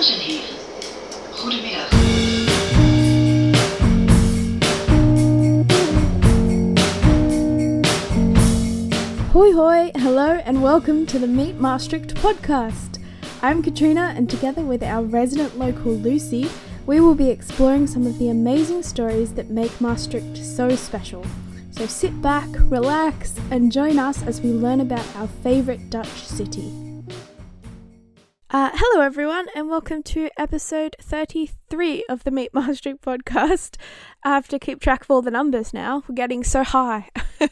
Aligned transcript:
Goedemiddag. 0.00 1.90
Hoi 9.32 9.52
hoi, 9.52 9.90
hello, 9.96 10.40
and 10.46 10.62
welcome 10.62 11.04
to 11.04 11.18
the 11.18 11.26
Meet 11.26 11.60
Maastricht 11.60 12.14
podcast. 12.14 12.98
I'm 13.42 13.62
Katrina, 13.62 14.14
and 14.16 14.30
together 14.30 14.62
with 14.62 14.82
our 14.82 15.02
resident 15.02 15.58
local 15.58 15.92
Lucy, 15.92 16.48
we 16.86 17.00
will 17.00 17.14
be 17.14 17.28
exploring 17.28 17.86
some 17.86 18.06
of 18.06 18.18
the 18.18 18.30
amazing 18.30 18.82
stories 18.82 19.34
that 19.34 19.50
make 19.50 19.82
Maastricht 19.82 20.38
so 20.38 20.74
special. 20.76 21.26
So 21.72 21.84
sit 21.84 22.22
back, 22.22 22.48
relax, 22.70 23.34
and 23.50 23.70
join 23.70 23.98
us 23.98 24.22
as 24.22 24.40
we 24.40 24.48
learn 24.48 24.80
about 24.80 25.04
our 25.16 25.28
favourite 25.28 25.90
Dutch 25.90 26.24
city. 26.24 26.89
Uh, 28.52 28.68
hello, 28.74 29.04
everyone, 29.04 29.46
and 29.54 29.68
welcome 29.68 30.02
to 30.02 30.28
episode 30.36 30.96
33 31.00 32.04
of 32.08 32.24
the 32.24 32.32
Meet 32.32 32.52
Maastricht 32.52 33.00
podcast. 33.00 33.76
I 34.24 34.30
have 34.30 34.48
to 34.48 34.58
keep 34.58 34.80
track 34.80 35.02
of 35.02 35.10
all 35.12 35.22
the 35.22 35.30
numbers 35.30 35.72
now. 35.72 36.02
We're 36.08 36.16
getting 36.16 36.42
so 36.42 36.64
high. 36.64 37.10
uh, 37.40 37.46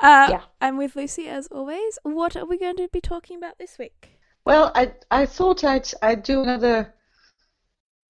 Yeah. 0.00 0.40
I'm 0.60 0.76
with 0.76 0.96
Lucy 0.96 1.28
as 1.28 1.46
always. 1.52 2.00
What 2.02 2.36
are 2.36 2.46
we 2.46 2.58
going 2.58 2.76
to 2.78 2.88
be 2.92 3.00
talking 3.00 3.36
about 3.36 3.58
this 3.58 3.78
week? 3.78 4.18
Well, 4.44 4.72
I 4.74 4.94
I 5.08 5.24
thought 5.26 5.62
I'd 5.62 5.88
I'd 6.02 6.24
do 6.24 6.42
another 6.42 6.92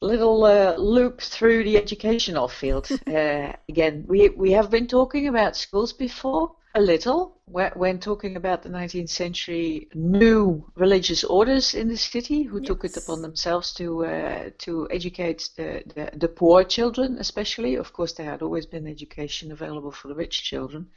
little 0.01 0.45
uh, 0.45 0.77
loop 0.79 1.21
through 1.21 1.65
the 1.65 1.77
educational 1.77 2.49
field. 2.49 2.89
uh, 3.07 3.53
again, 3.69 4.07
we 4.09 4.31
we 4.31 4.53
have 4.53 4.71
been 4.71 4.87
talking 4.87 5.29
about 5.29 5.59
schools 5.59 5.93
before 5.93 6.57
a 6.75 6.81
little 6.81 7.39
when, 7.47 7.71
when 7.73 7.99
talking 8.01 8.37
about 8.37 8.63
the 8.63 8.69
19th 8.69 9.09
century 9.09 9.89
new 9.95 10.71
religious 10.75 11.23
orders 11.23 11.75
in 11.75 11.89
the 11.89 11.97
city 11.97 12.43
who 12.43 12.61
took 12.61 12.85
it 12.85 12.97
upon 12.97 13.23
themselves 13.23 13.73
to 13.75 14.05
uh, 14.05 14.51
to 14.59 14.89
educate 14.91 15.51
the, 15.57 15.83
the 15.95 16.11
the 16.17 16.29
poor 16.29 16.65
children, 16.65 17.19
especially. 17.19 17.77
Of 17.77 17.93
course, 17.93 18.13
there 18.13 18.31
had 18.31 18.43
always 18.43 18.67
been 18.67 18.87
education 18.87 19.53
available 19.53 19.93
for 19.93 20.09
the 20.09 20.15
rich 20.15 20.43
children. 20.43 20.89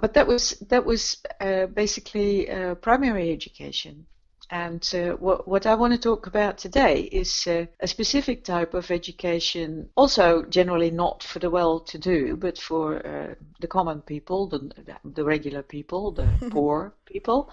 But 0.00 0.14
that 0.14 0.26
was 0.26 0.50
that 0.68 0.84
was 0.84 1.22
uh, 1.40 1.66
basically 1.66 2.50
uh, 2.50 2.74
primary 2.76 3.32
education. 3.32 4.06
And 4.50 4.88
uh, 4.94 5.12
what 5.16 5.48
what 5.48 5.66
I 5.66 5.74
want 5.74 5.92
to 5.94 5.98
talk 5.98 6.26
about 6.28 6.56
today 6.56 7.00
is 7.10 7.46
uh, 7.48 7.66
a 7.80 7.88
specific 7.88 8.44
type 8.44 8.74
of 8.74 8.90
education, 8.92 9.88
also 9.96 10.44
generally 10.44 10.90
not 10.90 11.22
for 11.24 11.40
the 11.40 11.50
well-to-do, 11.50 12.36
but 12.36 12.56
for 12.56 13.04
uh, 13.04 13.34
the 13.60 13.66
common 13.66 14.02
people, 14.02 14.46
the 14.46 14.70
the 15.04 15.24
regular 15.24 15.62
people, 15.62 16.12
the 16.12 16.28
poor 16.50 16.94
people, 17.06 17.50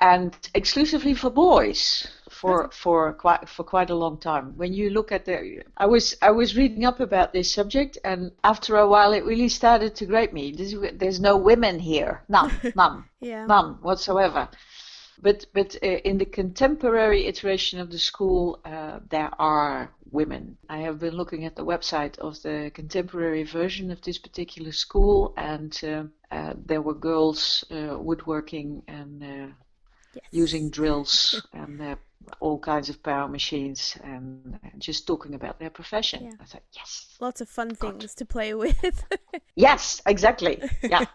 and 0.00 0.34
exclusively 0.54 1.14
for 1.14 1.30
boys 1.30 2.08
for 2.28 2.70
for 2.72 3.12
quite 3.12 3.48
for 3.48 3.64
quite 3.64 3.90
a 3.90 3.94
long 3.94 4.18
time. 4.18 4.56
When 4.56 4.72
you 4.72 4.90
look 4.90 5.12
at 5.12 5.26
the, 5.26 5.62
I 5.76 5.86
was 5.86 6.16
I 6.22 6.30
was 6.30 6.56
reading 6.56 6.84
up 6.84 6.98
about 7.00 7.32
this 7.32 7.52
subject, 7.52 7.98
and 8.04 8.32
after 8.42 8.76
a 8.76 8.88
while, 8.88 9.12
it 9.12 9.24
really 9.24 9.48
started 9.48 9.94
to 9.96 10.06
grate 10.06 10.32
me. 10.32 10.52
There's, 10.52 10.74
there's 10.98 11.20
no 11.20 11.36
women 11.36 11.78
here, 11.78 12.22
none, 12.28 12.50
none, 12.74 13.04
Yeah. 13.20 13.46
none 13.46 13.78
whatsoever. 13.82 14.48
But 15.22 15.46
but 15.52 15.76
uh, 15.82 15.86
in 15.86 16.18
the 16.18 16.24
contemporary 16.24 17.26
iteration 17.26 17.80
of 17.80 17.90
the 17.90 17.98
school, 17.98 18.60
uh, 18.64 19.00
there 19.10 19.30
are 19.38 19.90
women. 20.10 20.56
I 20.68 20.78
have 20.78 20.98
been 20.98 21.14
looking 21.14 21.44
at 21.44 21.56
the 21.56 21.64
website 21.64 22.18
of 22.18 22.40
the 22.42 22.70
contemporary 22.74 23.44
version 23.44 23.90
of 23.90 24.00
this 24.00 24.18
particular 24.18 24.72
school, 24.72 25.34
and 25.36 25.78
uh, 25.84 26.04
uh, 26.34 26.54
there 26.66 26.82
were 26.82 26.94
girls 26.94 27.64
uh, 27.70 27.98
woodworking 27.98 28.82
and 28.88 29.22
uh, 29.22 29.52
Yes. 30.12 30.24
using 30.32 30.70
drills 30.70 31.40
and 31.52 31.80
uh, 31.80 31.94
all 32.40 32.58
kinds 32.58 32.88
of 32.88 33.00
power 33.00 33.28
machines 33.28 33.96
and, 34.02 34.58
and 34.72 34.82
just 34.82 35.06
talking 35.06 35.34
about 35.36 35.60
their 35.60 35.70
profession. 35.70 36.24
Yeah. 36.24 36.32
I 36.40 36.44
thought, 36.46 36.62
yes, 36.72 37.16
Lots 37.20 37.40
of 37.40 37.48
fun 37.48 37.68
God. 37.78 38.00
things 38.00 38.14
to 38.16 38.24
play 38.24 38.52
with. 38.54 39.04
yes, 39.54 40.02
exactly, 40.06 40.60
yeah. 40.82 41.04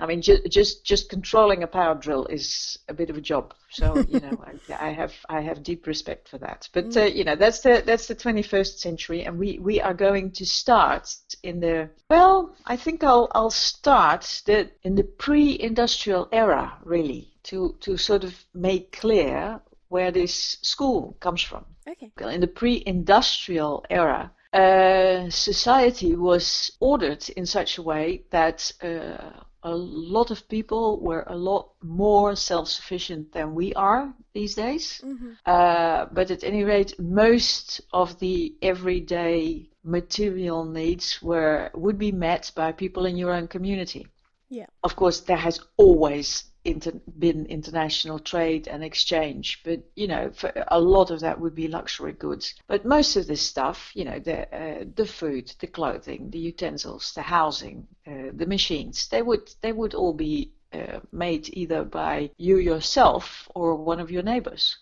I 0.00 0.06
mean, 0.06 0.22
ju- 0.22 0.42
just 0.48 0.84
just 0.84 1.10
controlling 1.10 1.62
a 1.62 1.66
power 1.66 1.94
drill 1.94 2.26
is 2.26 2.78
a 2.88 2.94
bit 2.94 3.10
of 3.10 3.16
a 3.16 3.20
job. 3.20 3.54
So 3.70 4.04
you 4.08 4.20
know, 4.20 4.42
I, 4.70 4.88
I 4.88 4.92
have 4.92 5.12
I 5.28 5.40
have 5.40 5.62
deep 5.62 5.86
respect 5.86 6.28
for 6.28 6.38
that. 6.38 6.68
But 6.72 6.96
uh, 6.96 7.04
you 7.04 7.24
know, 7.24 7.36
that's 7.36 7.60
the 7.60 7.82
that's 7.84 8.06
the 8.06 8.14
21st 8.14 8.78
century, 8.78 9.24
and 9.24 9.38
we 9.38 9.58
we 9.58 9.80
are 9.80 9.94
going 9.94 10.32
to 10.32 10.46
start 10.46 11.14
in 11.42 11.60
the 11.60 11.90
well. 12.08 12.54
I 12.66 12.76
think 12.76 13.04
I'll 13.04 13.28
I'll 13.34 13.50
start 13.50 14.42
the 14.46 14.70
in 14.82 14.94
the 14.94 15.04
pre-industrial 15.04 16.28
era, 16.32 16.78
really, 16.84 17.28
to 17.44 17.76
to 17.80 17.96
sort 17.96 18.24
of 18.24 18.34
make 18.54 18.92
clear 18.92 19.60
where 19.88 20.10
this 20.10 20.56
school 20.62 21.16
comes 21.20 21.42
from 21.42 21.64
okay. 21.90 22.34
in 22.34 22.40
the 22.40 22.46
pre-industrial 22.46 23.84
era, 23.90 24.30
uh, 24.52 25.30
society 25.30 26.14
was 26.14 26.70
ordered 26.80 27.28
in 27.30 27.46
such 27.46 27.78
a 27.78 27.82
way 27.82 28.22
that 28.30 28.72
uh, 28.82 29.30
a 29.62 29.74
lot 29.74 30.30
of 30.30 30.48
people 30.48 31.00
were 31.00 31.24
a 31.26 31.36
lot 31.36 31.72
more 31.82 32.34
self-sufficient 32.34 33.32
than 33.32 33.54
we 33.54 33.74
are 33.74 34.14
these 34.32 34.54
days. 34.54 35.00
Mm-hmm. 35.04 35.32
Uh, 35.46 36.06
but 36.12 36.30
at 36.30 36.44
any 36.44 36.64
rate, 36.64 36.98
most 36.98 37.80
of 37.92 38.18
the 38.18 38.54
everyday 38.62 39.68
material 39.84 40.64
needs 40.64 41.22
were 41.22 41.70
would 41.74 41.98
be 41.98 42.12
met 42.12 42.50
by 42.54 42.72
people 42.72 43.06
in 43.06 43.16
your 43.16 43.32
own 43.32 43.48
community. 43.48 44.06
Yeah. 44.48 44.66
Of 44.82 44.96
course, 44.96 45.20
there 45.20 45.36
has 45.36 45.60
always 45.76 46.49
inter- 46.64 47.00
been 47.18 47.46
international 47.46 48.18
trade 48.18 48.68
and 48.68 48.84
exchange, 48.84 49.60
but 49.64 49.80
you 49.94 50.08
know, 50.08 50.32
a 50.68 50.80
lot 50.80 51.10
of 51.10 51.20
that 51.20 51.40
would 51.40 51.54
be 51.54 51.68
luxury 51.68 52.12
goods. 52.12 52.54
But 52.66 52.84
most 52.84 53.16
of 53.16 53.26
this 53.26 53.42
stuff, 53.42 53.90
you 53.94 54.04
know, 54.04 54.18
the 54.18 54.54
uh, 54.54 54.84
the 54.94 55.06
food, 55.06 55.52
the 55.60 55.66
clothing, 55.66 56.30
the 56.30 56.38
utensils, 56.38 57.12
the 57.14 57.22
housing, 57.22 57.86
uh, 58.06 58.30
the 58.32 58.46
machines, 58.46 59.08
they 59.08 59.22
would 59.22 59.50
they 59.60 59.72
would 59.72 59.94
all 59.94 60.14
be 60.14 60.52
uh, 60.72 61.00
made 61.12 61.48
either 61.52 61.84
by 61.84 62.30
you 62.36 62.58
yourself 62.58 63.48
or 63.54 63.74
one 63.74 64.00
of 64.00 64.10
your 64.10 64.22
neighbors. 64.22 64.76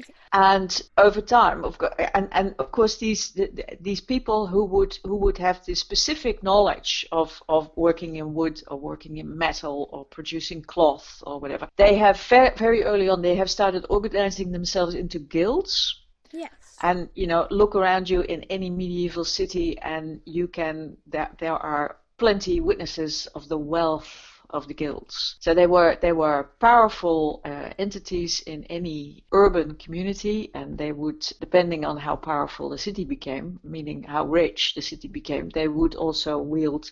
Okay. 0.00 0.14
And 0.32 0.82
over 0.96 1.20
time, 1.20 1.64
of 1.64 1.78
course, 1.78 1.94
and, 2.14 2.28
and 2.32 2.54
of 2.58 2.70
course, 2.70 2.96
these 2.98 3.30
th- 3.30 3.54
th- 3.56 3.78
these 3.80 4.00
people 4.00 4.46
who 4.46 4.64
would 4.64 4.96
who 5.04 5.16
would 5.16 5.38
have 5.38 5.64
this 5.66 5.80
specific 5.80 6.42
knowledge 6.42 7.06
of, 7.10 7.42
of 7.48 7.70
working 7.76 8.16
in 8.16 8.32
wood 8.34 8.62
or 8.68 8.78
working 8.78 9.18
in 9.18 9.36
metal 9.36 9.88
or 9.92 10.04
producing 10.04 10.62
cloth 10.62 11.22
or 11.26 11.40
whatever, 11.40 11.68
they 11.76 11.96
have 11.96 12.20
very, 12.20 12.50
very 12.56 12.84
early 12.84 13.08
on 13.08 13.22
they 13.22 13.34
have 13.34 13.50
started 13.50 13.84
organizing 13.90 14.52
themselves 14.52 14.94
into 14.94 15.18
guilds. 15.18 16.00
Yes. 16.32 16.50
And 16.82 17.08
you 17.14 17.26
know, 17.26 17.46
look 17.50 17.74
around 17.74 18.08
you 18.08 18.20
in 18.22 18.44
any 18.44 18.70
medieval 18.70 19.24
city, 19.24 19.78
and 19.78 20.20
you 20.24 20.46
can 20.48 20.96
there 21.06 21.30
there 21.38 21.56
are 21.56 21.96
plenty 22.18 22.60
witnesses 22.60 23.26
of 23.34 23.48
the 23.48 23.58
wealth 23.58 24.29
of 24.50 24.68
the 24.68 24.74
guilds. 24.74 25.36
So 25.40 25.54
they 25.54 25.66
were 25.66 25.96
they 26.00 26.12
were 26.12 26.50
powerful 26.60 27.40
uh, 27.44 27.70
entities 27.78 28.40
in 28.40 28.64
any 28.64 29.24
urban 29.32 29.74
community, 29.74 30.50
and 30.54 30.76
they 30.78 30.92
would, 30.92 31.20
depending 31.40 31.84
on 31.84 31.96
how 31.96 32.16
powerful 32.16 32.70
the 32.70 32.78
city 32.78 33.04
became, 33.04 33.60
meaning 33.62 34.02
how 34.02 34.26
rich 34.26 34.74
the 34.74 34.82
city 34.82 35.08
became, 35.08 35.48
they 35.50 35.68
would 35.68 35.94
also 35.94 36.38
wield 36.38 36.90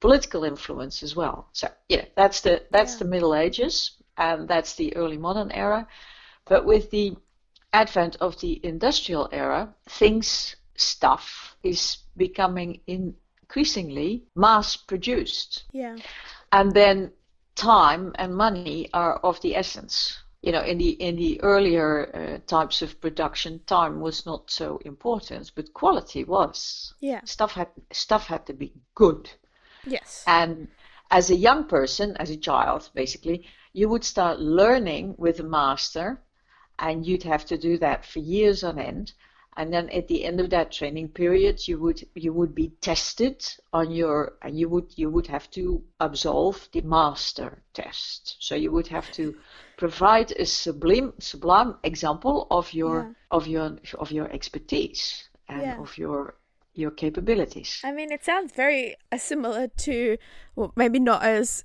political 0.00 0.44
influence 0.44 1.02
as 1.02 1.14
well. 1.14 1.48
So 1.52 1.68
yeah, 1.88 2.04
that's 2.16 2.40
the 2.40 2.62
that's 2.70 2.94
Yeah. 2.94 2.98
the 3.00 3.04
Middle 3.04 3.34
Ages, 3.34 3.92
and 4.16 4.48
that's 4.48 4.74
the 4.74 4.96
early 4.96 5.18
modern 5.18 5.50
era. 5.52 5.86
But 6.46 6.64
with 6.64 6.90
the 6.90 7.16
advent 7.72 8.16
of 8.20 8.40
the 8.40 8.60
industrial 8.64 9.28
era, 9.32 9.74
things, 9.88 10.56
stuff 10.76 11.56
is 11.62 11.98
becoming 12.16 12.80
increasingly 12.86 14.24
mass 14.34 14.76
produced. 14.76 15.64
Yeah. 15.72 15.96
And 16.52 16.72
then 16.72 17.12
time 17.54 18.12
and 18.16 18.34
money 18.34 18.88
are 18.92 19.16
of 19.16 19.40
the 19.40 19.56
essence. 19.56 20.18
You 20.42 20.52
know, 20.52 20.62
in 20.62 20.78
the 20.78 20.90
in 20.90 21.16
the 21.16 21.40
earlier 21.42 22.10
uh, 22.14 22.38
types 22.46 22.80
of 22.80 22.98
production, 23.00 23.60
time 23.66 24.00
was 24.00 24.24
not 24.24 24.50
so 24.50 24.80
important, 24.86 25.52
but 25.54 25.74
quality 25.74 26.24
was. 26.24 26.94
Yeah. 27.00 27.20
Stuff 27.24 27.52
had 27.52 27.68
stuff 27.92 28.26
had 28.26 28.46
to 28.46 28.54
be 28.54 28.72
good. 28.94 29.30
Yes. 29.84 30.24
And 30.26 30.68
as 31.10 31.30
a 31.30 31.36
young 31.36 31.64
person, 31.64 32.16
as 32.16 32.30
a 32.30 32.36
child, 32.36 32.88
basically, 32.94 33.46
you 33.74 33.88
would 33.90 34.04
start 34.04 34.40
learning 34.40 35.14
with 35.18 35.40
a 35.40 35.44
master, 35.44 36.22
and 36.78 37.06
you'd 37.06 37.24
have 37.24 37.44
to 37.46 37.58
do 37.58 37.76
that 37.78 38.06
for 38.06 38.20
years 38.20 38.64
on 38.64 38.78
end. 38.78 39.12
And 39.56 39.72
then 39.72 39.88
at 39.90 40.08
the 40.08 40.24
end 40.24 40.40
of 40.40 40.50
that 40.50 40.72
training 40.72 41.08
period, 41.08 41.66
you 41.68 41.78
would 41.80 42.06
you 42.14 42.32
would 42.32 42.54
be 42.54 42.70
tested 42.80 43.44
on 43.72 43.90
your, 43.90 44.38
and 44.42 44.58
you 44.58 44.68
would 44.68 44.92
you 44.96 45.10
would 45.10 45.26
have 45.26 45.50
to 45.50 45.82
absolve 45.98 46.68
the 46.72 46.80
master 46.82 47.62
test. 47.74 48.36
So 48.40 48.54
you 48.54 48.70
would 48.72 48.86
have 48.88 49.10
to 49.12 49.34
provide 49.76 50.32
a 50.32 50.46
sublime 50.46 51.12
sublime 51.18 51.76
example 51.82 52.46
of 52.50 52.72
your 52.72 53.08
Yeah. 53.08 53.12
of 53.30 53.46
your 53.46 53.76
of 53.98 54.12
your 54.12 54.30
expertise 54.32 55.28
and 55.48 55.62
Yeah. 55.62 55.78
of 55.78 55.98
your 55.98 56.34
your 56.74 56.90
capabilities. 56.92 57.80
I 57.82 57.92
mean, 57.92 58.12
it 58.12 58.24
sounds 58.24 58.52
very 58.52 58.96
uh, 59.10 59.18
similar 59.18 59.66
to, 59.68 60.16
well, 60.54 60.72
maybe 60.76 61.00
not 61.00 61.22
as, 61.22 61.64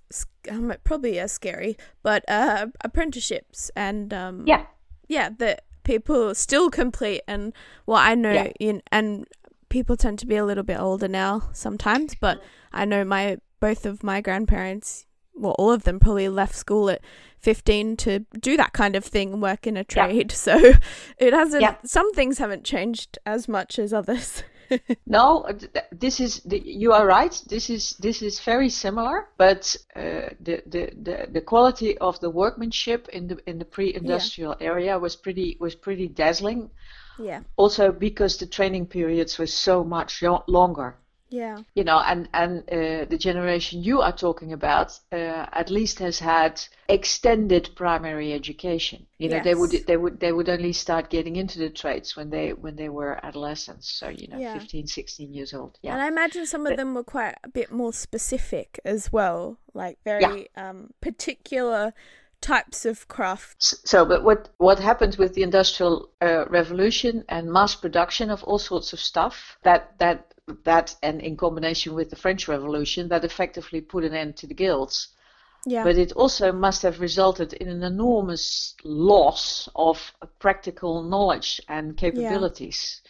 um, 0.49 0.73
probably 0.83 1.19
as 1.19 1.31
scary, 1.31 1.77
but 2.03 2.23
uh, 2.29 2.67
apprenticeships 2.81 3.69
and 3.75 4.13
um, 4.13 4.45
Yeah. 4.47 4.65
yeah, 5.07 5.29
the 5.29 5.57
people 5.85 6.35
still 6.35 6.69
complete 6.69 7.21
and 7.27 7.53
what 7.85 8.01
I 8.01 8.13
know 8.15 8.33
Yeah. 8.33 8.51
in 8.59 8.81
and 8.91 9.25
people 9.69 9.95
tend 9.95 10.19
to 10.19 10.27
be 10.27 10.35
a 10.35 10.45
little 10.45 10.63
bit 10.63 10.79
older 10.79 11.07
now 11.07 11.43
sometimes, 11.53 12.15
but 12.15 12.41
I 12.73 12.83
know 12.83 13.05
my 13.05 13.37
both 13.61 13.85
of 13.85 14.03
my 14.03 14.19
grandparents, 14.21 15.05
well, 15.33 15.55
all 15.57 15.71
of 15.71 15.83
them 15.83 15.99
probably 15.99 16.27
left 16.29 16.55
school 16.55 16.89
at 16.89 17.01
15 17.39 17.95
to 17.97 18.19
do 18.39 18.57
that 18.57 18.73
kind 18.73 18.95
of 18.95 19.03
thing, 19.05 19.39
work 19.41 19.65
in 19.65 19.77
a 19.77 19.83
trade. 19.83 20.31
So 20.35 20.73
it 21.17 21.33
hasn't, 21.33 21.61
Yeah. 21.61 21.75
some 21.85 22.11
things 22.13 22.37
haven't 22.39 22.63
changed 22.65 23.17
as 23.25 23.47
much 23.47 23.79
as 23.79 23.93
others. 23.93 24.43
No, 25.07 25.45
th- 25.47 25.71
th- 25.73 25.85
this 25.91 26.19
is 26.19 26.41
the, 26.43 26.59
you 26.59 26.91
are 26.93 27.05
right. 27.05 27.41
This 27.47 27.69
is 27.69 27.95
this 27.99 28.21
is 28.21 28.39
very 28.39 28.69
similar, 28.69 29.27
but 29.37 29.75
uh, 29.95 30.29
the, 30.39 30.63
the 30.65 30.91
the 31.01 31.27
the 31.31 31.41
quality 31.41 31.97
of 31.99 32.19
the 32.19 32.29
workmanship 32.29 33.07
in 33.09 33.27
the 33.27 33.37
in 33.49 33.59
the 33.59 33.65
pre-industrial 33.65 34.55
area 34.59 34.97
was 34.99 35.15
pretty 35.15 35.57
was 35.59 35.75
pretty 35.75 36.07
dazzling. 36.07 36.69
yeah. 37.19 37.41
Also 37.55 37.91
because 37.91 38.37
the 38.37 38.47
training 38.47 38.87
periods 38.87 39.37
were 39.39 39.47
so 39.47 39.83
much 39.83 40.23
longer. 40.47 40.95
Yeah. 41.35 41.57
You 41.75 41.83
know, 41.83 41.99
and 41.99 42.29
and 42.33 42.59
uh, 42.69 43.05
the 43.09 43.17
generation 43.17 43.83
you 43.83 44.01
are 44.01 44.15
talking 44.15 44.53
about 44.53 44.97
uh, 45.11 45.45
at 45.61 45.69
least 45.69 45.99
has 45.99 46.19
had 46.19 46.61
extended 46.87 47.69
primary 47.75 48.31
education. 48.33 49.05
You 49.17 49.29
know, 49.29 49.41
they 49.43 49.55
would 49.55 49.71
they 49.85 49.97
would 49.97 50.19
they 50.19 50.31
would 50.31 50.49
only 50.49 50.71
start 50.73 51.09
getting 51.09 51.35
into 51.35 51.59
the 51.59 51.69
trades 51.69 52.15
when 52.15 52.29
they 52.29 52.53
when 52.53 52.75
they 52.75 52.89
were 52.89 53.19
adolescents. 53.25 53.89
So 53.99 54.07
you 54.07 54.27
know, 54.29 54.39
Yeah. 54.39 54.57
15, 54.59 54.87
16 54.87 55.33
years 55.33 55.53
old. 55.53 55.77
Yeah. 55.81 55.93
And 55.93 56.01
I 56.01 56.07
imagine 56.07 56.45
some 56.45 56.65
of 56.65 56.71
But- 56.71 56.77
them 56.77 56.93
were 56.93 57.03
quite 57.03 57.35
a 57.43 57.49
bit 57.49 57.69
more 57.71 57.91
specific 57.93 58.79
as 58.85 59.11
well, 59.11 59.57
like 59.73 59.97
very 60.05 60.49
um, 60.55 60.93
particular 61.01 61.93
types 62.41 62.85
of 62.85 63.07
crafts. 63.07 63.75
So, 63.83 64.05
but 64.05 64.23
what 64.23 64.49
what 64.57 64.79
happened 64.79 65.15
with 65.17 65.33
the 65.33 65.43
industrial 65.43 66.09
uh, 66.21 66.45
revolution 66.49 67.23
and 67.27 67.51
mass 67.51 67.75
production 67.75 68.29
of 68.29 68.43
all 68.43 68.59
sorts 68.59 68.93
of 68.93 68.99
stuff 68.99 69.57
that 69.63 69.97
that 69.99 70.34
that 70.63 70.95
and 71.01 71.21
in 71.21 71.37
combination 71.37 71.93
with 71.93 72.09
the 72.09 72.15
French 72.15 72.47
Revolution 72.47 73.07
that 73.09 73.25
effectively 73.25 73.81
put 73.81 74.03
an 74.03 74.13
end 74.13 74.37
to 74.37 74.47
the 74.47 74.53
guilds. 74.53 75.09
Yeah. 75.65 75.83
But 75.83 75.97
it 75.97 76.11
also 76.11 76.51
must 76.51 76.83
have 76.83 76.99
resulted 76.99 77.53
in 77.53 77.67
an 77.67 77.81
enormous 77.81 78.75
loss 78.83 79.67
of 79.75 80.13
practical 80.37 81.01
knowledge 81.01 81.59
and 81.67 81.97
capabilities 81.97 83.01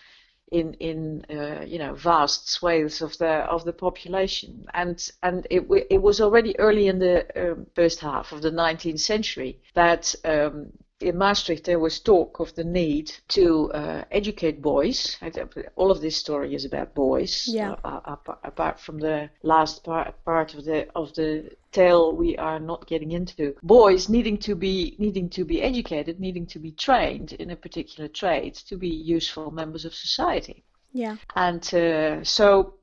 in 0.51 0.73
in 0.75 1.25
uh, 1.29 1.65
you 1.65 1.79
know 1.79 1.95
vast 1.95 2.49
swathes 2.49 3.01
of 3.01 3.17
the 3.17 3.27
of 3.27 3.65
the 3.65 3.73
population. 3.73 4.65
And 4.73 4.97
and 5.21 5.45
it 5.49 5.65
it 5.89 6.01
was 6.01 6.21
already 6.21 6.57
early 6.57 6.87
in 6.87 6.99
the 6.99 7.25
um, 7.35 7.65
first 7.75 7.99
half 7.99 8.31
of 8.31 8.41
the 8.41 8.51
19th 8.51 9.01
century 9.01 9.59
that. 9.73 10.15
Um, 10.23 10.71
in 11.01 11.17
Maastricht, 11.17 11.65
there 11.65 11.79
was 11.79 11.99
talk 11.99 12.39
of 12.39 12.55
the 12.55 12.63
need 12.63 13.11
to 13.29 13.71
uh, 13.73 14.03
educate 14.11 14.61
boys. 14.61 15.17
All 15.75 15.91
of 15.91 15.99
this 15.99 16.15
story 16.15 16.55
is 16.55 16.63
about 16.63 16.95
boys. 16.95 17.47
Yeah. 17.47 17.75
Uh, 17.83 18.15
apart, 18.43 18.79
from 18.79 18.99
the 18.99 19.29
last 19.43 19.83
part, 19.83 20.13
part 20.23 20.53
of 20.53 20.63
the 20.63 20.87
of 20.95 21.13
the 21.15 21.51
tale 21.73 22.15
we 22.15 22.37
are 22.37 22.59
not 22.59 22.87
getting 22.87 23.11
into. 23.11 23.55
Boys 23.61 24.07
needing 24.07 24.37
to 24.37 24.55
be 24.55 24.95
needing 24.97 25.29
to 25.31 25.43
be 25.43 25.61
educated, 25.61 26.19
needing 26.19 26.45
to 26.47 26.59
be 26.59 26.71
trained 26.71 27.33
in 27.33 27.51
a 27.51 27.55
particular 27.55 28.07
trade 28.07 28.55
to 28.55 28.77
be 28.77 28.89
useful 28.89 29.51
members 29.51 29.83
of 29.83 29.93
society. 29.93 30.63
Yeah. 30.93 31.17
And 31.35 31.61
uh, 31.73 32.23
so 32.23 32.74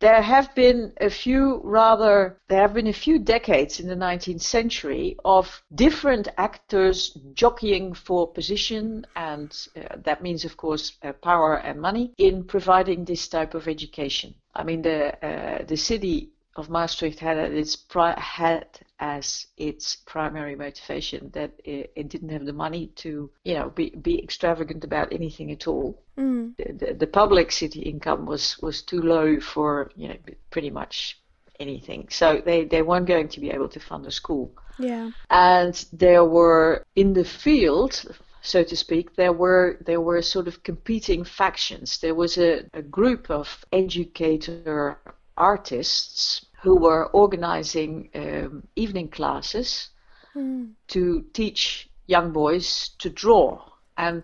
there 0.00 0.22
have 0.22 0.54
been 0.54 0.92
a 1.00 1.10
few 1.10 1.60
rather 1.62 2.38
there 2.48 2.62
have 2.62 2.74
been 2.74 2.86
a 2.86 2.92
few 2.92 3.18
decades 3.18 3.80
in 3.80 3.86
the 3.86 3.94
19th 3.94 4.40
century 4.40 5.16
of 5.24 5.62
different 5.74 6.26
actors 6.38 7.16
jockeying 7.34 7.92
for 7.92 8.26
position 8.32 9.06
and 9.14 9.68
uh, 9.76 9.96
that 10.04 10.22
means 10.22 10.44
of 10.44 10.56
course 10.56 10.92
uh, 11.02 11.12
power 11.12 11.56
and 11.56 11.80
money 11.80 12.12
in 12.16 12.44
providing 12.44 13.04
this 13.04 13.28
type 13.28 13.54
of 13.54 13.68
education. 13.68 14.34
I 14.54 14.64
mean 14.64 14.82
the 14.82 15.00
uh, 15.24 15.64
the 15.64 15.76
city 15.76 16.30
of 16.56 16.68
Maastricht 16.68 17.18
had 17.18 17.38
its 17.38 17.76
pri- 17.76 18.18
had 18.18 18.66
as 18.98 19.46
its 19.56 19.96
primary 19.96 20.56
motivation 20.56 21.30
that 21.32 21.52
it, 21.64 21.92
it 21.96 22.08
didn't 22.08 22.30
have 22.30 22.44
the 22.44 22.52
money 22.52 22.88
to 22.96 23.30
you 23.44 23.54
know 23.54 23.70
be, 23.70 23.90
be 23.90 24.22
extravagant 24.22 24.84
about 24.84 25.12
anything 25.12 25.50
at 25.52 25.66
all 25.66 26.02
Mm. 26.18 26.54
the, 26.56 26.72
the, 26.72 26.94
the 26.94 27.06
public 27.06 27.50
city 27.50 27.80
income 27.80 28.26
was, 28.26 28.58
was 28.60 28.82
too 28.82 29.00
low 29.00 29.40
for 29.40 29.90
you 29.96 30.08
know 30.08 30.16
pretty 30.50 30.70
much 30.70 31.18
anything. 31.58 32.08
So 32.10 32.42
they, 32.44 32.64
they 32.64 32.82
weren't 32.82 33.06
going 33.06 33.28
to 33.28 33.40
be 33.40 33.50
able 33.50 33.68
to 33.68 33.80
fund 33.80 34.06
a 34.06 34.10
school. 34.10 34.52
Yeah. 34.78 35.10
And 35.28 35.84
there 35.92 36.24
were 36.24 36.84
in 36.96 37.12
the 37.12 37.24
field, 37.24 38.02
so 38.42 38.64
to 38.64 38.76
speak, 38.76 39.14
there 39.16 39.32
were 39.32 39.78
there 39.84 40.00
were 40.00 40.22
sort 40.22 40.48
of 40.48 40.62
competing 40.62 41.24
factions. 41.24 41.98
There 41.98 42.14
was 42.14 42.38
a, 42.38 42.64
a 42.74 42.82
group 42.82 43.30
of 43.30 43.64
educator 43.72 44.98
artists 45.36 46.46
who 46.62 46.76
were 46.76 47.06
organizing 47.06 48.10
um, 48.14 48.66
evening 48.76 49.08
classes 49.08 49.90
Mm. 50.36 50.74
to 50.86 51.24
teach 51.32 51.88
young 52.06 52.32
boys 52.32 52.90
to 52.98 53.10
draw. 53.10 53.60
And 53.96 54.22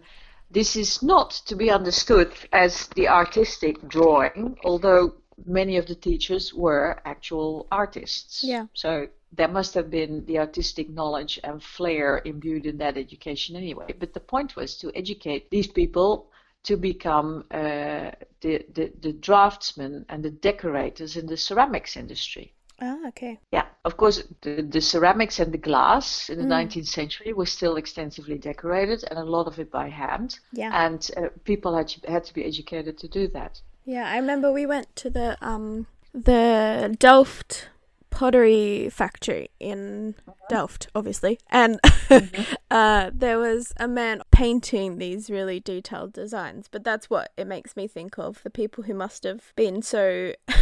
this 0.52 0.76
is 0.76 1.02
not 1.02 1.30
to 1.46 1.56
be 1.56 1.68
understood 1.68 2.32
as 2.52 2.86
the 2.94 3.08
artistic 3.08 3.88
drawing, 3.88 4.56
although 4.64 5.14
many 5.44 5.76
of 5.76 5.86
the 5.86 5.96
teachers 5.96 6.54
were 6.54 7.00
actual 7.04 7.66
artists. 7.72 8.44
Yeah. 8.44 8.66
So 8.74 9.08
there 9.32 9.48
must 9.48 9.74
have 9.74 9.90
been 9.90 10.24
the 10.26 10.38
artistic 10.38 10.88
knowledge 10.88 11.40
and 11.42 11.60
flair 11.60 12.22
imbued 12.24 12.66
in 12.66 12.78
that 12.78 12.96
education 12.96 13.56
anyway. 13.56 13.92
But 13.98 14.14
the 14.14 14.20
point 14.20 14.54
was 14.54 14.76
to 14.78 14.92
educate 14.94 15.50
these 15.50 15.66
people 15.66 16.30
to 16.66 16.76
become 16.76 17.44
uh, 17.50 18.10
the, 18.40 18.64
the, 18.74 18.92
the 19.00 19.12
draftsmen 19.12 20.04
and 20.08 20.22
the 20.22 20.30
decorators 20.30 21.16
in 21.16 21.26
the 21.26 21.36
ceramics 21.36 21.96
industry. 21.96 22.52
Ah, 22.80 22.98
okay. 23.08 23.38
Yeah, 23.52 23.66
of 23.84 23.96
course, 23.96 24.22
the, 24.42 24.62
the 24.62 24.80
ceramics 24.80 25.40
and 25.40 25.50
the 25.52 25.58
glass 25.58 26.28
in 26.28 26.38
the 26.38 26.44
Mm. 26.44 26.48
19th 26.48 26.88
century 26.88 27.32
was 27.32 27.50
still 27.50 27.76
extensively 27.76 28.38
decorated, 28.38 29.04
and 29.08 29.18
a 29.18 29.24
lot 29.24 29.46
of 29.46 29.58
it 29.58 29.70
by 29.70 29.88
hand. 29.88 30.38
Yeah. 30.52 30.70
And 30.72 31.10
uh, 31.16 31.28
people 31.44 31.74
had 31.74 31.88
to, 31.88 32.10
had 32.10 32.24
to 32.24 32.34
be 32.34 32.44
educated 32.44 32.98
to 32.98 33.08
do 33.08 33.28
that. 33.28 33.60
Yeah, 33.84 34.06
I 34.10 34.16
remember 34.18 34.52
we 34.52 34.66
went 34.66 34.94
to 34.96 35.10
the 35.10 35.38
um 35.40 35.86
the 36.12 36.96
Delft 36.98 37.68
pottery 38.16 38.88
factory 38.90 39.50
in 39.60 40.14
Delft, 40.48 40.88
obviously, 40.94 41.38
and 41.50 41.78
uh, 42.70 43.10
there 43.12 43.38
was 43.38 43.74
a 43.76 43.86
man 43.86 44.22
painting 44.30 44.96
these 44.96 45.28
really 45.28 45.60
detailed 45.60 46.14
designs. 46.14 46.66
But 46.70 46.82
that's 46.82 47.10
what 47.10 47.30
it 47.36 47.46
makes 47.46 47.76
me 47.76 47.86
think 47.86 48.18
of 48.18 48.42
the 48.42 48.48
people 48.48 48.84
who 48.84 48.94
must 48.94 49.24
have 49.24 49.52
been 49.54 49.82
so. 49.82 50.32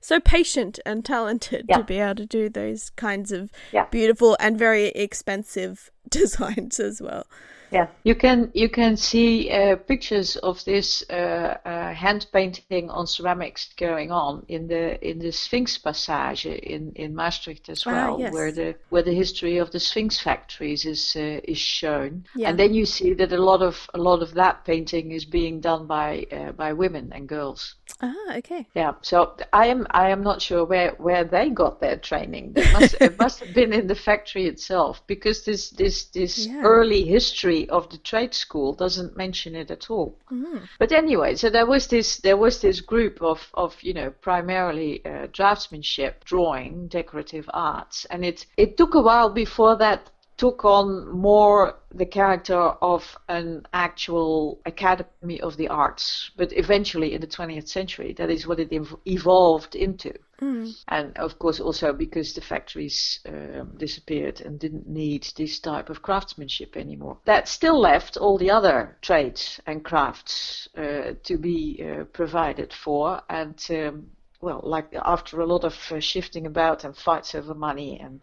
So 0.00 0.18
patient 0.18 0.80
and 0.84 1.04
talented 1.04 1.66
Yeah. 1.68 1.76
to 1.78 1.84
be 1.84 2.00
able 2.00 2.16
to 2.16 2.26
do 2.26 2.48
those 2.48 2.90
kinds 2.90 3.30
of 3.30 3.52
Yeah. 3.70 3.86
beautiful 3.88 4.36
and 4.40 4.58
very 4.58 4.86
expensive 4.88 5.92
designs 6.20 6.80
as 6.80 7.00
well. 7.00 7.26
Yeah, 7.72 7.86
you 8.02 8.16
can 8.16 8.50
you 8.52 8.68
can 8.68 8.96
see 8.96 9.48
uh, 9.48 9.76
pictures 9.76 10.34
of 10.36 10.64
this 10.64 11.04
uh, 11.08 11.56
uh, 11.64 11.94
hand 11.94 12.26
painting 12.32 12.90
on 12.90 13.06
ceramics 13.06 13.68
going 13.76 14.10
on 14.10 14.44
in 14.48 14.66
the 14.66 14.98
in 15.08 15.20
the 15.20 15.30
Sphinx 15.30 15.78
Passage 15.78 16.46
in, 16.46 16.90
in 16.96 17.14
Maastricht 17.14 17.68
as 17.68 17.84
Ah, 17.86 17.92
well, 17.92 18.18
yes. 18.20 18.32
where 18.32 18.50
the 18.50 18.74
where 18.88 19.04
the 19.04 19.14
history 19.14 19.58
of 19.58 19.70
the 19.70 19.78
Sphinx 19.78 20.18
factories 20.18 20.84
is 20.84 21.14
uh, 21.14 21.40
is 21.44 21.58
shown, 21.58 22.24
Yeah. 22.34 22.48
and 22.48 22.58
then 22.58 22.74
you 22.74 22.84
see 22.86 23.14
that 23.14 23.32
a 23.32 23.38
lot 23.42 23.62
of 23.62 23.88
a 23.94 23.98
lot 23.98 24.20
of 24.20 24.34
that 24.34 24.64
painting 24.64 25.12
is 25.12 25.24
being 25.24 25.60
done 25.60 25.86
by 25.86 26.26
uh, 26.32 26.50
by 26.50 26.72
women 26.72 27.12
and 27.14 27.28
girls. 27.28 27.76
Ah, 28.02 28.36
okay. 28.36 28.66
Yeah, 28.74 28.94
so 29.02 29.36
I 29.52 29.66
am 29.66 29.86
I 29.90 30.10
am 30.10 30.22
not 30.22 30.40
sure 30.42 30.64
where, 30.64 30.94
where 30.98 31.22
they 31.24 31.50
got 31.50 31.80
their 31.80 31.98
training. 31.98 32.54
It 32.56 32.72
must 32.72 32.94
it 33.00 33.18
must 33.18 33.40
have 33.40 33.54
been 33.54 33.72
in 33.72 33.86
the 33.86 33.94
factory 33.94 34.46
itself 34.46 35.02
because 35.06 35.44
this 35.44 35.70
this 35.70 35.99
this 36.04 36.46
Yeah. 36.46 36.62
early 36.62 37.04
history 37.04 37.68
of 37.68 37.88
the 37.90 37.98
trade 37.98 38.34
school 38.34 38.72
doesn't 38.74 39.16
mention 39.16 39.54
it 39.54 39.70
at 39.70 39.90
all. 39.90 40.16
Mm. 40.30 40.68
But 40.78 40.92
anyway, 40.92 41.34
so 41.34 41.50
there 41.50 41.66
was 41.66 41.86
this 41.86 42.18
there 42.18 42.36
was 42.36 42.60
this 42.60 42.80
group 42.80 43.22
of 43.22 43.48
of 43.54 43.76
you 43.82 43.94
know 43.94 44.10
primarily 44.20 45.04
uh, 45.04 45.26
draftsmanship, 45.28 46.24
drawing, 46.24 46.88
decorative 46.88 47.48
arts, 47.52 48.06
and 48.10 48.24
it 48.24 48.46
it 48.56 48.76
took 48.76 48.94
a 48.94 49.00
while 49.02 49.30
before 49.30 49.76
that 49.76 50.10
took 50.36 50.64
on 50.64 51.06
more 51.10 51.74
the 51.94 52.06
character 52.06 52.58
of 52.80 53.18
an 53.28 53.66
actual 53.74 54.58
academy 54.64 55.38
of 55.42 55.54
the 55.58 55.68
arts. 55.68 56.30
But 56.34 56.50
eventually, 56.56 57.12
in 57.12 57.20
the 57.20 57.26
20th 57.26 57.68
century, 57.68 58.14
that 58.14 58.30
is 58.30 58.46
what 58.46 58.58
it 58.58 58.72
ev- 58.72 58.96
evolved 59.04 59.74
into. 59.74 60.14
Mm. 60.40 60.74
And 60.88 61.16
of 61.18 61.38
course, 61.38 61.60
also 61.60 61.92
because 61.92 62.32
the 62.32 62.40
factories 62.40 63.20
um, 63.26 63.76
disappeared 63.76 64.40
and 64.40 64.58
didn't 64.58 64.88
need 64.88 65.28
this 65.36 65.58
type 65.60 65.90
of 65.90 66.02
craftsmanship 66.02 66.76
anymore. 66.76 67.18
That 67.24 67.48
still 67.48 67.78
left 67.78 68.16
all 68.16 68.38
the 68.38 68.50
other 68.50 68.96
trades 69.02 69.60
and 69.66 69.84
crafts 69.84 70.68
uh, 70.76 71.14
to 71.22 71.38
be 71.38 71.84
uh, 71.84 72.04
provided 72.04 72.72
for. 72.72 73.20
And 73.28 73.64
um, 73.70 74.06
well, 74.40 74.60
like 74.64 74.94
after 74.94 75.40
a 75.40 75.46
lot 75.46 75.64
of 75.64 75.74
uh, 75.90 76.00
shifting 76.00 76.46
about 76.46 76.84
and 76.84 76.96
fights 76.96 77.34
over 77.34 77.54
money 77.54 78.00
and 78.00 78.20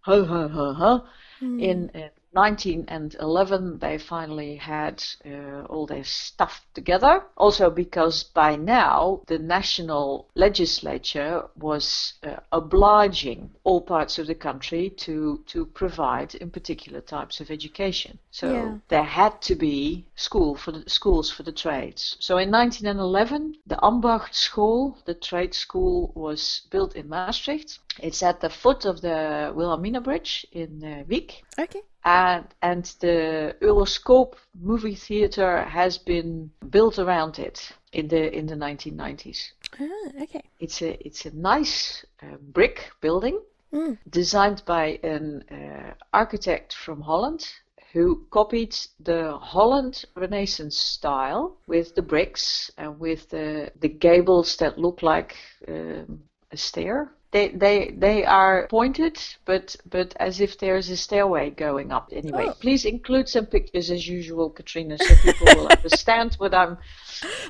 ho 0.00 0.24
ho 0.24 0.48
ho 0.48 0.72
ho, 0.74 1.04
Mm. 1.42 1.60
in 1.60 1.90
uh, 2.36 2.40
1911 2.40 3.78
they 3.78 3.98
finally 3.98 4.56
had 4.56 5.02
uh, 5.26 5.62
all 5.68 5.86
their 5.86 6.04
stuff 6.04 6.64
together. 6.74 7.22
Also 7.36 7.70
because 7.70 8.24
by 8.24 8.56
now 8.56 9.20
the 9.26 9.38
national 9.38 10.26
legislature 10.34 11.44
was 11.56 12.14
uh, 12.22 12.36
obliging 12.52 13.50
all 13.64 13.80
parts 13.80 14.18
of 14.18 14.26
the 14.26 14.34
country 14.34 14.90
to 14.90 15.40
to 15.46 15.66
provide 15.66 16.34
in 16.36 16.50
particular 16.50 17.00
types 17.00 17.40
of 17.40 17.50
education. 17.50 18.18
So 18.30 18.46
Yeah. 18.52 18.78
there 18.88 19.04
had 19.04 19.40
to 19.42 19.54
be 19.54 20.04
school 20.16 20.54
for 20.56 20.72
the 20.72 20.88
schools 20.88 21.30
for 21.30 21.42
the 21.44 21.52
trades. 21.52 22.16
So 22.20 22.38
in 22.38 22.50
1911 22.50 23.56
the 23.66 23.76
Ambacht 23.82 24.34
School, 24.34 24.96
the 25.06 25.14
trade 25.14 25.54
school, 25.54 26.12
was 26.14 26.62
built 26.70 26.94
in 26.96 27.08
Maastricht. 27.08 27.78
It's 28.00 28.22
at 28.22 28.40
the 28.40 28.50
foot 28.50 28.84
of 28.84 29.00
the 29.00 29.52
Wilhelmina 29.54 30.00
Bridge 30.00 30.46
in 30.52 30.82
uh, 30.84 31.04
Wyck 31.08 31.43
Okay. 31.58 31.82
and 32.04 32.44
and 32.62 32.84
the 33.00 33.54
Euroscoop 33.60 34.34
movie 34.60 34.96
theater 34.96 35.62
has 35.64 35.98
been 35.98 36.50
built 36.70 36.98
around 36.98 37.38
it 37.38 37.72
in 37.92 38.08
the 38.08 38.32
in 38.32 38.46
the 38.46 38.56
1990s. 38.56 39.52
Ah, 39.80 40.22
okay. 40.22 40.42
It's 40.60 40.82
a 40.82 41.06
it's 41.06 41.26
a 41.26 41.36
nice 41.36 42.04
uh, 42.22 42.36
brick 42.52 42.90
building 43.00 43.40
Mm. 43.74 43.98
designed 44.08 44.62
by 44.66 45.00
an 45.02 45.42
uh, 45.50 45.94
architect 46.12 46.74
from 46.74 47.00
Holland 47.00 47.44
who 47.92 48.24
copied 48.30 48.76
the 49.00 49.36
Holland 49.38 50.04
Renaissance 50.14 50.76
style 50.78 51.56
with 51.66 51.94
the 51.96 52.02
bricks 52.02 52.70
and 52.78 53.00
with 53.00 53.28
the 53.30 53.72
the 53.80 53.88
gables 53.88 54.56
that 54.56 54.78
look 54.78 55.02
like 55.02 55.34
um, 55.66 56.22
a 56.52 56.56
stair. 56.56 57.10
They, 57.34 57.48
they 57.48 57.92
they 57.98 58.24
are 58.24 58.68
pointed, 58.68 59.18
but 59.44 59.74
but 59.90 60.14
as 60.20 60.40
if 60.40 60.56
there's 60.58 60.88
a 60.88 60.96
stairway 60.96 61.50
going 61.50 61.90
up. 61.90 62.10
Anyway, 62.12 62.46
Oh. 62.48 62.54
please 62.60 62.84
include 62.84 63.28
some 63.28 63.46
pictures 63.46 63.90
as 63.90 64.06
usual, 64.06 64.50
Katrina, 64.50 64.96
so 64.98 65.14
people 65.16 65.46
will 65.56 65.66
understand 65.78 66.36
what 66.36 66.54
I'm. 66.54 66.78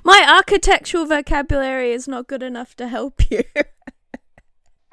My 0.03 0.25
architectural 0.27 1.05
vocabulary 1.05 1.93
is 1.93 2.09
not 2.09 2.29
good 2.29 2.43
enough 2.43 2.75
to 2.77 2.89
help 2.89 3.31
you. 3.31 3.43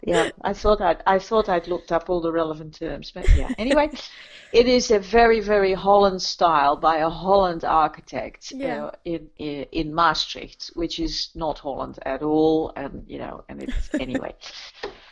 Yeah, 0.01 0.29
I 0.41 0.53
thought 0.53 0.81
I'd 0.81 1.03
I 1.05 1.20
thought 1.20 1.48
I'd 1.50 1.67
looked 1.67 1.91
up 1.91 2.10
all 2.10 2.22
the 2.22 2.31
relevant 2.31 2.75
terms, 2.75 3.12
but 3.12 3.29
yeah. 3.36 3.50
Anyway, 3.58 3.89
it 4.51 4.67
is 4.67 4.89
a 4.91 5.00
very 5.00 5.39
very 5.41 5.74
Holland 5.74 6.22
style 6.22 6.75
by 6.75 6.98
a 6.98 7.10
Holland 7.10 7.63
architect 7.63 8.51
Yeah. 8.51 8.86
uh, 8.86 8.91
in, 9.05 9.29
in 9.38 9.65
in 9.72 9.93
Maastricht, 9.93 10.72
which 10.75 11.00
is 11.00 11.29
not 11.36 11.60
Holland 11.60 12.00
at 12.05 12.24
all, 12.24 12.74
and 12.75 13.03
you 13.08 13.20
know, 13.20 13.43
and 13.48 13.62
it's 13.62 13.89
anyway. 14.00 14.34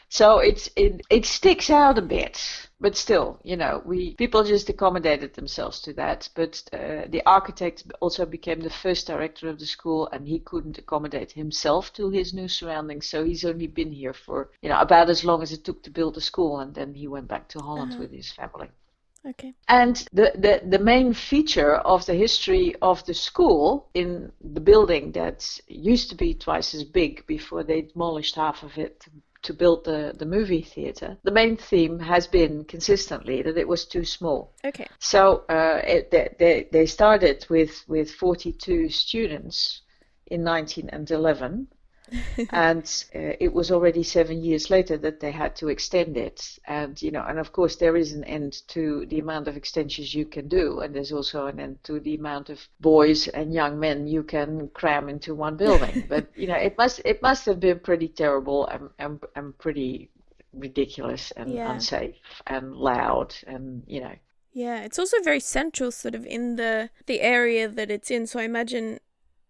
So 0.09 0.39
it's 0.39 0.69
it 0.75 1.01
it 1.09 1.25
sticks 1.25 1.69
out 1.69 1.97
a 1.97 2.01
bit, 2.01 2.69
but 2.79 2.95
still, 2.97 3.39
you 3.43 3.55
know, 3.55 3.81
we 3.85 4.15
people 4.15 4.43
just 4.43 4.69
accommodated 4.69 5.33
themselves 5.35 5.79
to 5.81 5.93
that. 5.93 6.29
But 6.35 6.63
uh, 6.73 7.05
the 7.09 7.21
architect 7.25 7.83
also 8.01 8.25
became 8.25 8.59
the 8.61 8.69
first 8.69 9.07
director 9.07 9.47
of 9.49 9.59
the 9.59 9.65
school, 9.65 10.07
and 10.11 10.27
he 10.27 10.39
couldn't 10.39 10.77
accommodate 10.79 11.31
himself 11.31 11.93
to 11.93 12.09
his 12.09 12.33
new 12.33 12.47
surroundings. 12.47 13.07
So 13.07 13.23
he's 13.23 13.45
only 13.45 13.67
been 13.67 13.91
here 13.91 14.13
for 14.13 14.49
you 14.61 14.69
know 14.69 14.79
about 14.79 15.09
as 15.09 15.23
long 15.23 15.41
as 15.43 15.51
it 15.51 15.63
took 15.63 15.83
to 15.83 15.91
build 15.91 16.15
the 16.15 16.21
school, 16.21 16.59
and 16.59 16.73
then 16.73 16.93
he 16.95 17.07
went 17.07 17.27
back 17.27 17.47
to 17.49 17.61
Holland 17.61 17.93
Uh-huh. 17.93 18.01
with 18.03 18.11
his 18.11 18.31
family. 18.31 18.69
okay. 19.25 19.53
And 19.67 19.95
the, 20.11 20.31
the, 20.35 20.61
the 20.77 20.83
main 20.83 21.13
feature 21.13 21.75
of 21.75 22.05
the 22.05 22.15
history 22.15 22.75
of 22.81 23.05
the 23.05 23.13
school 23.13 23.89
in 23.93 24.31
the 24.41 24.61
building 24.61 25.11
that 25.13 25.59
used 25.67 26.09
to 26.09 26.15
be 26.15 26.33
twice 26.33 26.73
as 26.73 26.83
big 26.83 27.25
before 27.27 27.63
they 27.63 27.81
demolished 27.83 28.35
half 28.35 28.63
of 28.63 28.77
it 28.77 28.99
to, 29.01 29.11
to 29.49 29.53
build 29.55 29.83
the, 29.83 30.13
the 30.15 30.27
movie 30.27 30.61
theater, 30.61 31.17
the 31.23 31.31
main 31.31 31.57
theme 31.57 31.97
has 31.97 32.27
been 32.27 32.63
consistently 32.65 33.41
that 33.41 33.57
it 33.57 33.67
was 33.67 33.83
too 33.85 34.05
small. 34.05 34.53
Okay. 34.63 34.87
So 34.99 35.43
uh, 35.49 35.81
it, 35.83 36.11
they, 36.11 36.35
they, 36.37 36.67
they 36.71 36.85
started 36.85 37.47
with, 37.49 37.83
with 37.87 38.11
42 38.11 38.89
students 38.89 39.81
in 40.27 40.43
1911 40.43 41.67
and 42.51 43.05
uh, 43.15 43.33
it 43.39 43.53
was 43.53 43.71
already 43.71 44.01
seven 44.03 44.41
years 44.43 44.69
later 44.69 44.97
that 44.97 45.19
they 45.19 45.31
had 45.31 45.55
to 45.55 45.67
extend 45.69 46.17
it 46.17 46.57
and 46.67 47.01
you 47.01 47.11
know 47.11 47.23
and 47.27 47.37
of 47.39 47.51
course 47.51 47.75
there 47.75 47.95
is 47.95 48.13
an 48.13 48.23
end 48.23 48.61
to 48.67 49.05
the 49.07 49.19
amount 49.19 49.47
of 49.47 49.55
extensions 49.55 50.13
you 50.15 50.25
can 50.25 50.47
do 50.47 50.79
and 50.79 50.95
there's 50.95 51.11
also 51.11 51.45
an 51.47 51.59
end 51.59 51.77
to 51.83 51.99
the 51.99 52.15
amount 52.15 52.49
of 52.49 52.59
boys 52.79 53.27
and 53.29 53.53
young 53.53 53.79
men 53.79 54.07
you 54.07 54.23
can 54.23 54.67
cram 54.69 55.09
into 55.09 55.35
one 55.35 55.57
building 55.57 56.03
but 56.07 56.31
you 56.35 56.47
know 56.47 56.55
it 56.55 56.75
must 56.77 57.01
it 57.05 57.21
must 57.21 57.45
have 57.45 57.59
been 57.59 57.79
pretty 57.79 58.07
terrible 58.07 58.65
and 58.67 58.89
and, 58.99 59.23
and 59.35 59.57
pretty 59.59 60.09
ridiculous 60.53 61.31
and 61.31 61.61
Yeah. 61.61 61.63
unsafe 61.65 62.15
and 62.47 62.75
loud 62.75 63.35
and 63.47 63.83
you 63.87 64.01
know 64.01 64.15
Yeah, 64.51 64.81
it's 64.81 64.99
also 64.99 65.21
very 65.21 65.39
central, 65.39 65.91
sort 65.91 66.15
of 66.15 66.25
in 66.25 66.55
the 66.55 66.89
the 67.05 67.21
area 67.21 67.67
that 67.67 67.91
it's 67.91 68.11
in. 68.11 68.27
So 68.27 68.39
I 68.39 68.43
imagine 68.43 68.99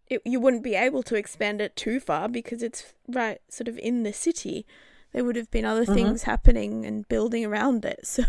it, 0.10 0.22
you 0.26 0.40
wouldn't 0.40 0.64
be 0.64 0.76
able 0.76 1.04
to 1.04 1.16
expand 1.16 1.62
it 1.62 1.76
too 1.76 2.00
far 2.00 2.28
because 2.28 2.64
it's 2.64 2.94
right, 3.08 3.40
sort 3.50 3.68
of 3.68 3.78
in 3.78 4.04
the 4.04 4.14
city. 4.14 4.66
There 5.14 5.24
would 5.24 5.36
have 5.36 5.50
been 5.52 5.66
other 5.66 5.86
Mhm. 5.86 5.94
things 5.94 6.24
happening 6.24 6.86
and 6.86 7.08
building 7.08 7.46
around 7.46 7.86
it, 7.86 8.06
so 8.08 8.24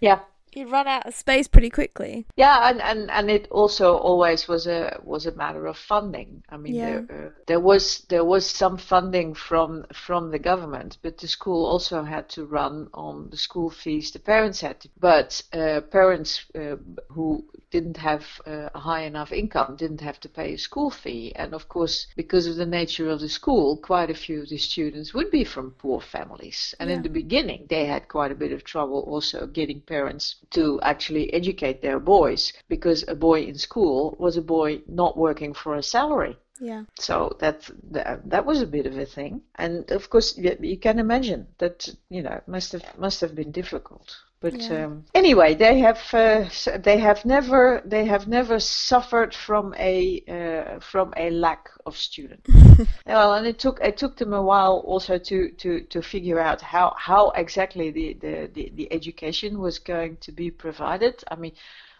yeah 0.00 0.20
you'd 0.56 0.70
run 0.70 0.86
out 0.88 1.06
of 1.06 1.14
space 1.14 1.48
pretty 1.48 1.70
quickly. 1.70 2.26
Yeah, 2.36 2.68
and, 2.70 2.80
and, 2.80 3.10
and 3.10 3.30
it 3.30 3.48
also 3.50 3.96
always 3.96 4.48
was 4.48 4.66
a 4.66 4.98
was 5.02 5.26
a 5.26 5.32
matter 5.32 5.66
of 5.66 5.76
funding. 5.76 6.42
I 6.48 6.56
mean, 6.56 6.74
Yeah. 6.74 7.00
there, 7.08 7.26
uh, 7.26 7.30
there 7.46 7.60
was 7.60 8.00
there 8.08 8.24
was 8.24 8.46
some 8.46 8.76
funding 8.78 9.34
from 9.34 9.86
from 9.92 10.30
the 10.30 10.38
government, 10.38 10.98
but 11.02 11.18
the 11.18 11.28
school 11.28 11.66
also 11.66 12.02
had 12.02 12.28
to 12.30 12.44
run 12.46 12.88
on 12.94 13.30
the 13.30 13.36
school 13.36 13.70
fees 13.70 14.10
the 14.12 14.18
parents 14.18 14.60
had 14.60 14.80
to. 14.80 14.88
But 14.98 15.42
uh, 15.52 15.80
parents 15.90 16.44
uh, 16.54 16.76
who 17.08 17.44
didn't 17.70 17.96
have 17.96 18.24
uh, 18.46 18.68
a 18.74 18.78
high 18.78 19.02
enough 19.02 19.32
income 19.32 19.76
didn't 19.76 20.00
have 20.00 20.20
to 20.20 20.28
pay 20.28 20.54
a 20.54 20.58
school 20.58 20.90
fee, 20.90 21.32
and 21.36 21.54
of 21.54 21.68
course, 21.68 22.06
because 22.16 22.46
of 22.46 22.56
the 22.56 22.66
nature 22.66 23.08
of 23.10 23.20
the 23.20 23.28
school, 23.28 23.76
quite 23.76 24.10
a 24.10 24.14
few 24.14 24.42
of 24.42 24.48
the 24.48 24.58
students 24.58 25.14
would 25.14 25.30
be 25.30 25.44
from 25.44 25.70
poor 25.72 26.00
families, 26.00 26.74
and 26.78 26.90
in 26.90 27.02
the 27.02 27.08
beginning 27.08 27.66
they 27.68 27.86
had 27.86 28.08
quite 28.08 28.32
a 28.32 28.34
bit 28.34 28.52
of 28.52 28.64
trouble 28.64 29.00
also 29.08 29.46
getting 29.46 29.80
parents 29.80 30.36
to 30.50 30.80
actually 30.82 31.32
educate 31.32 31.82
their 31.82 32.00
boys 32.00 32.52
because 32.68 33.04
a 33.08 33.14
boy 33.14 33.42
in 33.42 33.56
school 33.56 34.16
was 34.18 34.36
a 34.36 34.42
boy 34.42 34.82
not 34.86 35.16
working 35.16 35.54
for 35.54 35.74
a 35.74 35.82
salary. 35.82 36.36
Yeah. 36.60 36.84
So 36.98 37.36
that 37.40 37.68
that, 37.90 38.28
that 38.30 38.46
was 38.46 38.62
a 38.62 38.66
bit 38.66 38.86
of 38.86 38.96
a 38.96 39.06
thing, 39.06 39.42
and 39.56 39.90
of 39.90 40.08
course 40.10 40.36
you, 40.38 40.56
you 40.60 40.78
can 40.78 40.98
imagine 40.98 41.48
that 41.58 41.88
you 42.08 42.22
know 42.22 42.40
must 42.46 42.72
have 42.72 42.84
must 42.98 43.20
have 43.20 43.34
been 43.34 43.50
difficult. 43.50 44.16
But 44.42 44.54
Yeah. 44.54 44.84
um, 44.84 45.04
anyway, 45.14 45.54
they 45.54 45.78
have 45.78 46.00
uh, 46.12 46.48
they 46.88 46.98
have 46.98 47.24
never 47.24 47.80
they 47.84 48.04
have 48.06 48.26
never 48.26 48.58
suffered 48.58 49.32
from 49.34 49.74
a 49.78 50.22
uh, 50.28 50.80
from 50.80 51.14
a 51.16 51.30
lack 51.30 51.70
of 51.86 51.96
students. 51.96 52.50
well, 53.06 53.34
and 53.34 53.46
it 53.46 53.58
took 53.60 53.80
it 53.80 53.96
took 53.96 54.16
them 54.16 54.32
a 54.32 54.42
while 54.42 54.82
also 54.84 55.16
to 55.16 55.50
to 55.62 55.80
to 55.82 56.02
figure 56.02 56.40
out 56.40 56.60
how 56.60 56.94
how 56.98 57.30
exactly 57.36 57.90
the 57.92 58.14
the 58.14 58.50
the, 58.52 58.72
the 58.74 58.92
education 58.92 59.60
was 59.60 59.78
going 59.78 60.16
to 60.18 60.32
be 60.32 60.50
provided. 60.50 61.22
I 61.30 61.36
mean 61.36 61.52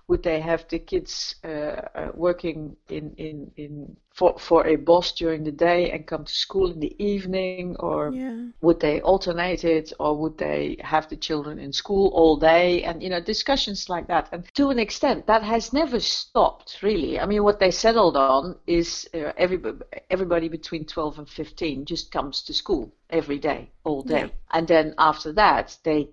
would 0.08 0.22
they 0.22 0.40
have 0.40 0.66
the 0.68 0.78
kids 0.78 1.36
uh, 1.44 1.48
uh, 1.48 2.10
working 2.14 2.76
in, 2.88 3.12
in, 3.16 3.50
in 3.56 3.96
for, 4.10 4.38
for 4.38 4.66
a 4.66 4.76
boss 4.76 5.12
during 5.12 5.44
the 5.44 5.52
day 5.52 5.90
and 5.90 6.06
come 6.06 6.24
to 6.24 6.32
school 6.34 6.70
in 6.70 6.80
the 6.80 6.94
evening? 7.02 7.68
Or 7.70 8.04
Yeah. 8.08 8.50
would 8.54 8.72
they 8.72 9.00
alternate 9.00 9.64
it? 9.64 9.92
Or 9.98 10.16
would 10.16 10.38
they 10.38 10.76
have 10.80 11.08
the 11.08 11.16
children 11.16 11.58
in 11.58 11.72
school 11.72 12.08
all 12.14 12.36
day? 12.36 12.82
And 12.82 13.02
you 13.02 13.08
know 13.10 13.20
discussions 13.20 13.88
like 13.88 14.06
that. 14.08 14.28
And 14.32 14.44
to 14.54 14.70
an 14.70 14.78
extent 14.78 15.26
that 15.26 15.42
has 15.42 15.72
never 15.72 16.00
stopped 16.00 16.82
really. 16.82 17.18
I 17.20 17.26
mean 17.26 17.42
what 17.44 17.60
they 17.60 17.70
settled 17.70 18.16
on 18.16 18.50
is 18.60 19.00
uh, 19.06 19.22
everybody, 19.30 19.72
everybody 20.02 20.42
between 20.42 20.84
12 20.84 21.18
and 21.18 21.28
15 21.28 21.84
just 21.84 22.10
comes 22.10 22.42
to 22.42 22.52
school 22.52 22.92
every 23.10 23.38
day 23.38 23.70
all 23.84 24.02
day. 24.02 24.24
Yeah. 24.24 24.28
and 24.52 24.66
then 24.68 24.94
after 24.98 25.32
that 25.32 25.78
they 25.84 26.08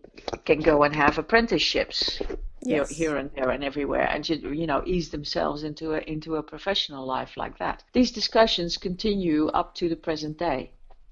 can 0.46 0.62
go 0.62 0.84
and 0.84 0.96
have 0.96 1.17
apprenticeships 1.17 2.22
Yes. 2.62 2.89
here 2.89 3.18
and 3.18 3.32
there 3.36 3.50
and 3.50 3.63
everywhere, 3.63 4.08
and 4.10 4.28
you, 4.28 4.51
you 4.51 4.68
know 4.68 4.84
ease 4.86 5.10
themselves 5.10 5.63
into 5.63 5.94
a 5.94 6.00
into 6.00 6.36
a 6.36 6.44
professional 6.44 7.06
life 7.06 7.38
like 7.38 7.58
that. 7.60 7.84
These 7.94 8.12
discussions 8.12 8.78
continue 8.78 9.48
up 9.48 9.75
to 9.75 9.89
the 9.89 9.96
present 9.96 10.38
day. 10.38 10.72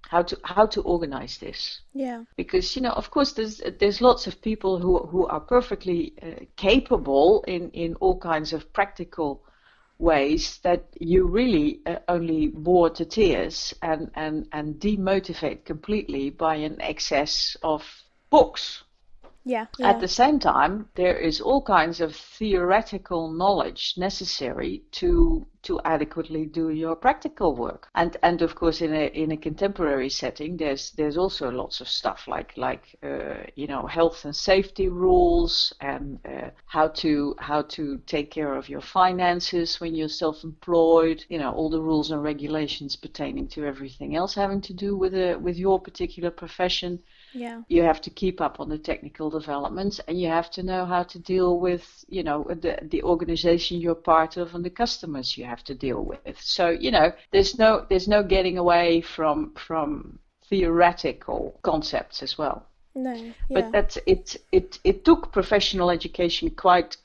How 0.10 0.24
to 0.24 0.38
how 0.44 0.66
to 0.68 0.82
organize 0.82 1.38
this? 1.38 1.82
Yeah. 1.94 2.24
Because 2.36 2.75
you 2.75 2.82
know, 2.82 2.92
of 2.92 3.12
course, 3.12 3.34
there's 3.34 3.62
there's 3.80 4.01
lots 4.01 4.27
of 4.27 4.42
people 4.42 4.80
who 4.80 5.00
who 5.00 5.25
are 5.27 5.42
perfectly 5.42 6.13
uh, 6.22 6.46
capable 6.56 7.44
in 7.48 7.72
in 7.72 7.96
all 7.96 8.18
kinds 8.18 8.54
of 8.54 8.72
practical 8.74 9.44
ways 10.00 10.60
that 10.63 10.86
you 11.00 11.27
really 11.27 11.82
uh, 11.86 11.98
only 12.08 12.48
bore 12.48 12.89
to 12.89 13.06
tears 13.06 13.74
and 13.82 14.12
and 14.16 14.48
and 14.51 14.75
demotivate 14.80 15.66
completely 15.66 16.30
by 16.30 16.56
an 16.56 16.80
excess 16.82 17.58
of 17.63 17.84
books 18.30 18.84
Yeah, 19.48 19.68
yeah. 19.80 19.92
At 19.92 20.01
the 20.01 20.10
same 20.10 20.39
time, 20.39 20.89
there 20.96 21.18
is 21.18 21.39
all 21.39 21.62
kinds 21.62 22.01
of 22.01 22.13
theoretical 22.13 23.32
knowledge 23.32 23.94
necessary 23.96 24.84
to 25.00 25.48
to 25.63 25.80
adequately 25.86 26.46
do 26.46 26.70
your 26.70 26.98
practical 26.98 27.56
work. 27.56 27.88
And 27.96 28.18
and 28.22 28.42
of 28.42 28.56
course, 28.56 28.82
in 28.82 28.94
a 28.94 29.06
in 29.08 29.32
a 29.32 29.38
contemporary 29.38 30.10
setting, 30.10 30.58
there's 30.58 30.92
there's 30.92 31.16
also 31.18 31.50
lots 31.50 31.80
of 31.80 31.88
stuff 31.88 32.27
like 32.27 32.58
like 32.58 32.98
uh, 33.01 33.46
you 33.56 33.68
know 33.68 33.88
health 33.88 34.25
and 34.25 34.36
safety 34.36 34.89
rules 34.89 35.74
and 35.80 36.20
uh, 36.25 36.50
how 36.66 36.89
to 37.04 37.34
how 37.39 37.62
to 37.62 38.00
take 38.06 38.32
care 38.32 38.54
of 38.54 38.68
your 38.68 38.82
finances 38.82 39.80
when 39.80 39.96
you're 39.96 40.10
self-employed. 40.10 41.24
You 41.30 41.39
know 41.39 41.54
all 41.54 41.70
the 41.70 41.82
rules 41.82 42.12
and 42.12 42.22
regulations 42.22 42.98
pertaining 42.98 43.48
to 43.50 43.66
everything 43.66 44.13
else 44.18 44.36
having 44.36 44.60
to 44.62 44.74
do 44.74 44.98
with 44.98 45.13
a 45.13 45.36
with 45.38 45.56
your 45.58 45.80
particular 45.80 46.32
profession. 46.32 47.00
Yeah. 47.38 47.62
You 47.67 47.84
have 47.84 48.01
to 48.01 48.10
keep 48.10 48.41
up 48.41 48.60
on 48.60 48.70
the 48.70 48.77
technical 48.77 49.29
developments 49.29 50.00
and 50.08 50.20
you 50.20 50.27
have 50.27 50.50
to 50.51 50.63
know 50.63 50.86
how 50.86 51.03
to 51.03 51.20
deal 51.20 51.60
with, 51.60 51.86
you 52.10 52.24
know, 52.24 52.44
the, 52.50 52.79
the 52.82 53.03
organization 53.03 53.79
you're 53.79 53.96
part 54.13 54.38
of 54.38 54.56
and 54.56 54.65
the 54.65 54.72
customers 54.72 55.38
you 55.38 55.46
have 55.46 55.63
to 55.65 55.75
deal 55.75 56.03
with. 56.03 56.41
So, 56.41 56.70
you 56.70 56.91
know, 56.91 57.13
there's 57.32 57.58
no 57.60 57.86
there's 57.89 58.08
no 58.08 58.24
getting 58.24 58.58
away 58.58 59.01
from 59.01 59.53
from 59.56 60.20
theoretical 60.50 61.60
concepts 61.62 62.24
as 62.24 62.38
well. 62.38 62.65
No. 62.96 63.13
Yeah. 63.13 63.32
But 63.50 63.72
that's 63.72 63.98
it. 64.08 64.38
It 64.51 64.79
it 64.84 65.06
took 65.06 65.32
professional 65.32 65.91
education 65.91 66.50
quite 66.50 66.98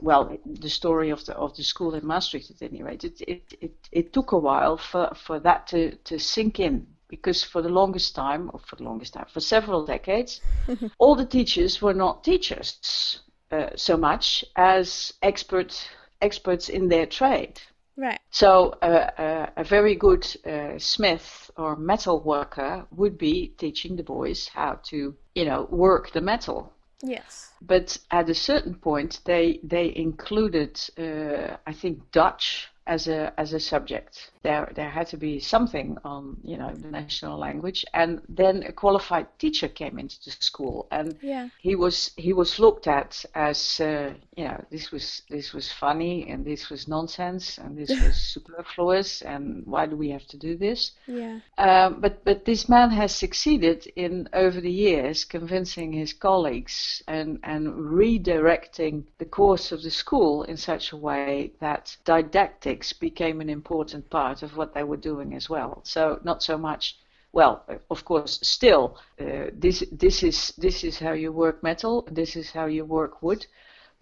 well. 0.00 0.38
The 0.46 0.70
story 0.70 1.10
of 1.10 1.24
the 1.26 1.34
of 1.34 1.56
the 1.56 1.64
school 1.64 1.94
in 1.94 2.06
Maastricht, 2.06 2.50
at 2.50 2.62
any 2.62 2.82
rate, 2.84 3.02
it 3.02 3.20
it 3.22 3.42
it, 3.60 3.74
it 3.90 4.12
took 4.12 4.30
a 4.30 4.38
while 4.38 4.76
for 4.76 5.12
for 5.16 5.40
that 5.40 5.66
to 5.68 5.96
to 6.04 6.18
sink 6.18 6.60
in 6.60 6.86
because 7.08 7.42
for 7.42 7.62
the 7.62 7.68
longest 7.68 8.14
time, 8.14 8.50
or 8.52 8.60
for 8.60 8.76
the 8.76 8.84
longest 8.84 9.14
time, 9.14 9.26
for 9.32 9.40
several 9.40 9.84
decades, 9.84 10.40
all 10.98 11.14
the 11.14 11.26
teachers 11.26 11.82
were 11.82 11.94
not 11.94 12.24
teachers 12.24 13.20
uh, 13.50 13.70
so 13.76 13.96
much 13.96 14.44
as 14.56 15.12
expert 15.22 15.88
experts 16.20 16.68
in 16.68 16.88
their 16.88 17.06
trade. 17.06 17.60
Right. 17.96 18.18
So 18.30 18.74
uh, 18.82 19.10
uh, 19.18 19.50
a 19.56 19.64
very 19.64 19.94
good 19.94 20.26
uh, 20.44 20.78
smith 20.78 21.50
or 21.56 21.76
metal 21.76 22.20
worker 22.20 22.86
would 22.90 23.16
be 23.16 23.54
teaching 23.58 23.96
the 23.96 24.02
boys 24.02 24.48
how 24.48 24.80
to, 24.84 25.14
you 25.34 25.44
know, 25.44 25.68
work 25.70 26.10
the 26.12 26.20
metal. 26.20 26.72
Yes. 27.02 27.52
But 27.60 27.98
at 28.10 28.28
a 28.28 28.34
certain 28.34 28.74
point, 28.74 29.20
they 29.24 29.60
they 29.62 29.94
included, 29.94 30.80
uh, 30.98 31.56
I 31.66 31.72
think, 31.72 32.10
Dutch 32.10 32.68
as 32.86 33.08
a 33.08 33.32
as 33.38 33.52
a 33.52 33.60
subject. 33.60 34.30
There 34.42 34.70
there 34.74 34.90
had 34.90 35.06
to 35.08 35.16
be 35.16 35.40
something 35.40 35.96
on 36.04 36.36
you 36.44 36.56
know 36.56 36.72
the 36.74 36.88
national 36.90 37.38
language, 37.38 37.84
and 37.94 38.20
then 38.28 38.62
a 38.64 38.72
qualified 38.72 39.26
teacher 39.38 39.68
came 39.68 39.98
into 39.98 40.16
the 40.24 40.30
school, 40.30 40.86
and 40.90 41.16
Yeah. 41.22 41.48
he 41.60 41.74
was 41.76 42.10
he 42.16 42.32
was 42.32 42.58
looked 42.58 42.86
at 42.86 43.24
as 43.34 43.80
uh, 43.80 44.14
you 44.36 44.44
know 44.44 44.64
this 44.70 44.90
was 44.90 45.22
this 45.30 45.52
was 45.52 45.72
funny 45.72 46.28
and 46.28 46.44
this 46.44 46.68
was 46.68 46.88
nonsense 46.88 47.58
and 47.58 47.76
this 47.76 47.90
was 47.90 48.16
superfluous 48.16 49.22
and 49.22 49.64
why 49.66 49.86
do 49.86 49.96
we 49.96 50.10
have 50.10 50.26
to 50.26 50.36
do 50.36 50.56
this? 50.56 50.92
Yeah. 51.06 51.40
Um, 51.58 52.00
but 52.00 52.24
but 52.24 52.44
this 52.44 52.68
man 52.68 52.90
has 52.90 53.14
succeeded 53.14 53.86
in 53.96 54.28
over 54.32 54.60
the 54.60 54.70
years 54.70 55.24
convincing 55.24 55.92
his 55.92 56.12
colleagues 56.12 57.02
and 57.06 57.38
and 57.44 57.68
redirecting 57.68 59.04
the 59.18 59.24
course 59.24 59.70
of 59.70 59.82
the 59.82 59.90
school 59.90 60.42
in 60.44 60.56
such 60.56 60.92
a 60.92 60.96
way 60.96 61.52
that 61.60 61.96
didactics 62.04 62.92
became 62.92 63.40
an 63.40 63.50
important 63.50 64.10
part 64.10 64.42
of 64.42 64.56
what 64.56 64.74
they 64.74 64.84
were 64.84 64.96
doing 64.96 65.34
as 65.34 65.48
well. 65.48 65.80
So 65.84 66.20
not 66.24 66.42
so 66.42 66.58
much. 66.58 66.98
Well, 67.32 67.64
of 67.90 68.04
course, 68.04 68.38
still, 68.42 68.96
uh, 69.20 69.50
this 69.52 69.82
this 69.90 70.22
is 70.22 70.52
this 70.56 70.84
is 70.84 71.00
how 71.00 71.12
you 71.12 71.32
work 71.32 71.62
metal. 71.64 72.06
This 72.10 72.36
is 72.36 72.52
how 72.52 72.66
you 72.66 72.84
work 72.84 73.22
wood, 73.22 73.46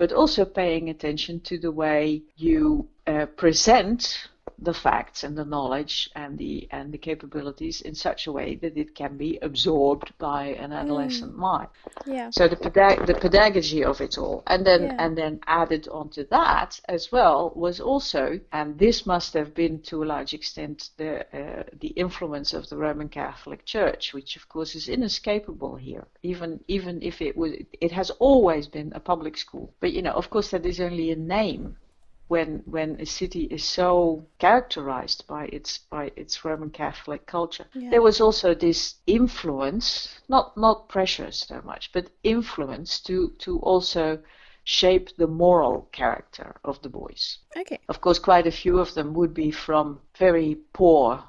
but 0.02 0.10
also 0.10 0.44
paying 0.44 0.90
attention 0.90 1.38
to 1.38 1.56
the 1.60 1.70
way 1.70 2.20
you 2.34 2.88
uh, 3.06 3.24
present 3.36 4.26
the 4.58 4.74
facts 4.74 5.24
and 5.24 5.36
the 5.36 5.44
knowledge 5.44 6.10
and 6.14 6.38
the 6.38 6.68
and 6.70 6.92
the 6.92 6.98
capabilities 6.98 7.80
in 7.80 7.94
such 7.94 8.26
a 8.26 8.32
way 8.32 8.54
that 8.56 8.76
it 8.76 8.94
can 8.94 9.16
be 9.16 9.38
absorbed 9.42 10.12
by 10.18 10.46
an 10.64 10.72
adolescent 10.72 11.36
mind. 11.36 11.68
Yeah. 12.06 12.30
So 12.30 12.48
the 12.48 12.56
pedag- 12.56 13.06
the 13.06 13.14
pedagogy 13.14 13.84
of 13.84 14.00
it 14.00 14.18
all, 14.18 14.42
and 14.46 14.64
then 14.64 14.82
Yeah. 14.82 14.96
and 14.98 15.16
then 15.16 15.40
added 15.46 15.88
onto 15.88 16.24
that 16.28 16.80
as 16.88 17.10
well 17.12 17.52
was 17.54 17.80
also, 17.80 18.40
and 18.52 18.78
this 18.78 19.06
must 19.06 19.34
have 19.34 19.52
been 19.54 19.80
to 19.82 20.02
a 20.02 20.06
large 20.14 20.32
extent 20.34 20.90
the 20.96 21.12
uh, 21.40 21.62
the 21.80 21.92
influence 22.04 22.52
of 22.52 22.68
the 22.68 22.76
Roman 22.76 23.08
Catholic 23.08 23.64
Church, 23.64 24.14
which 24.14 24.36
of 24.36 24.48
course 24.48 24.74
is 24.74 24.88
inescapable 24.88 25.76
here. 25.76 26.06
Even 26.22 26.60
even 26.68 27.00
if 27.02 27.20
it 27.20 27.36
was, 27.36 27.52
it 27.80 27.92
has 27.92 28.10
always 28.18 28.68
been 28.68 28.92
a 28.94 29.00
public 29.00 29.36
school, 29.36 29.72
but 29.80 29.92
you 29.92 30.02
know, 30.02 30.12
of 30.12 30.30
course, 30.30 30.50
that 30.50 30.66
is 30.66 30.80
only 30.80 31.10
a 31.10 31.16
name 31.16 31.76
when 32.28 32.62
when 32.66 33.00
a 33.00 33.06
city 33.06 33.44
is 33.44 33.64
so 33.64 34.26
characterized 34.38 35.26
by 35.26 35.46
its 35.46 35.78
by 35.78 36.10
its 36.16 36.44
Roman 36.44 36.70
Catholic 36.70 37.26
culture. 37.26 37.66
Yeah. 37.74 37.90
There 37.90 38.02
was 38.02 38.20
also 38.20 38.54
this 38.54 38.96
influence, 39.06 40.18
not 40.28 40.56
not 40.56 40.88
pressure 40.88 41.30
so 41.32 41.60
much, 41.64 41.92
but 41.92 42.10
influence 42.22 43.00
to 43.00 43.30
to 43.38 43.58
also 43.60 44.18
shape 44.64 45.16
the 45.16 45.26
moral 45.26 45.88
character 45.92 46.54
of 46.64 46.80
the 46.82 46.88
boys. 46.88 47.38
Okay. 47.56 47.80
Of 47.88 48.00
course, 48.00 48.18
quite 48.18 48.46
a 48.46 48.52
few 48.62 48.78
of 48.78 48.94
them 48.94 49.12
would 49.14 49.34
be 49.34 49.50
from 49.50 50.00
very 50.16 50.56
poor 50.72 51.24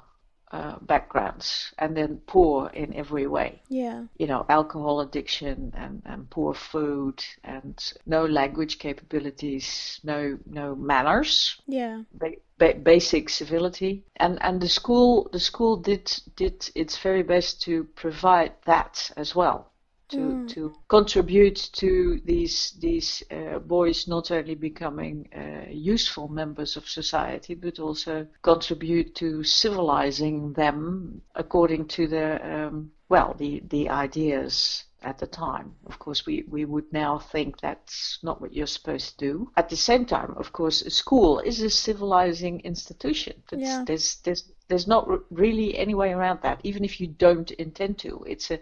uh, 0.54 0.78
backgrounds, 0.80 1.72
and 1.78 1.96
then 1.96 2.20
poor 2.26 2.68
in 2.74 2.94
every 2.94 3.26
way 3.26 3.60
Yeah. 3.68 4.04
you 4.18 4.26
know, 4.26 4.44
alcohol 4.48 5.00
addiction 5.00 5.72
and, 5.76 6.02
and 6.06 6.30
poor 6.30 6.54
food 6.54 7.24
and 7.44 7.74
no 8.06 8.24
language 8.26 8.78
capabilities, 8.78 10.00
no 10.04 10.38
no 10.46 10.74
manners, 10.76 11.60
Yeah. 11.66 12.02
ba- 12.12 12.40
ba- 12.58 12.78
basic 12.82 13.28
civility, 13.30 14.04
and 14.16 14.38
and 14.42 14.60
the 14.60 14.68
school 14.68 15.28
the 15.32 15.40
school 15.40 15.76
did 15.76 16.04
did 16.36 16.70
its 16.74 16.98
very 16.98 17.22
best 17.22 17.62
to 17.62 17.84
provide 17.94 18.52
that 18.66 19.10
as 19.16 19.34
well. 19.34 19.73
To, 20.10 20.16
Mm. 20.18 20.48
to 20.54 20.74
contribute 20.88 21.70
to 21.72 22.20
these 22.24 22.72
these 22.80 23.22
uh, 23.30 23.58
boys 23.58 24.06
not 24.06 24.30
only 24.30 24.54
becoming 24.54 25.28
uh, 25.34 25.70
useful 25.70 26.28
members 26.28 26.76
of 26.76 26.88
society 26.88 27.54
but 27.54 27.78
also 27.78 28.26
contribute 28.42 29.14
to 29.14 29.42
civilizing 29.42 30.52
them 30.52 31.22
according 31.34 31.88
to 31.88 32.06
the 32.06 32.38
um, 32.54 32.90
well 33.08 33.34
the 33.38 33.62
the 33.70 33.88
ideas 33.88 34.84
at 35.02 35.18
the 35.18 35.26
time. 35.26 35.74
Of 35.86 35.98
course, 35.98 36.26
we, 36.26 36.44
we 36.48 36.64
would 36.64 36.90
now 36.92 37.18
think 37.18 37.60
that's 37.60 38.18
not 38.22 38.40
what 38.40 38.52
you're 38.54 38.66
supposed 38.66 39.18
to 39.18 39.26
do. 39.32 39.50
At 39.56 39.68
the 39.68 39.76
same 39.76 40.04
time, 40.06 40.34
of 40.36 40.52
course, 40.52 40.80
a 40.86 40.90
school 40.90 41.40
is 41.40 41.60
a 41.62 41.68
civilizing 41.70 42.60
institution. 42.60 43.42
That's, 43.50 43.62
Yeah. 43.62 43.84
There's 43.86 44.16
there's 44.24 44.44
there's 44.68 44.86
not 44.86 45.08
r- 45.08 45.20
really 45.30 45.76
any 45.78 45.94
way 45.94 46.12
around 46.12 46.40
that. 46.42 46.60
Even 46.62 46.84
if 46.84 47.00
you 47.00 47.06
don't 47.18 47.50
intend 47.58 47.98
to, 47.98 48.24
it's 48.26 48.50
a 48.50 48.58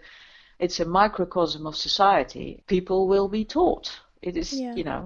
it's 0.63 0.79
a 0.79 0.85
microcosm 1.01 1.63
of 1.67 1.75
society. 1.75 2.47
People 2.75 2.99
will 3.13 3.29
be 3.39 3.43
taught. 3.57 3.87
It 4.21 4.35
is 4.41 4.49
Yeah. 4.53 4.75
you 4.79 4.85
know 4.89 5.01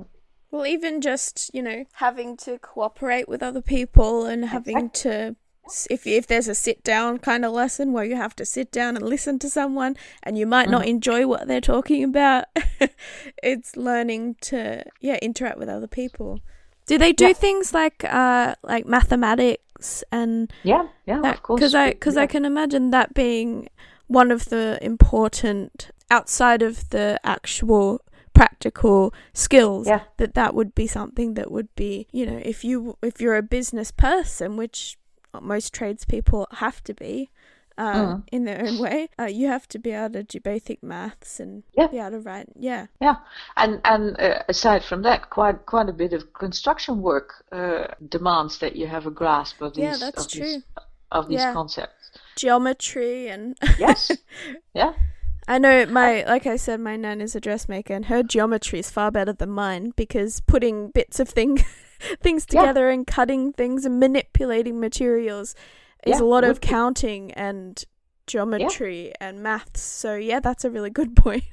Well, 0.52 0.66
even 0.76 1.02
just 1.02 1.36
you 1.56 1.64
know 1.68 1.80
having 2.06 2.38
to 2.46 2.52
cooperate 2.72 3.28
with 3.32 3.42
other 3.50 3.62
people 3.76 4.14
and 4.32 4.46
having 4.58 4.90
to. 5.04 5.36
If, 5.96 6.08
if 6.08 6.26
there's 6.28 6.48
a 6.48 6.56
sit 6.56 6.80
down 6.82 7.18
kind 7.30 7.44
of 7.44 7.52
lesson 7.52 7.92
where 7.92 8.06
you 8.12 8.16
have 8.16 8.34
to 8.38 8.46
sit 8.46 8.72
down 8.72 8.96
and 8.96 9.06
listen 9.06 9.38
to 9.40 9.50
someone 9.50 9.98
and 10.24 10.38
you 10.40 10.48
might 10.48 10.70
not 10.70 10.86
enjoy 10.88 11.28
what 11.28 11.48
they're 11.48 11.70
talking 11.76 12.04
about, 12.12 12.46
it's 13.44 13.76
learning 13.76 14.36
to 14.50 14.84
yeah 15.02 15.18
interact 15.22 15.58
with 15.60 15.70
other 15.70 15.88
people. 16.02 16.40
Do 16.86 16.98
they 16.98 17.12
do 17.12 17.28
Yeah. 17.28 17.34
things 17.46 17.74
like 17.74 18.00
uh 18.06 18.56
like 18.64 18.86
mathematics 18.86 20.04
and 20.12 20.52
yeah 20.64 20.88
yeah 21.06 21.20
of 21.32 21.44
course 21.44 21.60
because 21.60 21.76
I 21.76 21.92
because 21.92 22.16
yeah. 22.16 22.24
I 22.24 22.28
can 22.28 22.46
imagine 22.46 22.92
that 22.92 23.14
being 23.14 23.68
one 24.08 24.32
of 24.32 24.46
the 24.46 24.78
important 24.82 25.92
outside 26.10 26.62
of 26.62 26.90
the 26.90 27.20
actual 27.24 28.02
practical 28.34 29.14
skills 29.34 29.88
Yeah. 29.88 30.02
that 30.18 30.34
that 30.36 30.54
would 30.54 30.76
be 30.76 30.88
something 30.88 31.34
that 31.36 31.52
would 31.52 31.74
be 31.76 32.08
you 32.12 32.26
know 32.26 32.40
if 32.44 32.64
you 32.64 32.98
if 33.02 33.20
you're 33.20 33.36
a 33.36 33.42
business 33.42 33.92
person 33.92 34.58
which 34.58 34.98
most 35.42 35.74
tradespeople 35.74 36.48
have 36.52 36.84
to 36.84 36.94
be 36.94 37.30
uh, 37.80 37.94
Mhm. 37.94 38.24
in 38.32 38.46
their 38.46 38.62
own 38.66 38.78
way 38.80 39.10
uh, 39.20 39.26
you 39.40 39.48
have 39.48 39.68
to 39.68 39.80
be 39.80 39.92
able 39.92 40.14
to 40.14 40.24
do 40.24 40.40
basic 40.40 40.82
maths 40.84 41.40
and 41.40 41.64
Yeah. 41.74 41.88
be 41.88 41.98
able 42.00 42.12
to 42.12 42.20
write 42.20 42.48
yeah 42.56 42.88
Yeah, 43.02 43.18
and 43.56 43.82
and 43.86 44.04
uh, 44.20 44.44
aside 44.50 44.84
from 44.84 45.02
that, 45.04 45.30
quite 45.30 45.66
quite 45.66 45.90
a 45.90 45.94
bit 46.04 46.14
of 46.14 46.22
construction 46.34 47.02
work 47.02 47.30
uh, 47.52 47.88
demands 48.10 48.58
that 48.60 48.76
you 48.76 48.88
have 48.88 49.06
a 49.08 49.12
grasp 49.12 49.62
of 49.62 49.74
these 49.74 49.84
Yeah, 49.84 49.98
that's 50.00 50.26
of 50.26 50.32
these, 50.32 50.54
true. 50.54 50.64
of 51.12 51.28
these 51.28 51.42
Yeah. 51.42 51.54
concepts. 51.54 51.97
Geometry 52.36 53.28
and 53.28 53.58
Yes, 53.78 54.12
yeah, 54.74 54.94
I 55.48 55.58
know 55.58 55.86
my 55.88 56.24
like 56.28 56.46
I 56.46 56.56
said, 56.58 56.80
my 56.80 56.96
nan 56.96 57.22
is 57.22 57.36
a 57.36 57.40
dressmaker, 57.42 57.94
and 57.94 58.06
her 58.06 58.24
geometry 58.24 58.80
is 58.80 58.90
far 58.92 59.12
better 59.12 59.34
than 59.34 59.50
mine 59.50 59.94
because 59.96 60.42
putting 60.42 60.90
bits 60.90 61.20
of 61.20 61.30
thing 61.30 61.64
things 62.22 62.46
Yeah. 62.50 62.62
together 62.62 62.90
and 62.90 63.08
cutting 63.08 63.54
things 63.54 63.86
and 63.86 64.00
manipulating 64.00 64.80
materials 64.80 65.56
is 66.06 66.20
Yeah, 66.20 66.24
a 66.26 66.26
lot 66.28 66.44
of 66.44 66.62
counting 66.62 67.32
and 67.34 67.84
geometry 68.28 69.08
yeah. 69.08 69.28
and 69.28 69.42
maths. 69.42 69.82
So 69.82 70.16
yeah, 70.16 70.40
that's 70.40 70.66
a 70.66 70.70
really 70.70 70.90
good 70.90 71.16
point. 71.26 71.44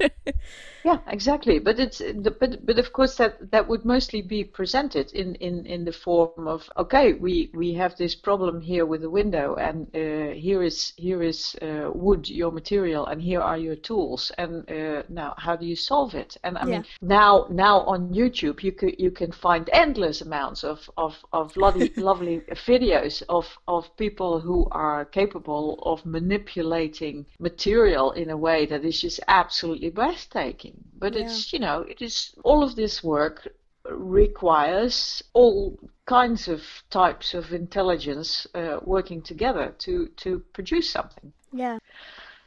yeah, 0.85 0.99
exactly. 1.07 1.59
But 1.61 1.79
it's 1.79 2.03
but 2.39 2.67
but 2.67 2.79
of 2.79 2.93
course 2.93 3.17
that 3.17 3.51
that 3.53 3.69
would 3.69 3.85
mostly 3.85 4.21
be 4.21 4.45
presented 4.45 5.13
in 5.13 5.37
in 5.37 5.65
in 5.65 5.85
the 5.85 5.93
form 5.93 6.47
of 6.47 6.69
okay, 6.77 7.15
we 7.15 7.51
we 7.55 7.73
have 7.75 7.97
this 7.97 8.15
problem 8.15 8.61
here 8.61 8.85
with 8.85 9.01
the 9.01 9.11
window, 9.11 9.55
and 9.55 9.87
uh, 9.95 10.35
here 10.35 10.63
is 10.63 10.93
here 10.97 11.23
is 11.23 11.57
uh, 11.63 11.91
wood, 11.95 12.29
your 12.29 12.51
material, 12.51 13.07
and 13.07 13.23
here 13.23 13.41
are 13.41 13.59
your 13.59 13.77
tools, 13.77 14.33
and 14.37 14.69
uh, 14.71 15.03
now 15.09 15.35
how 15.39 15.57
do 15.57 15.65
you 15.65 15.77
solve 15.77 16.15
it? 16.15 16.37
And 16.43 16.59
I 16.59 16.67
yeah. 16.67 16.71
mean 16.73 16.85
now 17.01 17.47
now 17.51 17.81
on 17.81 18.13
YouTube 18.13 18.63
you 18.63 18.73
could 18.73 18.97
you 18.99 19.11
can 19.11 19.31
find 19.33 19.71
endless 19.73 20.21
amounts 20.21 20.65
of 20.65 20.91
of 20.97 21.15
of 21.33 21.57
lovely 21.57 21.93
lovely 21.97 22.41
videos 22.67 23.23
of 23.29 23.47
of 23.69 23.85
people 23.97 24.41
who 24.41 24.67
are 24.73 25.05
capable 25.05 25.79
of 25.85 26.05
manipulating 26.05 26.64
manipulating 26.65 27.27
material 27.39 28.13
in 28.13 28.31
a 28.31 28.37
way 28.37 28.67
that 28.67 28.85
is 28.85 29.01
just 29.01 29.21
absolutely 29.29 29.91
breathtaking. 29.91 30.75
But 30.99 31.15
yeah. 31.15 31.25
it's, 31.25 31.53
you 31.53 31.59
know, 31.59 31.81
it 31.89 32.03
is 32.03 32.35
all 32.45 32.63
of 32.63 32.75
this 32.75 33.03
work 33.03 33.49
requires 33.91 35.23
all 35.35 35.79
kinds 36.07 36.49
of 36.49 36.63
types 36.91 37.35
of 37.35 37.53
intelligence 37.53 38.47
uh, 38.55 38.79
working 38.85 39.23
together 39.23 39.75
to, 39.79 40.09
to 40.17 40.43
produce 40.53 40.91
something. 40.91 41.33
Yeah. 41.53 41.79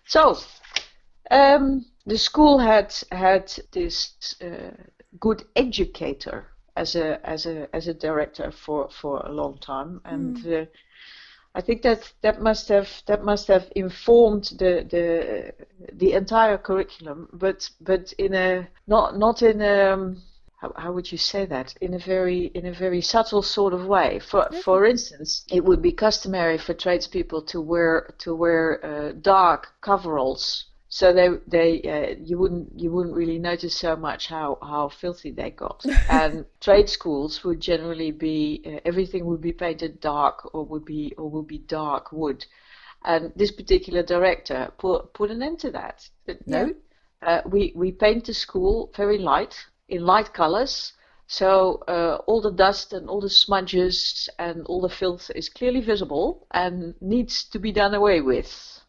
So, 0.05 0.37
um, 1.29 1.85
the 2.05 2.17
school 2.17 2.59
had 2.59 2.93
had 3.11 3.51
this 3.71 4.15
uh, 4.41 4.71
good 5.19 5.43
educator 5.55 6.45
as 6.75 6.95
a 6.95 7.19
as 7.27 7.45
a 7.45 7.67
as 7.75 7.87
a 7.87 7.93
director 7.93 8.51
for 8.51 8.89
for 8.89 9.19
a 9.25 9.31
long 9.31 9.57
time, 9.57 9.99
and 10.05 10.37
mm. 10.37 10.61
uh, 10.61 10.65
I 11.57 11.61
think 11.61 11.81
that 11.81 12.13
that 12.21 12.39
must 12.39 12.69
have 12.69 12.87
that 13.07 13.23
must 13.23 13.47
have 13.47 13.65
informed 13.75 14.43
the 14.59 14.85
the 14.93 15.05
the 15.91 16.13
entire 16.13 16.59
curriculum, 16.59 17.29
but 17.33 17.67
but 17.81 18.13
in 18.19 18.35
a 18.35 18.67
not 18.85 19.17
not 19.17 19.41
in 19.41 19.61
a 19.61 19.91
um, 19.91 20.21
how, 20.61 20.71
how 20.75 20.91
would 20.91 21.11
you 21.11 21.17
say 21.17 21.45
that 21.45 21.73
in 21.81 21.95
a 21.95 21.99
very 21.99 22.51
in 22.53 22.67
a 22.67 22.71
very 22.71 23.01
subtle 23.01 23.41
sort 23.41 23.73
of 23.73 23.87
way. 23.87 24.19
For 24.19 24.51
for 24.63 24.85
instance, 24.85 25.45
it 25.49 25.65
would 25.65 25.81
be 25.81 25.91
customary 25.91 26.59
for 26.59 26.75
tradespeople 26.75 27.41
to 27.51 27.59
wear 27.59 28.13
to 28.19 28.35
wear 28.35 28.85
uh, 28.85 29.11
dark 29.13 29.69
coveralls 29.81 30.66
so 30.89 31.11
they 31.11 31.29
they 31.47 31.81
uh, 31.81 32.15
you 32.23 32.37
wouldn't 32.37 32.79
you 32.79 32.91
wouldn't 32.91 33.15
really 33.15 33.39
notice 33.39 33.75
so 33.75 33.95
much 33.95 34.27
how 34.27 34.57
how 34.61 34.87
filthy 34.89 35.31
they 35.31 35.51
got. 35.51 35.85
And 36.09 36.45
trade 36.61 36.89
schools 36.89 37.43
would 37.43 37.59
generally 37.59 38.11
be 38.11 38.61
uh, 38.65 38.79
everything 38.85 39.25
would 39.25 39.41
be 39.41 39.51
painted 39.51 39.99
dark 39.99 40.53
or 40.53 40.65
would 40.65 40.85
be 40.85 41.13
or 41.17 41.29
would 41.29 41.47
be 41.47 41.59
dark 41.59 42.11
wood. 42.11 42.45
And 43.03 43.33
this 43.35 43.51
particular 43.51 44.03
director 44.03 44.71
put 44.77 45.13
put 45.13 45.29
an 45.31 45.43
end 45.43 45.59
to 45.59 45.71
that. 45.71 46.07
No 46.45 46.73
uh, 47.21 47.41
we 47.45 47.73
we 47.75 47.91
paint 47.91 48.25
the 48.25 48.33
school 48.33 48.91
very 48.95 49.17
light 49.17 49.55
in 49.89 50.05
light 50.05 50.33
colors. 50.33 50.93
So 51.29 51.83
uh, 51.89 52.21
all 52.27 52.41
the 52.41 52.51
dust 52.51 52.93
and 52.93 53.09
all 53.09 53.19
the 53.19 53.29
smudges 53.29 54.29
and 54.39 54.65
all 54.67 54.79
the 54.79 54.95
filth 54.95 55.29
is 55.35 55.49
clearly 55.49 55.81
visible 55.81 56.47
and 56.51 56.95
needs 57.01 57.43
to 57.49 57.59
be 57.59 57.73
done 57.73 57.93
away 57.93 58.21
with. 58.21 58.81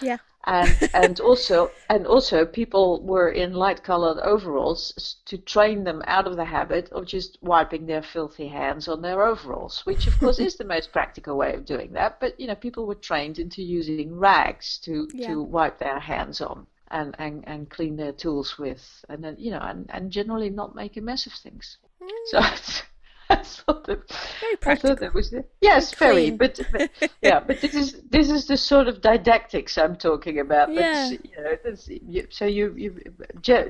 Yeah 0.00 0.18
and 0.46 0.90
and 0.94 1.20
also 1.20 1.70
and 1.90 2.06
also 2.06 2.44
people 2.46 3.02
were 3.02 3.30
in 3.30 3.52
light 3.52 3.82
colored 3.82 4.18
overalls 4.18 5.16
to 5.24 5.36
train 5.38 5.84
them 5.84 6.02
out 6.06 6.26
of 6.26 6.36
the 6.36 6.44
habit 6.44 6.90
of 6.92 7.04
just 7.04 7.38
wiping 7.42 7.86
their 7.86 8.02
filthy 8.02 8.48
hands 8.48 8.88
on 8.88 9.02
their 9.02 9.22
overalls 9.22 9.84
which 9.84 10.06
of 10.06 10.18
course 10.18 10.38
is 10.38 10.56
the 10.56 10.64
most 10.74 10.92
practical 10.92 11.36
way 11.36 11.54
of 11.54 11.64
doing 11.64 11.92
that 11.92 12.18
but 12.20 12.38
you 12.40 12.46
know 12.46 12.54
people 12.54 12.86
were 12.86 12.94
trained 12.94 13.38
into 13.38 13.62
using 13.62 14.16
rags 14.18 14.78
to 14.78 15.08
yeah. 15.12 15.28
to 15.28 15.42
wipe 15.42 15.78
their 15.78 15.98
hands 15.98 16.40
on 16.40 16.66
and, 16.90 17.16
and 17.18 17.42
and 17.48 17.68
clean 17.68 17.96
their 17.96 18.12
tools 18.12 18.58
with 18.58 19.04
and 19.08 19.22
then 19.22 19.34
you 19.38 19.50
know 19.50 19.60
and, 19.60 19.86
and 19.92 20.10
generally 20.10 20.50
not 20.50 20.74
make 20.74 20.96
a 20.96 21.00
mess 21.00 21.26
of 21.26 21.32
things 21.32 21.78
mm. 22.00 22.08
so 22.26 22.40
I 23.30 23.36
thought 23.42 23.84
that, 23.86 24.08
very 24.40 24.56
practical. 24.56 24.90
I 24.90 24.94
thought 24.94 25.00
that 25.00 25.14
was 25.14 25.34
yes, 25.60 25.94
very. 25.94 26.30
But, 26.30 26.60
but, 26.70 26.90
yeah, 27.22 27.40
but 27.46 27.60
this 27.60 27.74
is 27.74 28.02
this 28.08 28.30
is 28.30 28.46
the 28.46 28.56
sort 28.56 28.86
of 28.86 29.00
didactics 29.00 29.76
I'm 29.76 29.96
talking 29.96 30.38
about. 30.38 30.72
Yeah. 30.72 31.10
you 31.10 31.18
know, 31.36 31.76
you, 31.86 32.26
so 32.30 32.44
you 32.44 32.74
you 32.76 33.00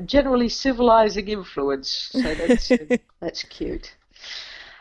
generally 0.04 0.48
civilizing 0.48 1.28
influence. 1.28 2.10
So 2.12 2.34
that's 2.34 2.72
that's 3.20 3.42
cute. 3.44 3.94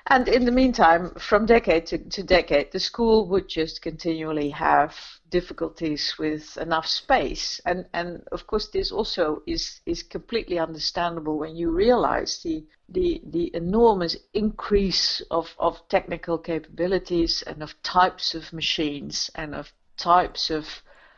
And 0.08 0.28
in 0.28 0.46
the 0.46 0.52
meantime, 0.52 1.12
from 1.18 1.46
decade 1.46 1.88
to, 1.88 1.98
to 1.98 2.22
decade, 2.22 2.72
the 2.72 2.80
school 2.80 3.28
would 3.30 3.48
just 3.48 3.82
continually 3.82 4.50
have 4.52 4.96
difficulties 5.30 6.16
with 6.20 6.58
enough 6.58 6.88
space. 6.88 7.60
And, 7.66 7.86
and 7.94 8.24
of 8.32 8.48
course, 8.48 8.70
this 8.70 8.92
also 8.92 9.42
is, 9.48 9.82
is 9.86 10.04
completely 10.04 10.60
understandable 10.60 11.38
when 11.38 11.56
you 11.56 11.72
realize 11.72 12.42
the, 12.44 12.66
the, 12.90 13.22
the 13.26 13.56
enormous 13.56 14.16
increase 14.34 15.22
of, 15.32 15.54
of 15.60 15.82
technical 15.90 16.38
capabilities 16.38 17.44
and 17.48 17.64
of 17.64 17.82
types 17.84 18.36
of 18.36 18.54
machines 18.54 19.30
and 19.36 19.56
of 19.56 19.72
types 19.98 20.50
of 20.50 20.66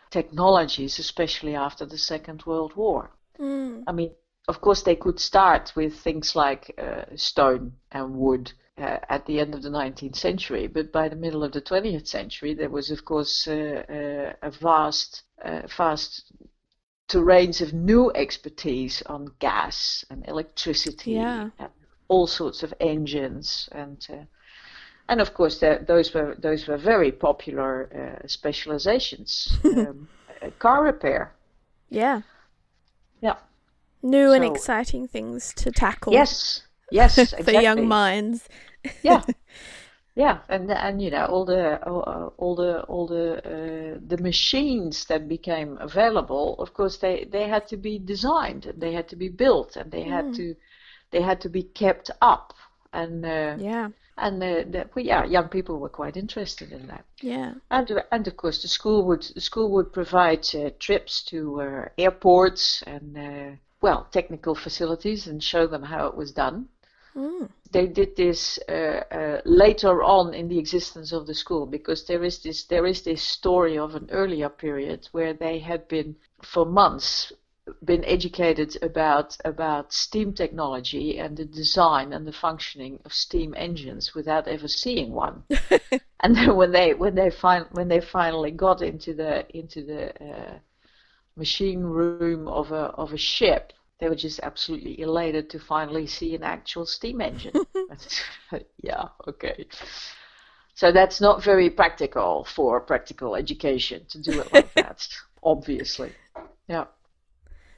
technologies, 0.10 1.00
especially 1.00 1.56
after 1.56 1.86
the 1.86 1.98
Second 1.98 2.44
World 2.46 2.76
War. 2.76 3.12
Mm. 3.40 3.84
I 3.88 3.92
mean, 3.92 4.12
of 4.48 4.62
course, 4.62 4.82
they 4.82 4.96
could 4.96 5.20
start 5.20 5.74
with 5.76 5.94
things 6.00 6.36
like 6.36 6.74
uh, 6.78 7.04
stone 7.16 7.74
and 7.92 8.16
wood 8.16 8.54
uh, 8.78 8.98
at 9.10 9.26
the 9.26 9.40
end 9.40 9.54
of 9.54 9.64
the 9.64 9.70
19th 9.70 10.16
century, 10.16 10.68
but 10.68 10.92
by 10.92 11.10
the 11.10 11.16
middle 11.16 11.44
of 11.44 11.52
the 11.52 11.62
20th 11.62 12.08
century, 12.08 12.54
there 12.54 12.70
was, 12.70 12.92
of 12.92 13.06
course, 13.06 13.48
uh, 13.48 13.84
uh, 13.90 14.34
a 14.48 14.52
vast, 14.52 15.24
uh, 15.44 15.62
vast 15.76 16.32
terrains 17.10 17.62
of 17.62 17.74
new 17.74 18.12
expertise 18.14 19.02
on 19.06 19.32
gas 19.40 20.06
and 20.10 20.28
electricity 20.28 21.12
yeah. 21.12 21.50
and 21.60 21.70
all 22.08 22.28
sorts 22.28 22.64
of 22.64 22.74
engines 22.80 23.70
and. 23.72 24.08
Uh, 24.10 24.24
and 25.10 25.22
of 25.22 25.34
course, 25.34 25.64
those 25.88 26.14
were 26.14 26.36
those 26.38 26.68
were 26.68 26.76
very 26.78 27.14
popular 27.14 28.20
uh, 28.24 28.28
specializations. 28.28 29.58
um, 29.64 30.10
car 30.60 30.84
repair. 30.84 31.32
Yeah. 31.90 32.24
Yeah. 33.22 33.38
New 34.04 34.28
so, 34.28 34.34
and 34.34 34.44
exciting 34.44 35.08
things 35.08 35.54
to 35.56 35.72
tackle. 35.72 36.12
Yes, 36.12 36.67
Yes, 36.92 37.18
exactly. 37.18 37.44
for 37.44 37.62
young 37.62 37.88
minds. 37.88 38.48
yeah, 39.04 39.24
yeah, 40.16 40.40
and 40.50 40.72
and 40.72 41.02
you 41.02 41.12
know 41.12 41.26
all 41.26 41.46
the 41.46 41.84
all, 41.86 42.34
all 42.38 42.56
the 42.56 42.82
all 42.84 43.08
the 43.08 43.38
uh, 43.38 44.00
the 44.08 44.18
machines 44.22 45.06
that 45.06 45.28
became 45.28 45.78
available. 45.80 46.56
Of 46.60 46.74
course, 46.74 46.98
they 46.98 47.28
they 47.32 47.48
had 47.48 47.68
to 47.68 47.78
be 47.78 48.00
designed 48.00 48.66
and 48.66 48.80
they 48.82 48.94
had 48.94 49.08
to 49.10 49.16
be 49.16 49.30
built 49.30 49.76
and 49.76 49.92
they 49.92 50.04
mm. 50.04 50.12
had 50.12 50.34
to 50.36 50.56
they 51.12 51.22
had 51.22 51.42
to 51.42 51.50
be 51.50 51.64
kept 51.64 52.12
up 52.22 52.54
and 52.94 53.26
uh, 53.26 53.56
yeah. 53.60 53.90
And 54.20 54.42
uh, 54.42 54.64
the, 54.68 54.90
well, 54.96 55.06
yeah, 55.06 55.24
young 55.26 55.48
people 55.50 55.78
were 55.80 55.90
quite 55.90 56.18
interested 56.18 56.72
in 56.72 56.88
that. 56.88 57.06
Yeah. 57.22 57.54
And 57.70 58.04
and 58.12 58.28
of 58.28 58.36
course, 58.36 58.62
the 58.62 58.68
school 58.68 59.06
would 59.06 59.22
the 59.36 59.42
school 59.42 59.70
would 59.72 59.94
provide 59.94 60.44
uh, 60.56 60.72
trips 60.80 61.22
to 61.26 61.62
uh, 61.62 61.86
airports 61.98 62.84
and 62.88 63.18
uh, 63.18 63.56
well 63.82 64.08
technical 64.12 64.56
facilities 64.56 65.28
and 65.28 65.44
show 65.44 65.68
them 65.68 65.84
how 65.84 66.08
it 66.08 66.16
was 66.16 66.32
done. 66.32 66.70
Mm. 67.18 67.50
They 67.72 67.88
did 67.88 68.16
this 68.16 68.60
uh, 68.70 69.02
uh, 69.12 69.42
later 69.44 70.04
on 70.04 70.36
in 70.36 70.48
the 70.48 70.60
existence 70.60 71.12
of 71.12 71.26
the 71.26 71.34
school 71.34 71.66
because 71.66 72.06
there 72.06 72.24
is 72.24 72.40
this 72.44 72.64
there 72.66 72.86
is 72.86 73.02
this 73.02 73.24
story 73.24 73.78
of 73.78 73.96
an 73.96 74.08
earlier 74.12 74.50
period 74.50 75.10
where 75.12 75.34
they 75.34 75.60
had 75.60 75.88
been 75.88 76.16
for 76.44 76.66
months 76.66 77.34
been 77.84 78.06
educated 78.06 78.78
about 78.82 79.36
about 79.44 79.92
steam 79.92 80.32
technology 80.32 81.18
and 81.18 81.36
the 81.38 81.46
design 81.46 82.14
and 82.14 82.26
the 82.28 82.32
functioning 82.32 83.00
of 83.04 83.12
steam 83.12 83.54
engines 83.58 84.14
without 84.14 84.48
ever 84.48 84.68
seeing 84.68 85.12
one. 85.12 85.44
and 86.22 86.36
then 86.36 86.56
when 86.56 86.72
they 86.72 86.94
when 86.94 87.16
they 87.16 87.32
fin- 87.32 87.72
when 87.72 87.88
they 87.88 88.00
finally 88.00 88.52
got 88.52 88.82
into 88.82 89.14
the 89.14 89.46
into 89.58 89.84
the 89.84 90.04
uh, 90.24 90.60
machine 91.36 91.82
room 91.82 92.48
of 92.48 92.72
a 92.72 92.94
of 93.04 93.12
a 93.12 93.18
ship, 93.18 93.74
they 94.00 94.10
were 94.10 94.16
just 94.16 94.40
absolutely 94.44 95.00
elated 95.02 95.50
to 95.50 95.60
finally 95.60 96.08
see 96.08 96.36
an 96.36 96.44
actual 96.44 96.86
steam 96.86 97.22
engine. 97.22 97.54
yeah, 98.82 99.06
okay. 99.28 99.66
So 100.76 100.92
that's 100.92 101.20
not 101.20 101.44
very 101.44 101.72
practical 101.72 102.46
for 102.46 102.80
practical 102.80 103.36
education 103.36 104.06
to 104.10 104.22
do 104.22 104.40
it 104.42 104.54
like 104.54 104.72
that, 104.76 105.08
obviously. 105.42 106.12
Yeah. 106.68 106.86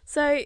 So 0.04 0.42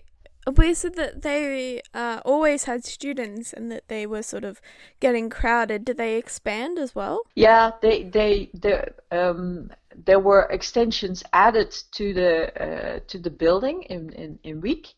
we 0.56 0.76
said 0.76 0.96
that 0.96 1.24
they 1.24 1.82
uh, 1.96 2.20
always 2.24 2.66
had 2.66 2.86
students 2.86 3.54
and 3.54 3.72
that 3.72 3.88
they 3.88 4.06
were 4.06 4.22
sort 4.22 4.44
of 4.44 4.62
getting 5.00 5.30
crowded. 5.30 5.86
Did 5.86 5.98
they 5.98 6.16
expand 6.16 6.78
as 6.78 6.94
well? 6.94 7.22
Yeah, 7.34 7.72
they 7.82 8.04
they 8.04 8.52
the 8.54 8.94
um, 9.10 9.72
there 10.06 10.20
were 10.20 10.44
extensions 10.52 11.24
added 11.34 11.72
to 11.94 12.14
the 12.14 12.62
uh, 12.62 13.00
to 13.08 13.18
the 13.18 13.32
building 13.32 13.84
in 13.84 14.12
in 14.14 14.40
in 14.44 14.62
Wyck 14.62 14.94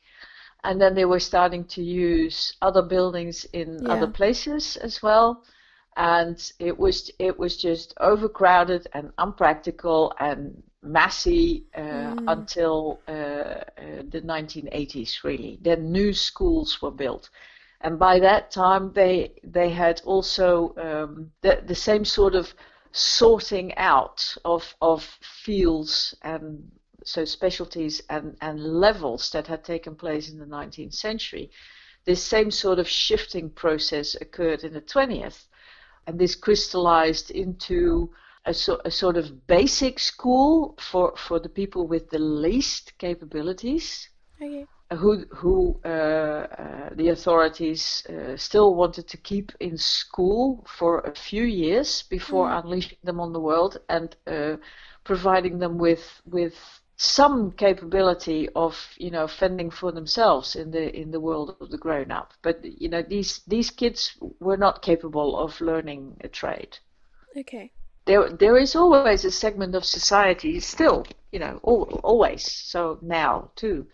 and 0.65 0.82
then 0.82 0.95
they 0.95 1.06
were 1.06 1.19
starting 1.19 1.63
to 1.65 1.82
use 1.82 2.54
other 2.62 2.82
buildings 2.82 3.45
in 3.54 3.80
yeah. 3.82 3.93
other 3.93 4.08
places 4.08 4.78
as 4.78 5.01
well 5.01 5.43
and 5.97 6.51
it 6.60 6.78
was 6.78 7.10
it 7.19 7.38
was 7.39 7.56
just 7.58 7.93
overcrowded 7.99 8.88
and 8.93 9.12
unpractical 9.17 10.13
and 10.19 10.62
messy 10.86 11.65
uh, 11.75 11.82
mm. 11.82 12.32
until 12.32 12.99
uh, 13.08 13.12
uh, 13.12 13.63
the 14.10 14.21
1980s, 14.21 15.23
really. 15.23 15.58
Then 15.62 15.91
new 15.91 16.13
schools 16.13 16.82
were 16.82 16.91
built. 16.91 17.30
And 17.82 17.99
by 17.99 18.19
that 18.19 18.51
time, 18.51 18.91
they 18.93 19.34
they 19.43 19.69
had 19.69 20.01
also 20.06 20.73
um, 20.78 21.32
the, 21.41 21.62
the 21.65 21.75
same 21.75 22.06
sort 22.06 22.36
of 22.36 22.54
sorting 22.91 23.75
out 23.75 24.38
of, 24.45 24.75
of 24.82 25.04
fields 25.43 26.15
and 26.21 26.71
so 27.06 27.24
specialties 27.24 28.02
and, 28.10 28.36
and 28.41 28.60
levels 28.60 29.30
that 29.30 29.48
had 29.48 29.63
taken 29.63 29.96
place 29.96 30.30
in 30.30 30.39
the 30.39 30.46
19th 30.46 30.94
century. 30.94 31.50
This 32.04 32.22
same 32.22 32.52
sort 32.52 32.80
of 32.80 32.88
shifting 32.88 33.50
process 33.50 34.15
occurred 34.20 34.63
in 34.63 34.74
the 34.74 34.82
20th, 34.82 35.46
and 36.08 36.20
this 36.20 36.36
crystallized 36.36 37.32
into 37.32 38.10
a, 38.46 38.54
so, 38.54 38.82
a 38.86 38.91
sort 38.91 39.18
of 39.18 39.48
basic 39.48 40.00
school 40.00 40.76
for, 40.80 41.15
for 41.15 41.39
the 41.39 41.50
people 41.50 41.88
with 41.88 42.10
the 42.10 42.20
least 42.20 42.98
capabilities. 42.98 44.10
Okay. 44.41 44.65
Who, 44.94 45.26
who 45.32 45.80
uh, 45.84 45.88
uh, 45.88 46.89
the 46.94 47.10
authorities 47.10 48.06
uh, 48.08 48.38
still 48.38 48.76
wanted 48.76 49.08
to 49.08 49.18
keep 49.18 49.52
in 49.60 49.78
school 49.78 50.63
for 50.68 51.00
a 51.00 51.15
few 51.15 51.44
years 51.44 52.04
before 52.04 52.50
mm. 52.50 52.63
unleashing 52.63 53.00
them 53.04 53.20
on 53.20 53.34
the 53.34 53.39
world 53.39 53.80
and 53.89 54.15
uh, 54.28 54.58
providing 55.04 55.58
them 55.58 55.80
with 55.80 56.22
with 56.26 56.54
some 56.98 57.52
capability 57.52 58.48
of 58.56 58.78
you 58.98 59.12
know 59.12 59.28
fending 59.28 59.70
for 59.70 59.92
themselves 59.92 60.56
in 60.56 60.72
the 60.72 60.96
in 60.96 61.12
the 61.12 61.20
world 61.20 61.56
of 61.60 61.70
the 61.70 61.78
grown 61.78 62.12
up. 62.12 62.34
But 62.42 62.64
you 62.64 62.90
know 62.90 63.02
these 63.02 63.42
these 63.48 63.70
kids 63.70 64.18
were 64.40 64.58
not 64.58 64.82
capable 64.82 65.38
of 65.38 65.60
learning 65.62 66.18
a 66.22 66.28
trade. 66.28 66.78
Okay. 67.38 67.72
There 68.06 68.30
there 68.30 68.58
is 68.58 68.76
always 68.76 69.26
a 69.26 69.32
segment 69.32 69.76
of 69.76 69.84
society 69.84 70.60
still 70.60 71.06
you 71.32 71.40
know 71.40 71.60
al- 71.68 72.00
always 72.04 72.50
so 72.50 72.98
now 73.02 73.52
too 73.56 73.88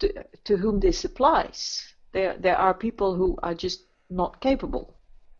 to, 0.00 0.12
to 0.44 0.56
whom 0.56 0.80
this 0.80 1.04
applies. 1.04 1.94
There 2.12 2.36
there 2.38 2.56
are 2.56 2.74
people 2.74 3.14
who 3.14 3.38
are 3.42 3.54
just 3.54 3.84
not 4.08 4.40
capable. 4.40 4.94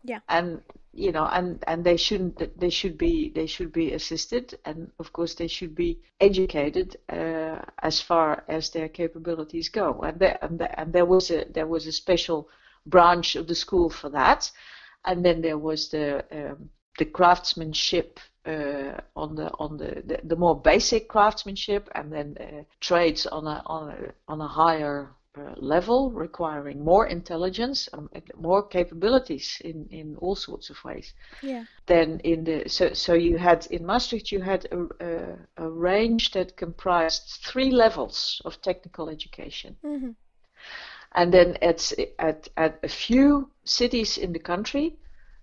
Yeah. 0.04 0.20
And 0.28 0.62
you 0.92 1.12
know 1.12 1.26
and 1.26 1.62
and 1.66 1.84
they 1.84 1.96
shouldn't 1.96 2.58
they 2.58 2.70
should 2.70 2.98
be 2.98 3.30
they 3.34 3.46
should 3.46 3.72
be 3.72 3.92
assisted. 3.92 4.58
And 4.64 4.90
of 4.98 5.12
course 5.12 5.34
they 5.34 5.48
should 5.48 5.74
be 5.74 5.98
educated 6.20 6.96
uh, 7.08 7.60
as 7.82 8.00
far 8.00 8.44
as 8.48 8.70
their 8.70 8.88
capabilities 8.88 9.68
go. 9.68 10.00
And 10.00 10.18
there 10.18 10.38
and, 10.42 10.58
there, 10.58 10.74
and 10.78 10.92
there 10.92 11.06
was 11.06 11.30
a 11.30 11.44
there 11.50 11.66
was 11.66 11.86
a 11.86 11.92
special 11.92 12.48
branch 12.86 13.36
of 13.36 13.46
the 13.46 13.54
school 13.54 13.90
for 13.90 14.10
that. 14.10 14.50
And 15.04 15.24
then 15.24 15.40
there 15.40 15.58
was 15.58 15.88
the 15.88 16.24
um, 16.32 16.70
the 16.98 17.04
craftsmanship 17.06 18.20
uh, 18.46 19.00
on 19.16 19.34
the 19.34 19.50
on 19.58 19.76
the, 19.76 20.02
the, 20.06 20.20
the 20.24 20.36
more 20.36 20.60
basic 20.60 21.08
craftsmanship 21.08 21.88
and 21.94 22.12
then 22.12 22.36
uh, 22.40 22.62
trades 22.80 23.26
on 23.26 23.46
a 23.46 23.62
on 23.66 23.90
a 23.90 24.12
on 24.28 24.40
a 24.40 24.48
higher 24.48 25.10
level, 25.56 26.10
requiring 26.10 26.84
more 26.84 27.06
intelligence, 27.06 27.88
um, 27.92 28.08
more 28.36 28.62
capabilities 28.66 29.60
in, 29.64 29.86
in 29.90 30.16
all 30.16 30.36
sorts 30.36 30.70
of 30.70 30.84
ways. 30.84 31.14
Yeah. 31.42 31.64
Then 31.86 32.20
in 32.24 32.44
the 32.44 32.68
so 32.68 32.92
so 32.92 33.14
you 33.14 33.38
had 33.38 33.66
in 33.70 33.84
Maastricht 33.86 34.32
you 34.32 34.40
had 34.40 34.66
a, 34.72 34.78
a, 35.00 35.66
a 35.66 35.70
range 35.70 36.30
that 36.32 36.56
comprised 36.56 37.40
three 37.44 37.70
levels 37.70 38.42
of 38.44 38.60
technical 38.60 39.08
education. 39.08 39.76
Mm-hmm. 39.84 40.10
And 41.12 41.34
then 41.34 41.56
at, 41.62 41.92
at 42.18 42.48
at 42.56 42.78
a 42.82 42.88
few 42.88 43.50
cities 43.64 44.18
in 44.18 44.32
the 44.32 44.38
country, 44.38 44.96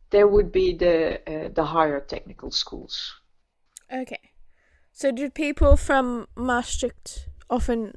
there 0.09 0.27
would 0.27 0.51
be 0.51 0.73
the 0.73 1.21
uh, 1.27 1.49
the 1.53 1.65
higher 1.65 1.99
technical 1.99 2.51
schools. 2.51 3.15
Okay. 3.91 4.31
So 4.91 5.11
did 5.11 5.33
people 5.33 5.77
from 5.77 6.27
Maastricht 6.35 7.29
often 7.49 7.93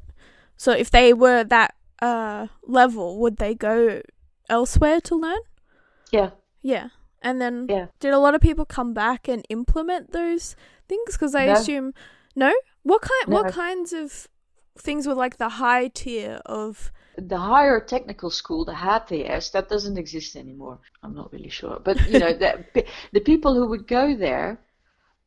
so 0.57 0.73
if 0.73 0.91
they 0.91 1.15
were 1.15 1.43
that 1.45 1.75
uh, 2.01 2.49
level, 2.63 3.19
would 3.19 3.37
they 3.37 3.55
go 3.55 4.03
elsewhere 4.49 5.01
to 5.03 5.15
learn? 5.15 5.41
Yeah. 6.11 6.31
Yeah. 6.63 6.89
And 7.23 7.41
then 7.41 7.67
yeah. 7.69 7.87
did 8.01 8.13
a 8.13 8.19
lot 8.19 8.35
of 8.35 8.41
people 8.41 8.65
come 8.65 8.95
back 8.95 9.29
and 9.29 9.45
implement 9.49 10.13
those 10.13 10.57
things? 10.89 11.13
Because 11.13 11.35
I 11.35 11.47
no. 11.47 11.53
assume 11.53 11.95
no. 12.35 12.53
What 12.83 13.03
kind? 13.03 13.29
No. 13.29 13.43
What 13.43 13.53
kinds 13.53 13.93
of 13.93 14.29
things 14.79 15.07
were 15.07 15.15
like 15.15 15.37
the 15.37 15.49
high 15.49 15.89
tier 15.89 16.41
of? 16.47 16.93
The 17.17 17.39
higher 17.39 17.81
technical 17.81 18.31
school, 18.31 18.65
the 18.65 18.73
HTS, 18.73 19.53
that 19.53 19.69
doesn't 19.69 19.99
exist 19.99 20.37
anymore. 20.37 20.79
I'm 21.03 21.15
not 21.15 21.33
really 21.33 21.51
sure, 21.51 21.79
but 21.85 22.01
you 22.09 22.19
know, 22.19 22.33
the, 22.75 22.87
the 23.13 23.21
people 23.21 23.55
who 23.55 23.69
would 23.69 23.87
go 23.87 24.17
there 24.17 24.59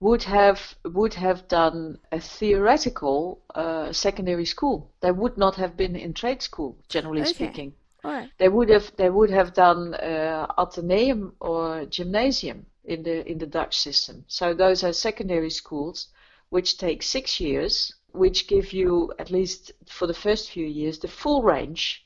would 0.03 0.23
have 0.23 0.59
would 0.83 1.13
have 1.13 1.47
done 1.47 1.97
a 2.11 2.19
theoretical 2.19 3.41
uh, 3.55 3.93
secondary 3.93 4.45
school. 4.45 4.91
They 4.99 5.11
would 5.11 5.37
not 5.37 5.55
have 5.55 5.77
been 5.77 5.95
in 5.95 6.13
trade 6.13 6.41
school, 6.41 6.77
generally 6.89 7.21
okay. 7.21 7.33
speaking. 7.33 7.73
Right. 8.03 8.29
They 8.37 8.49
would 8.49 8.69
have 8.69 8.91
they 8.97 9.09
would 9.09 9.29
have 9.29 9.53
done 9.53 9.93
uh, 9.93 10.45
atheneum 10.57 11.31
or 11.39 11.85
gymnasium 11.85 12.65
in 12.83 13.03
the 13.03 13.25
in 13.31 13.37
the 13.37 13.47
Dutch 13.47 13.75
system. 13.77 14.25
So 14.27 14.53
those 14.53 14.83
are 14.83 14.93
secondary 14.93 15.49
schools 15.49 16.07
which 16.49 16.77
take 16.77 17.01
six 17.01 17.39
years, 17.39 17.95
which 18.11 18.47
give 18.47 18.73
you 18.73 19.13
at 19.19 19.31
least 19.31 19.71
for 19.87 20.05
the 20.05 20.19
first 20.25 20.51
few 20.51 20.67
years 20.67 20.99
the 20.99 21.07
full 21.07 21.41
range 21.43 22.05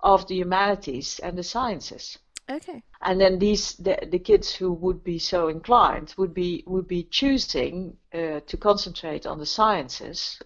of 0.00 0.26
the 0.28 0.36
humanities 0.36 1.20
and 1.22 1.36
the 1.36 1.48
sciences. 1.54 2.18
Okay. 2.50 2.82
And 3.00 3.20
then 3.20 3.38
these 3.38 3.74
the, 3.74 3.98
the 4.10 4.18
kids 4.18 4.54
who 4.54 4.72
would 4.72 5.02
be 5.02 5.18
so 5.18 5.48
inclined 5.48 6.14
would 6.18 6.34
be 6.34 6.62
would 6.66 6.86
be 6.86 7.04
choosing 7.04 7.96
uh, 8.12 8.40
to 8.46 8.56
concentrate 8.56 9.26
on 9.26 9.38
the 9.38 9.46
sciences, 9.46 10.40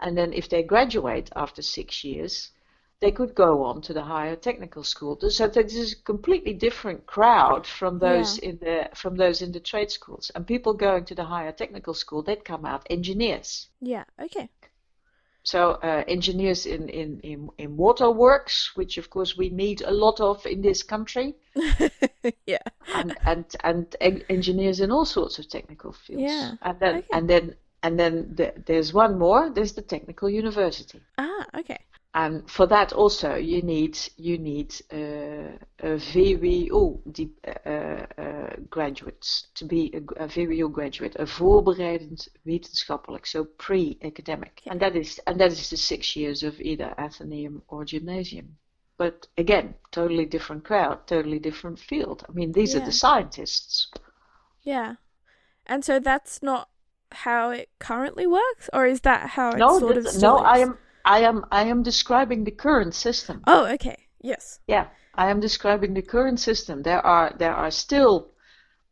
and 0.00 0.16
then 0.16 0.32
if 0.32 0.48
they 0.48 0.62
graduate 0.62 1.30
after 1.34 1.62
six 1.62 2.04
years, 2.04 2.50
they 3.00 3.10
could 3.10 3.34
go 3.34 3.64
on 3.64 3.82
to 3.82 3.92
the 3.92 4.02
higher 4.02 4.36
technical 4.36 4.84
school. 4.84 5.18
So 5.28 5.48
this 5.48 5.74
is 5.74 5.92
a 5.92 6.02
completely 6.04 6.54
different 6.54 7.04
crowd 7.06 7.66
from 7.66 7.98
those 7.98 8.38
yeah. 8.38 8.48
in 8.48 8.58
the 8.58 8.88
from 8.94 9.16
those 9.16 9.42
in 9.42 9.52
the 9.52 9.60
trade 9.60 9.90
schools. 9.90 10.30
And 10.34 10.46
people 10.46 10.72
going 10.72 11.04
to 11.06 11.14
the 11.14 11.24
higher 11.24 11.52
technical 11.52 11.94
school, 11.94 12.22
they'd 12.22 12.44
come 12.44 12.64
out 12.64 12.86
engineers. 12.90 13.68
Yeah. 13.80 14.04
Okay. 14.22 14.48
So 15.44 15.72
uh, 15.82 16.04
engineers 16.08 16.66
in, 16.66 16.88
in, 16.88 17.20
in, 17.20 17.50
in 17.58 17.76
waterworks, 17.76 18.72
which 18.74 18.98
of 18.98 19.10
course 19.10 19.36
we 19.36 19.50
need 19.50 19.82
a 19.82 19.90
lot 19.90 20.18
of 20.18 20.44
in 20.46 20.62
this 20.62 20.82
country. 20.82 21.34
yeah. 22.46 22.58
And, 22.94 23.16
and 23.24 23.44
and 23.62 23.96
engineers 24.30 24.80
in 24.80 24.90
all 24.90 25.04
sorts 25.04 25.38
of 25.38 25.48
technical 25.48 25.92
fields. 25.92 26.22
Yeah. 26.22 26.52
And 26.62 26.80
then 26.80 26.96
okay. 26.96 27.08
and 27.12 27.28
then 27.28 27.54
and 27.82 28.00
then 28.00 28.34
the, 28.34 28.54
there's 28.64 28.94
one 28.94 29.18
more. 29.18 29.50
There's 29.50 29.74
the 29.74 29.82
technical 29.82 30.30
university. 30.30 31.00
Ah, 31.18 31.46
okay 31.58 31.78
and 32.14 32.48
for 32.48 32.66
that 32.66 32.92
also 32.92 33.34
you 33.34 33.60
need 33.62 33.98
you 34.16 34.38
need 34.38 34.72
uh, 34.92 35.50
a 35.80 35.98
VWO 35.98 36.98
uh, 37.66 38.23
uh, 38.54 38.60
graduate 38.70 39.46
to 39.54 39.64
be 39.64 39.92
a, 39.94 40.24
a 40.24 40.28
VWO 40.28 40.70
graduate, 40.72 41.16
a 41.16 41.24
voorbereidend 41.24 42.28
wetenschappelijk, 42.46 43.26
so 43.26 43.44
pre-academic, 43.44 44.62
yeah. 44.64 44.72
and 44.72 44.80
that 44.80 44.96
is 44.96 45.20
and 45.26 45.40
that 45.40 45.52
is 45.52 45.70
the 45.70 45.76
six 45.76 46.16
years 46.16 46.42
of 46.42 46.60
either 46.60 46.94
Atheneum 46.98 47.62
or 47.68 47.84
gymnasium. 47.84 48.56
But 48.96 49.26
again, 49.36 49.74
totally 49.90 50.24
different 50.24 50.64
crowd, 50.64 51.06
totally 51.06 51.38
different 51.38 51.78
field. 51.78 52.24
I 52.28 52.32
mean, 52.32 52.52
these 52.52 52.74
yeah. 52.74 52.82
are 52.82 52.84
the 52.84 52.92
scientists. 52.92 53.90
Yeah, 54.62 54.94
and 55.66 55.84
so 55.84 55.98
that's 55.98 56.42
not 56.42 56.68
how 57.12 57.50
it 57.50 57.70
currently 57.78 58.26
works, 58.26 58.70
or 58.72 58.86
is 58.86 59.00
that 59.02 59.30
how 59.30 59.50
it 59.50 59.58
no, 59.58 59.78
sort 59.78 59.96
of? 59.96 60.06
No, 60.20 60.38
I 60.38 60.58
am 60.58 60.78
I 61.04 61.20
am 61.20 61.44
I 61.50 61.64
am 61.64 61.82
describing 61.82 62.44
the 62.44 62.50
current 62.50 62.94
system. 62.94 63.42
Oh, 63.46 63.66
okay. 63.66 63.96
Yes. 64.20 64.60
Yeah, 64.66 64.88
I 65.14 65.30
am 65.30 65.40
describing 65.40 65.94
the 65.94 66.02
current 66.02 66.40
system. 66.40 66.82
There 66.82 67.04
are 67.04 67.34
there 67.38 67.54
are 67.54 67.70
still 67.70 68.30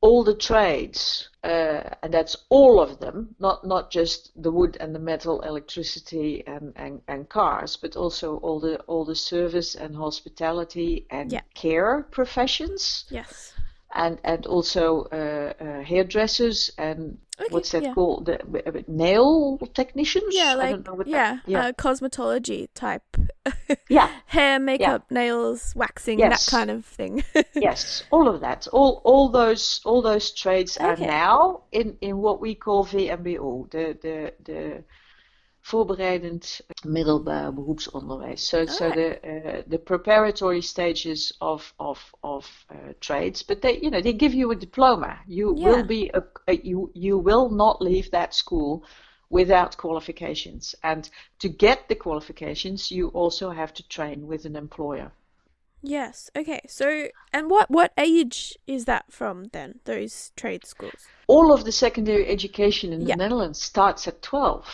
all 0.02 0.24
the 0.24 0.34
trades, 0.34 1.28
uh, 1.44 1.82
and 2.02 2.12
that's 2.12 2.36
all 2.50 2.80
of 2.80 2.98
them, 2.98 3.34
not 3.38 3.64
not 3.64 3.90
just 3.90 4.30
the 4.42 4.50
wood 4.50 4.76
and 4.80 4.94
the 4.94 4.98
metal, 4.98 5.40
electricity 5.42 6.44
and, 6.46 6.72
and, 6.76 7.00
and 7.08 7.28
cars, 7.28 7.76
but 7.76 7.96
also 7.96 8.36
all 8.38 8.60
the 8.60 8.78
all 8.80 9.04
the 9.04 9.14
service 9.14 9.74
and 9.74 9.96
hospitality 9.96 11.06
and 11.10 11.32
yeah. 11.32 11.40
care 11.54 12.02
professions. 12.10 13.04
Yes 13.10 13.54
and 13.94 14.18
and 14.24 14.46
also 14.46 15.02
uh, 15.12 15.52
uh, 15.62 15.83
hairdressers 15.83 16.70
and 16.78 17.18
okay, 17.40 17.48
what's 17.50 17.70
that 17.72 17.83
yeah. 17.83 17.94
called 17.94 18.26
the, 18.26 18.85
nail 18.88 19.59
technicians 19.74 20.35
yeah 20.35 20.55
like 20.55 20.76
yeah, 21.07 21.35
that, 21.35 21.40
yeah. 21.46 21.66
Uh, 21.66 21.72
cosmetology 21.72 22.68
type 22.74 23.16
yeah 23.88 24.11
hair 24.26 24.59
makeup 24.59 25.05
yeah. 25.11 25.14
nails 25.14 25.74
waxing 25.76 26.18
yes. 26.18 26.46
that 26.46 26.50
kind 26.50 26.70
of 26.70 26.85
thing 26.85 27.22
yes 27.55 28.05
all 28.11 28.28
of 28.28 28.40
that 28.40 28.66
all 28.72 29.00
all 29.05 29.28
those 29.28 29.81
all 29.85 30.02
those 30.02 30.31
trades 30.33 30.76
okay. 30.76 30.87
are 30.87 30.96
now 30.96 31.62
in 31.72 31.96
in 32.00 32.18
what 32.18 32.40
we 32.40 32.55
call 32.55 32.85
VMBO 32.85 33.70
the 33.70 33.98
the 34.02 34.33
the 34.44 34.85
voorbereidend 35.62 36.61
middelbaar 36.85 37.55
beroepsonderwijs. 37.55 38.40
So, 38.40 38.66
so 38.66 38.90
the 38.90 39.18
uh, 39.22 39.62
the 39.68 39.79
preparatory 39.79 40.61
stages 40.61 41.35
of 41.38 41.72
of 41.77 42.12
of 42.20 42.64
uh, 42.70 42.77
trades, 42.98 43.44
but 43.44 43.61
they 43.61 43.79
you 43.83 43.90
know 43.90 44.03
they 44.03 44.16
give 44.16 44.35
you 44.37 44.51
a 44.51 44.57
diploma. 44.57 45.18
You 45.27 45.55
yeah. 45.57 45.68
will 45.68 45.85
be 45.85 46.11
a, 46.14 46.22
a, 46.46 46.53
you 46.53 46.90
you 46.94 47.22
will 47.22 47.48
not 47.48 47.81
leave 47.81 48.11
that 48.11 48.35
school 48.35 48.85
without 49.31 49.77
qualifications. 49.77 50.75
And 50.83 51.11
to 51.38 51.48
get 51.48 51.88
the 51.88 51.94
qualifications, 51.94 52.90
you 52.90 53.09
also 53.09 53.51
have 53.51 53.72
to 53.75 53.88
train 53.88 54.27
with 54.27 54.44
an 54.44 54.57
employer. 54.57 55.11
Yes. 55.83 56.31
Okay. 56.37 56.61
So, 56.68 57.09
and 57.33 57.51
what 57.51 57.70
what 57.70 57.92
age 57.98 58.57
is 58.66 58.85
that 58.85 59.05
from 59.11 59.44
then? 59.53 59.81
Those 59.85 60.33
trade 60.37 60.64
schools. 60.64 61.07
All 61.27 61.53
of 61.53 61.64
the 61.64 61.72
secondary 61.72 62.27
education 62.29 62.92
in 62.92 63.01
Yeah. 63.01 63.14
the 63.14 63.16
Netherlands 63.16 63.61
starts 63.61 64.07
at 64.07 64.22
12. 64.22 64.64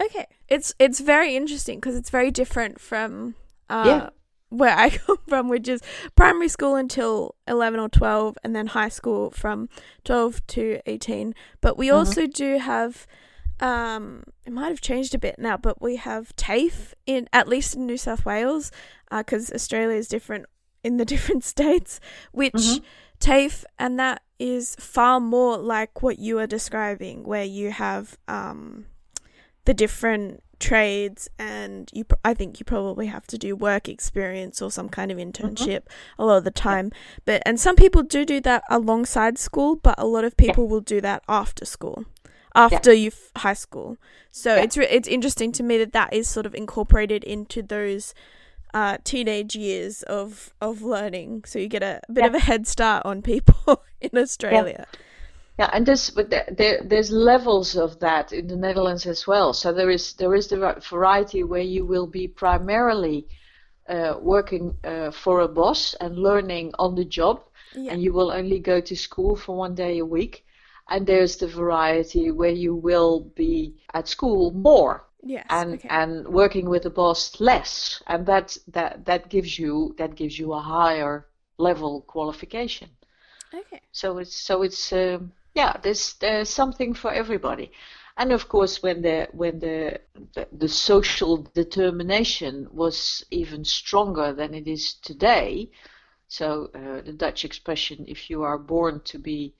Okay. 0.00 0.26
It's 0.48 0.74
it's 0.78 1.00
very 1.00 1.36
interesting 1.36 1.78
because 1.80 1.96
it's 1.96 2.10
very 2.10 2.30
different 2.30 2.80
from 2.80 3.34
uh, 3.70 3.84
Yeah. 3.86 4.08
where 4.50 4.76
I 4.76 4.90
come 5.06 5.18
from, 5.28 5.48
which 5.48 5.68
is 5.68 5.80
primary 6.14 6.48
school 6.48 6.74
until 6.76 7.34
eleven 7.48 7.80
or 7.80 7.88
twelve, 7.88 8.36
and 8.44 8.54
then 8.54 8.68
high 8.68 8.90
school 8.90 9.30
from 9.30 9.68
twelve 10.04 10.46
to 10.48 10.80
eighteen. 10.86 11.34
But 11.60 11.76
we 11.78 11.88
Mhm. 11.88 11.94
also 11.94 12.26
do 12.26 12.58
have. 12.58 13.06
Um, 13.58 14.24
it 14.44 14.52
might 14.52 14.68
have 14.68 14.82
changed 14.82 15.14
a 15.14 15.18
bit 15.18 15.38
now, 15.38 15.56
but 15.56 15.80
we 15.80 15.96
have 15.96 16.36
TAFE 16.36 16.92
in 17.06 17.26
at 17.32 17.48
least 17.48 17.74
in 17.74 17.86
New 17.86 17.96
South 17.96 18.26
Wales, 18.26 18.70
because 19.10 19.50
Australia 19.50 19.96
is 19.96 20.08
different 20.08 20.44
in 20.84 20.98
the 20.98 21.04
different 21.14 21.42
states. 21.42 21.98
Which 22.32 22.52
Mhm. 22.52 22.82
TAFE, 23.18 23.64
and 23.78 23.98
that 23.98 24.20
is 24.38 24.76
far 24.78 25.20
more 25.20 25.56
like 25.56 26.02
what 26.02 26.18
you 26.18 26.38
are 26.38 26.46
describing, 26.46 27.24
where 27.24 27.44
you 27.44 27.70
have 27.70 28.18
um, 28.28 28.84
the 29.66 29.74
different 29.74 30.42
trades, 30.58 31.28
and 31.38 31.90
you. 31.92 32.04
pr- 32.04 32.14
I 32.24 32.32
think 32.32 32.58
you 32.58 32.64
probably 32.64 33.06
have 33.08 33.26
to 33.26 33.36
do 33.38 33.54
work 33.54 33.88
experience 33.88 34.62
or 34.62 34.70
some 34.70 34.88
kind 34.88 35.10
of 35.12 35.18
internship 35.18 35.82
a 36.18 36.24
lot 36.24 36.38
of 36.38 36.44
the 36.44 36.50
time. 36.50 36.90
But 37.26 37.42
and 37.44 37.60
some 37.60 37.76
people 37.76 38.02
do 38.02 38.24
do 38.24 38.40
that 38.40 38.62
alongside 38.70 39.38
school, 39.38 39.76
but 39.76 39.94
a 39.98 40.06
lot 40.06 40.24
of 40.24 40.36
people 40.36 40.66
will 40.66 40.80
do 40.80 41.00
that 41.02 41.22
after 41.28 41.64
school, 41.66 42.04
after 42.54 42.92
you 42.92 43.10
high 43.36 43.52
school. 43.54 43.98
So 44.30 44.54
Yeah. 44.54 44.62
it's 44.62 44.76
re- 44.78 44.88
it's 44.90 45.08
interesting 45.08 45.52
to 45.52 45.62
me 45.62 45.76
that 45.78 45.92
that 45.92 46.12
is 46.14 46.26
sort 46.28 46.46
of 46.46 46.54
incorporated 46.54 47.22
into 47.24 47.62
those 47.62 48.14
uh, 48.74 48.96
teenage 49.04 49.54
years 49.56 50.02
of 50.04 50.54
of 50.60 50.80
learning. 50.82 51.44
So 51.46 51.58
you 51.58 51.68
get 51.68 51.82
a, 51.82 52.00
bit 52.12 52.22
Yeah. 52.22 52.28
of 52.28 52.34
a 52.34 52.38
head 52.40 52.66
start 52.66 53.04
on 53.04 53.20
people 53.22 53.82
in 54.00 54.16
Australia. 54.16 54.86
Yeah, 55.58 55.70
and 55.72 55.86
this, 55.86 56.10
but 56.10 56.28
there, 56.28 56.46
there, 56.50 56.82
there's 56.84 57.10
levels 57.10 57.76
of 57.76 57.98
that 58.00 58.32
in 58.32 58.46
the 58.46 58.56
Netherlands 58.56 59.06
as 59.06 59.26
well. 59.26 59.52
So 59.54 59.72
there 59.72 59.90
is 59.90 60.12
there 60.14 60.34
is 60.34 60.48
the 60.48 60.82
variety 60.90 61.44
where 61.44 61.62
you 61.62 61.86
will 61.86 62.06
be 62.06 62.28
primarily 62.28 63.26
uh, 63.88 64.18
working 64.20 64.74
uh, 64.84 65.10
for 65.12 65.40
a 65.40 65.48
boss 65.48 65.94
and 66.00 66.18
learning 66.18 66.72
on 66.78 66.94
the 66.94 67.04
job, 67.06 67.40
Yeah. 67.74 67.92
and 67.92 68.02
you 68.02 68.12
will 68.12 68.30
only 68.30 68.58
go 68.58 68.80
to 68.80 68.94
school 68.96 69.36
for 69.36 69.56
one 69.56 69.74
day 69.74 69.98
a 69.98 70.04
week. 70.04 70.44
And 70.88 71.06
there's 71.06 71.36
the 71.36 71.48
variety 71.48 72.30
where 72.30 72.52
you 72.54 72.74
will 72.76 73.20
be 73.34 73.74
at 73.94 74.08
school 74.08 74.52
more 74.52 75.04
Yes. 75.22 75.46
and 75.50 75.74
okay. 75.74 75.88
and 75.88 76.28
working 76.28 76.68
with 76.68 76.82
the 76.82 76.90
boss 76.90 77.40
less, 77.40 78.02
and 78.06 78.26
that 78.26 78.56
that 78.72 79.04
that 79.06 79.28
gives 79.30 79.58
you 79.58 79.94
that 79.98 80.14
gives 80.14 80.38
you 80.38 80.52
a 80.52 80.60
higher 80.60 81.26
level 81.58 82.02
qualification. 82.02 82.88
okay. 83.54 83.80
So 83.92 84.18
it's 84.18 84.36
so 84.36 84.62
it's 84.62 84.92
um, 84.92 85.32
yeah, 85.56 85.78
there's 85.82 86.14
there's 86.20 86.50
something 86.50 86.92
for 86.92 87.10
everybody, 87.10 87.72
and 88.18 88.30
of 88.30 88.46
course 88.46 88.82
when 88.82 89.00
the 89.00 89.28
when 89.32 89.58
the 89.58 90.00
the, 90.52 90.68
social 90.68 91.38
determination 91.54 92.68
was 92.70 93.24
even 93.30 93.64
stronger 93.64 94.34
than 94.34 94.54
it 94.54 94.68
is 94.68 94.94
today. 94.94 95.70
So 96.28 96.70
uh, 96.74 97.00
the 97.02 97.14
Dutch 97.14 97.44
expression, 97.44 98.04
if 98.06 98.28
you 98.28 98.42
are 98.42 98.58
born 98.58 99.00
to 99.04 99.18
be 99.18 99.54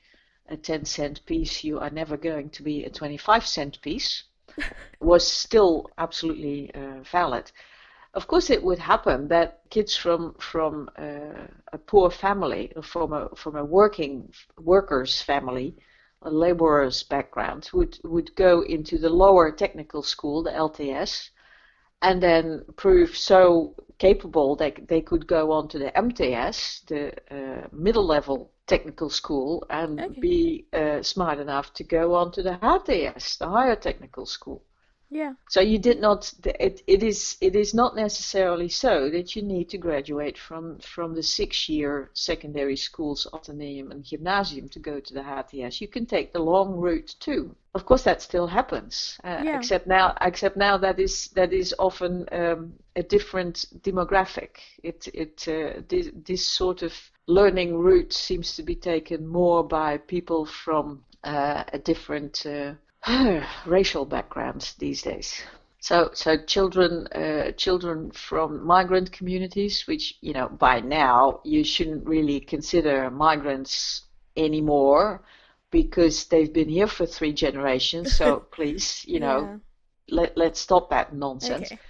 a 0.49 0.57
10 0.57 0.85
cent 0.85 1.25
piece, 1.25 1.65
you 1.65 1.79
are 1.79 1.91
never 1.91 2.17
going 2.17 2.51
to 2.51 2.63
be 2.63 2.85
a 2.85 2.91
25 2.91 3.47
cent 3.47 3.81
piece, 3.81 4.25
was 5.01 5.27
still 5.27 5.91
absolutely 5.97 6.75
uh, 6.75 7.03
valid. 7.11 7.51
Of 8.17 8.27
course, 8.27 8.51
it 8.51 8.65
would 8.65 8.79
happen 8.81 9.29
that 9.29 9.61
kids 9.71 9.97
from 9.97 10.35
from 10.41 10.91
uh, 10.99 11.47
a 11.73 11.79
poor 11.79 12.11
family, 12.11 12.73
from 12.83 13.13
a 13.13 13.29
from 13.37 13.57
a 13.57 13.65
working 13.65 14.33
workers 14.59 15.23
family, 15.23 15.77
a 16.23 16.31
laborer's 16.31 17.05
background, 17.05 17.71
would 17.75 17.99
would 18.05 18.35
go 18.35 18.63
into 18.63 18.99
the 18.99 19.11
lower 19.11 19.53
technical 19.53 20.03
school, 20.03 20.43
the 20.43 20.51
LTS, 20.51 21.31
and 22.03 22.23
then 22.23 22.65
prove 22.77 23.17
so 23.17 23.75
capable 23.99 24.57
that 24.57 24.89
they 24.89 25.03
could 25.03 25.27
go 25.27 25.53
on 25.53 25.69
to 25.69 25.79
the 25.79 25.97
MTS, 25.97 26.81
the 26.89 27.13
uh, 27.31 27.69
middle 27.73 28.07
level 28.07 28.51
technical 28.67 29.11
school, 29.11 29.65
and 29.71 30.01
Okay. 30.01 30.21
be 30.21 30.67
uh, 30.73 31.03
smart 31.03 31.39
enough 31.39 31.73
to 31.75 31.85
go 31.85 32.15
on 32.15 32.33
to 32.33 32.43
the 32.43 32.59
HTS, 32.63 33.39
the 33.39 33.49
higher 33.49 33.77
technical 33.77 34.27
school. 34.27 34.63
Yeah. 35.11 35.35
So 35.49 35.61
you 35.61 35.79
did 35.79 36.01
not. 36.01 36.33
It, 36.45 36.83
it 36.87 37.03
is. 37.03 37.37
It 37.41 37.55
is 37.55 37.73
not 37.75 37.95
necessarily 37.95 38.69
so 38.69 39.09
that 39.11 39.37
you 39.37 39.43
need 39.43 39.69
to 39.71 39.79
graduate 39.79 40.37
from 40.37 40.79
from 40.81 41.15
the 41.15 41.23
six-year 41.23 42.11
secondary 42.13 42.77
schools, 42.77 43.27
Atheneum 43.33 43.91
and 43.93 44.03
Gymnasium, 44.05 44.69
to 44.71 44.79
go 44.81 44.99
to 45.01 45.15
the 45.15 45.21
HTS. 45.21 45.81
You 45.81 45.89
can 45.89 46.07
take 46.07 46.33
the 46.33 46.41
long 46.41 46.75
route 46.77 47.15
too. 47.21 47.55
Of 47.75 47.85
course, 47.87 48.03
that 48.05 48.23
still 48.23 48.47
happens. 48.49 49.19
Uh, 49.23 49.43
Yeah. 49.45 49.59
Except 49.59 49.87
now, 49.87 50.15
except 50.21 50.57
now 50.57 50.77
that 50.79 50.99
is 50.99 51.29
that 51.35 51.53
is 51.53 51.75
often 51.79 52.27
um, 52.33 52.73
a 52.97 53.03
different 53.03 53.67
demographic. 53.83 54.59
It 54.83 55.09
it 55.15 55.47
uh, 55.47 55.83
this, 55.89 56.11
this 56.27 56.45
sort 56.45 56.83
of 56.83 56.93
learning 57.29 57.77
route 57.77 58.13
seems 58.13 58.57
to 58.57 58.63
be 58.63 58.75
taken 58.75 59.27
more 59.27 59.63
by 59.63 59.99
people 59.99 60.47
from 60.47 61.05
uh, 61.23 61.63
a 61.73 61.79
different. 61.79 62.45
Uh, 62.45 62.75
racial 63.67 64.05
backgrounds 64.05 64.75
these 64.75 65.03
days. 65.03 65.43
So, 65.81 66.11
so 66.15 66.37
children, 66.37 67.07
uh, 67.09 67.53
children 67.53 68.11
from 68.11 68.67
migrant 68.67 69.13
communities, 69.13 69.87
which 69.87 70.15
you 70.21 70.33
know 70.33 70.49
by 70.49 70.81
now 70.81 71.41
you 71.45 71.63
shouldn't 71.63 72.07
really 72.07 72.41
consider 72.41 73.11
migrants 73.11 74.03
anymore, 74.37 75.23
because 75.71 76.25
they've 76.25 76.53
been 76.53 76.69
here 76.69 76.89
for 76.89 77.07
three 77.07 77.33
generations. 77.33 78.13
So 78.17 78.41
please, 78.51 79.05
you 79.07 79.21
know, 79.21 79.61
let 80.09 80.37
let's 80.37 80.61
stop 80.61 80.91
that 80.91 81.15
nonsense. 81.15 81.71
Okay. 81.73 81.81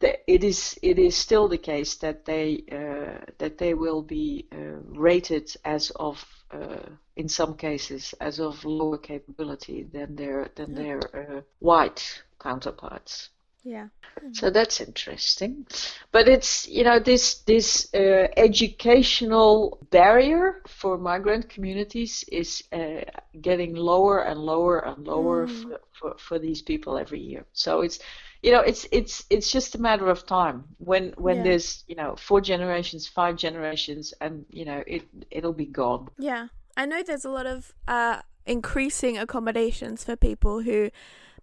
The- 0.00 0.18
It 0.26 0.42
is 0.44 0.78
it 0.82 0.98
is 0.98 1.16
still 1.16 1.48
the 1.48 1.58
case 1.58 1.96
that 1.96 2.24
they 2.24 2.64
uh, 2.72 3.24
that 3.38 3.58
they 3.58 3.74
will 3.74 4.02
be 4.02 4.46
uh, 4.52 4.80
rated 5.00 5.54
as 5.64 5.90
of 5.96 6.24
uh, 6.50 6.88
in 7.16 7.28
some 7.28 7.54
cases 7.56 8.14
as 8.20 8.40
of 8.40 8.64
lower 8.64 8.98
capability 8.98 9.84
than 9.92 10.16
their 10.16 10.50
than 10.56 10.70
Yeah. 10.70 10.82
their 10.82 11.00
uh, 11.14 11.40
white 11.60 12.02
counterparts. 12.38 13.30
Yeah. 13.64 13.88
So 14.32 14.50
that's 14.50 14.80
interesting. 14.80 15.66
But 16.12 16.28
it's 16.28 16.66
you 16.68 16.84
know 16.84 16.98
this 17.00 17.42
this 17.46 17.88
uh, 17.94 18.28
educational 18.36 19.78
barrier 19.90 20.62
for 20.68 20.98
migrant 20.98 21.48
communities 21.48 22.24
is 22.30 22.62
uh, 22.72 23.02
getting 23.40 23.74
lower 23.74 24.24
and 24.24 24.40
lower 24.40 24.78
and 24.86 25.06
lower 25.06 25.46
Mm. 25.46 25.62
for, 25.62 25.80
for, 25.92 26.14
for 26.18 26.38
these 26.38 26.62
people 26.62 26.98
every 26.98 27.20
year. 27.20 27.44
So 27.52 27.80
it's 27.82 27.98
you 28.44 28.52
know 28.52 28.60
it's 28.60 28.86
it's 28.92 29.24
it's 29.30 29.50
just 29.50 29.74
a 29.74 29.80
matter 29.80 30.08
of 30.08 30.26
time 30.26 30.64
when 30.78 31.14
when 31.16 31.36
Yeah. 31.38 31.42
there's 31.44 31.82
you 31.88 31.96
know 31.96 32.14
four 32.16 32.40
generations, 32.42 33.08
five 33.08 33.36
generations, 33.36 34.12
and 34.20 34.44
you 34.50 34.64
know 34.66 34.84
it 34.86 35.02
it'll 35.30 35.58
be 35.64 35.70
gone. 35.82 36.08
Yeah. 36.18 36.48
I 36.76 36.86
know 36.86 37.02
there's 37.02 37.24
a 37.24 37.30
lot 37.30 37.46
of 37.46 37.72
uh, 37.88 38.20
increasing 38.46 39.16
accommodations 39.16 40.04
for 40.04 40.16
people 40.16 40.60
who 40.62 40.90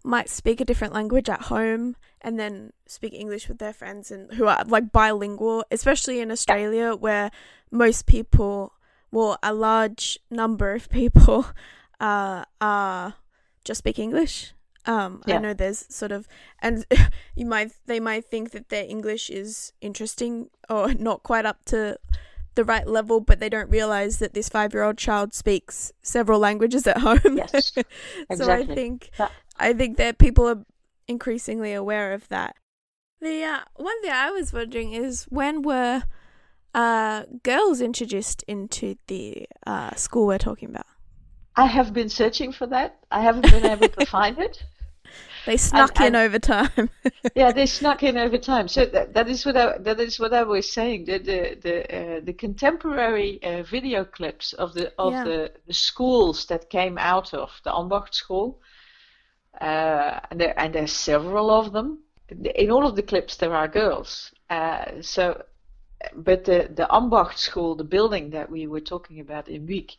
might 0.04 0.28
speak 0.28 0.60
a 0.60 0.64
different 0.64 0.92
language 0.92 1.28
at 1.28 1.42
home 1.42 1.96
and 2.20 2.38
then 2.38 2.72
speak 2.86 3.14
English 3.14 3.48
with 3.48 3.58
their 3.58 3.72
friends 3.72 4.10
and 4.10 4.34
who 4.34 4.46
are 4.46 4.62
like 4.66 4.92
bilingual, 4.92 5.64
especially 5.70 6.20
in 6.20 6.30
Australia 6.30 6.94
where 6.94 7.30
most 7.70 8.06
people, 8.06 8.74
well, 9.10 9.38
a 9.42 9.54
large 9.54 10.18
number 10.30 10.74
of 10.74 10.88
people 10.90 11.46
uh, 12.00 12.44
are 12.60 13.14
just 13.64 13.78
speak 13.78 13.98
English. 13.98 14.52
Um, 14.84 15.22
I 15.26 15.38
know 15.38 15.54
there's 15.54 15.86
sort 15.94 16.12
of, 16.12 16.26
and 16.60 16.84
you 17.36 17.46
might 17.46 17.72
they 17.86 18.00
might 18.00 18.24
think 18.24 18.50
that 18.50 18.68
their 18.68 18.84
English 18.84 19.30
is 19.30 19.72
interesting 19.80 20.50
or 20.68 20.92
not 20.98 21.22
quite 21.22 21.46
up 21.46 21.64
to 21.66 21.98
the 22.54 22.64
right 22.64 22.86
level, 22.86 23.20
but 23.20 23.40
they 23.40 23.48
don't 23.48 23.70
realize 23.70 24.18
that 24.18 24.34
this 24.34 24.48
five 24.48 24.74
year 24.74 24.82
old 24.82 24.98
child 24.98 25.34
speaks 25.34 25.92
several 26.02 26.38
languages 26.38 26.86
at 26.86 26.98
home. 27.08 27.36
Yes, 27.36 27.72
so 28.36 28.50
I 28.50 28.64
think 28.64 29.10
Yeah. 29.18 29.28
I 29.58 29.72
think 29.72 29.96
that 29.98 30.18
people 30.18 30.48
are 30.48 30.64
increasingly 31.06 31.72
aware 31.72 32.12
of 32.12 32.28
that. 32.28 32.56
The 33.20 33.44
uh, 33.44 33.60
one 33.76 34.00
thing 34.02 34.10
I 34.10 34.30
was 34.30 34.52
wondering 34.52 34.92
is 34.92 35.24
when 35.24 35.62
were 35.62 36.02
uh, 36.74 37.24
girls 37.42 37.80
introduced 37.80 38.42
into 38.48 38.96
the 39.06 39.46
uh, 39.66 39.94
school 39.94 40.26
we're 40.26 40.38
talking 40.38 40.70
about? 40.70 40.86
I 41.54 41.66
have 41.66 41.92
been 41.92 42.08
searching 42.08 42.50
for 42.52 42.66
that. 42.68 42.98
I 43.10 43.20
haven't 43.20 43.50
been 43.50 43.66
able 43.66 43.88
to 43.88 44.06
find 44.06 44.38
it. 44.38 44.64
They 45.46 45.56
snuck 45.56 45.98
in 46.00 46.14
and- 46.14 46.16
over 46.16 46.38
time. 46.38 46.90
yeah, 47.34 47.52
they 47.52 47.66
snuck 47.66 48.02
in 48.02 48.16
over 48.16 48.38
time. 48.38 48.68
So 48.68 48.84
that, 48.86 49.14
that 49.14 49.28
is 49.28 49.44
what 49.44 49.56
I 49.56 49.78
that 49.78 49.98
is 50.00 50.20
what 50.20 50.32
I 50.32 50.42
was 50.44 50.72
saying. 50.72 51.06
The 51.06 51.18
the 51.18 51.58
the, 51.60 51.76
uh, 51.98 52.20
the 52.22 52.32
contemporary 52.32 53.42
uh, 53.42 53.62
video 53.64 54.04
clips 54.04 54.52
of 54.52 54.74
the 54.74 54.92
of 54.98 55.12
Yeah. 55.12 55.24
the, 55.24 55.52
the 55.66 55.74
schools 55.74 56.46
that 56.46 56.70
came 56.70 56.96
out 56.98 57.34
of 57.34 57.50
the 57.64 57.70
Ambacht 57.70 58.14
school 58.14 58.60
uh, 59.60 60.20
and 60.30 60.40
there 60.40 60.58
and 60.58 60.74
there's 60.74 60.92
several 60.92 61.50
of 61.50 61.72
them. 61.72 61.98
In 62.54 62.70
all 62.70 62.86
of 62.86 62.96
the 62.96 63.02
clips, 63.02 63.36
there 63.36 63.54
are 63.54 63.68
girls. 63.68 64.32
Uh, 64.48 64.84
so, 65.02 65.42
but 66.14 66.44
the 66.44 66.68
the 66.74 66.86
Ambacht 66.90 67.36
school, 67.38 67.74
the 67.74 67.84
building 67.84 68.30
that 68.30 68.48
we 68.50 68.66
were 68.66 68.80
talking 68.80 69.20
about 69.20 69.48
in 69.48 69.66
Wyck, 69.66 69.96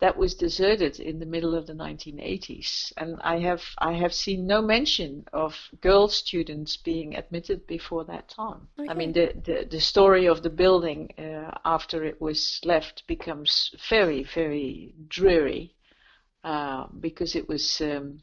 that 0.00 0.16
was 0.16 0.34
deserted 0.34 0.98
in 0.98 1.18
the 1.18 1.26
middle 1.26 1.54
of 1.54 1.66
the 1.66 1.74
1980s, 1.74 2.92
and 2.96 3.20
I 3.22 3.38
have 3.40 3.62
I 3.78 3.92
have 3.92 4.14
seen 4.14 4.46
no 4.46 4.62
mention 4.62 5.26
of 5.32 5.54
girl 5.82 6.08
students 6.08 6.78
being 6.78 7.14
admitted 7.16 7.66
before 7.66 8.04
that 8.06 8.28
time. 8.30 8.68
Okay. 8.78 8.88
I 8.88 8.94
mean, 8.94 9.12
the, 9.12 9.34
the 9.44 9.66
the 9.70 9.80
story 9.80 10.26
of 10.26 10.42
the 10.42 10.50
building 10.50 11.10
uh, 11.18 11.50
after 11.66 12.02
it 12.02 12.18
was 12.18 12.60
left 12.64 13.06
becomes 13.06 13.74
very 13.90 14.22
very 14.24 14.94
dreary 15.08 15.76
uh, 16.44 16.86
because 16.98 17.36
it 17.36 17.48
was. 17.48 17.80
Um, 17.80 18.22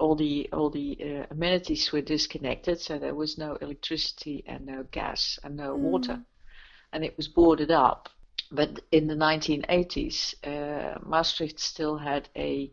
all 0.00 0.16
the 0.16 0.48
all 0.52 0.70
the 0.70 0.98
uh, 1.00 1.26
amenities 1.30 1.92
were 1.92 2.00
disconnected, 2.00 2.80
so 2.80 2.98
there 2.98 3.14
was 3.14 3.38
no 3.38 3.54
electricity 3.60 4.42
and 4.44 4.66
no 4.66 4.82
gas 4.90 5.38
and 5.44 5.56
no 5.56 5.76
mm. 5.76 5.78
water, 5.78 6.20
and 6.92 7.04
it 7.04 7.16
was 7.16 7.28
boarded 7.28 7.70
up 7.70 8.08
but 8.50 8.80
in 8.92 9.06
the 9.06 9.14
1980s, 9.14 10.34
uh, 10.44 10.98
Maastricht 11.04 11.58
still 11.58 11.98
had 11.98 12.28
a 12.36 12.70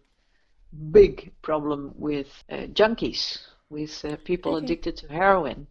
big 0.91 1.34
problem 1.41 1.93
with 1.97 2.28
uh, 2.49 2.68
junkies, 2.74 3.39
with 3.70 4.03
uh, 4.05 4.18
people 4.24 4.55
okay. 4.55 4.66
addicted 4.66 4.97
to 4.97 5.07
heroin, 5.07 5.68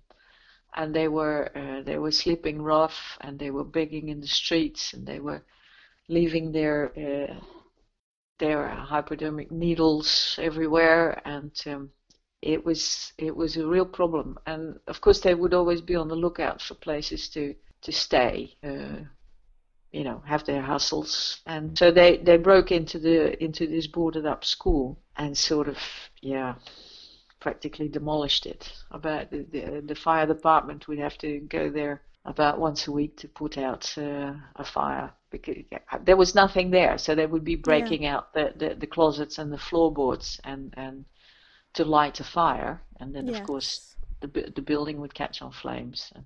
and 0.74 0.95
they 0.95 1.09
were 1.09 1.51
uh, 1.57 1.82
they 1.82 1.99
were 1.99 2.11
sleeping 2.11 2.62
rough, 2.62 3.18
and 3.20 3.38
they 3.38 3.51
were 3.51 3.64
begging 3.64 4.09
in 4.09 4.20
the 4.20 4.26
streets, 4.26 4.93
and 4.95 5.07
they 5.07 5.20
were 5.20 5.43
leaving 6.09 6.53
their 6.53 6.93
uh, 6.99 7.41
their 8.38 8.68
hypodermic 8.68 9.51
needles 9.51 10.38
everywhere, 10.41 11.20
and 11.24 11.53
um, 11.66 11.91
it 12.43 12.64
was 12.64 13.12
it 13.18 13.34
was 13.34 13.57
a 13.57 13.66
real 13.66 13.86
problem. 13.86 14.38
And 14.47 14.78
of 14.86 15.01
course, 15.01 15.20
they 15.20 15.34
would 15.34 15.55
always 15.55 15.80
be 15.80 15.95
on 15.95 16.09
the 16.09 16.16
lookout 16.16 16.61
for 16.62 16.74
places 16.74 17.28
to 17.30 17.55
to 17.82 17.93
stay. 17.93 18.57
Uh, 19.93 19.99
you 19.99 20.05
know 20.05 20.22
have 20.26 20.45
their 20.45 20.62
hustles. 20.62 21.41
And 21.47 21.76
so 21.76 21.91
they 21.91 22.18
they 22.18 22.36
broke 22.36 22.72
into 22.72 22.99
the 22.99 23.43
into 23.43 23.66
this 23.66 23.86
boarded 23.86 24.26
up 24.26 24.45
school 24.45 24.99
and 25.16 25.36
sort 25.36 25.68
of 25.68 25.78
yeah 26.22 26.55
practically 27.41 27.88
demolished 27.88 28.47
it. 28.47 28.70
About 28.91 29.30
the, 29.30 29.47
the, 29.51 29.82
the 29.86 29.95
fire 29.95 30.26
department 30.26 30.88
would 30.88 30.99
have 30.99 31.16
to 31.18 31.41
go 31.41 31.70
there 31.70 32.03
about 32.26 32.59
once 32.59 32.86
a 32.86 32.93
week 32.93 33.16
to 33.16 33.28
put 33.28 33.57
out 33.57 33.97
uh, 33.97 34.34
a 34.57 34.64
fire 34.64 35.11
because 35.30 35.57
yeah, 35.72 35.78
there 36.05 36.18
was 36.18 36.34
nothing 36.34 36.70
there. 36.70 36.99
So 36.99 37.14
they 37.14 37.26
would 37.26 37.45
be 37.45 37.57
breaking 37.57 38.03
yeah. 38.03 38.16
out 38.16 38.34
the, 38.34 38.53
the, 38.57 38.74
the, 38.74 38.86
closets 38.86 39.38
and 39.38 39.51
the 39.51 39.59
floorboards 39.59 40.38
and 40.45 40.74
and 40.76 41.05
to 41.74 41.84
light 41.84 42.20
a 42.20 42.24
fire. 42.24 42.82
And 43.01 43.14
then 43.14 43.26
yes. 43.26 43.41
of 43.41 43.47
course 43.47 43.97
the 44.20 44.53
the 44.55 44.62
building 44.62 45.01
would 45.01 45.14
catch 45.14 45.41
on 45.41 45.53
flames. 45.53 46.12
And 46.14 46.24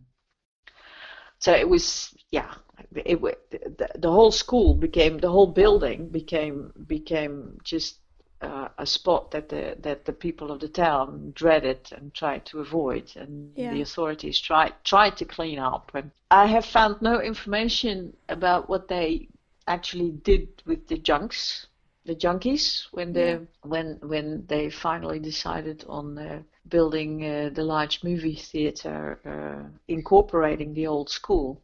so 1.39 1.53
it 1.53 1.69
was 1.69 2.13
yeah 2.31 2.55
it, 2.95 3.21
the, 3.21 3.89
the 3.97 4.11
whole 4.11 4.33
school 4.33 4.75
became 4.75 5.19
the 5.19 5.31
whole 5.31 5.47
building 5.47 6.09
became 6.09 6.73
became 6.87 7.59
just 7.65 7.99
uh, 8.45 8.69
a 8.79 8.87
spot 8.87 9.31
that 9.31 9.49
the 9.49 9.77
that 9.81 10.05
the 10.05 10.13
people 10.13 10.51
of 10.51 10.61
the 10.61 10.69
town 10.69 11.33
dreaded 11.35 11.81
and 11.93 12.13
tried 12.15 12.45
to 12.47 12.61
avoid, 12.61 13.11
and 13.17 13.53
yeah. 13.57 13.73
the 13.73 13.81
authorities 13.81 14.39
tried 14.41 14.75
tried 14.85 15.17
to 15.17 15.25
clean 15.25 15.59
up. 15.59 15.91
And 15.95 16.11
I 16.31 16.47
have 16.47 16.65
found 16.65 17.01
no 17.01 17.21
information 17.21 18.17
about 18.29 18.69
what 18.69 18.89
they 18.89 19.29
actually 19.67 20.11
did 20.11 20.49
with 20.67 20.87
the 20.89 20.99
junks, 20.99 21.67
the 22.05 22.15
junkies, 22.15 22.87
when 22.93 23.13
the 23.13 23.21
yeah. 23.21 23.39
when 23.63 23.99
when 24.03 24.45
they 24.47 24.71
finally 24.71 25.19
decided 25.19 25.85
on 25.89 26.19
uh, 26.19 26.43
building 26.69 27.25
uh, 27.25 27.51
the 27.55 27.65
large 27.65 28.03
movie 28.05 28.37
theater, 28.37 29.19
uh, 29.25 29.69
incorporating 29.89 30.75
the 30.75 30.87
old 30.87 31.09
school. 31.09 31.61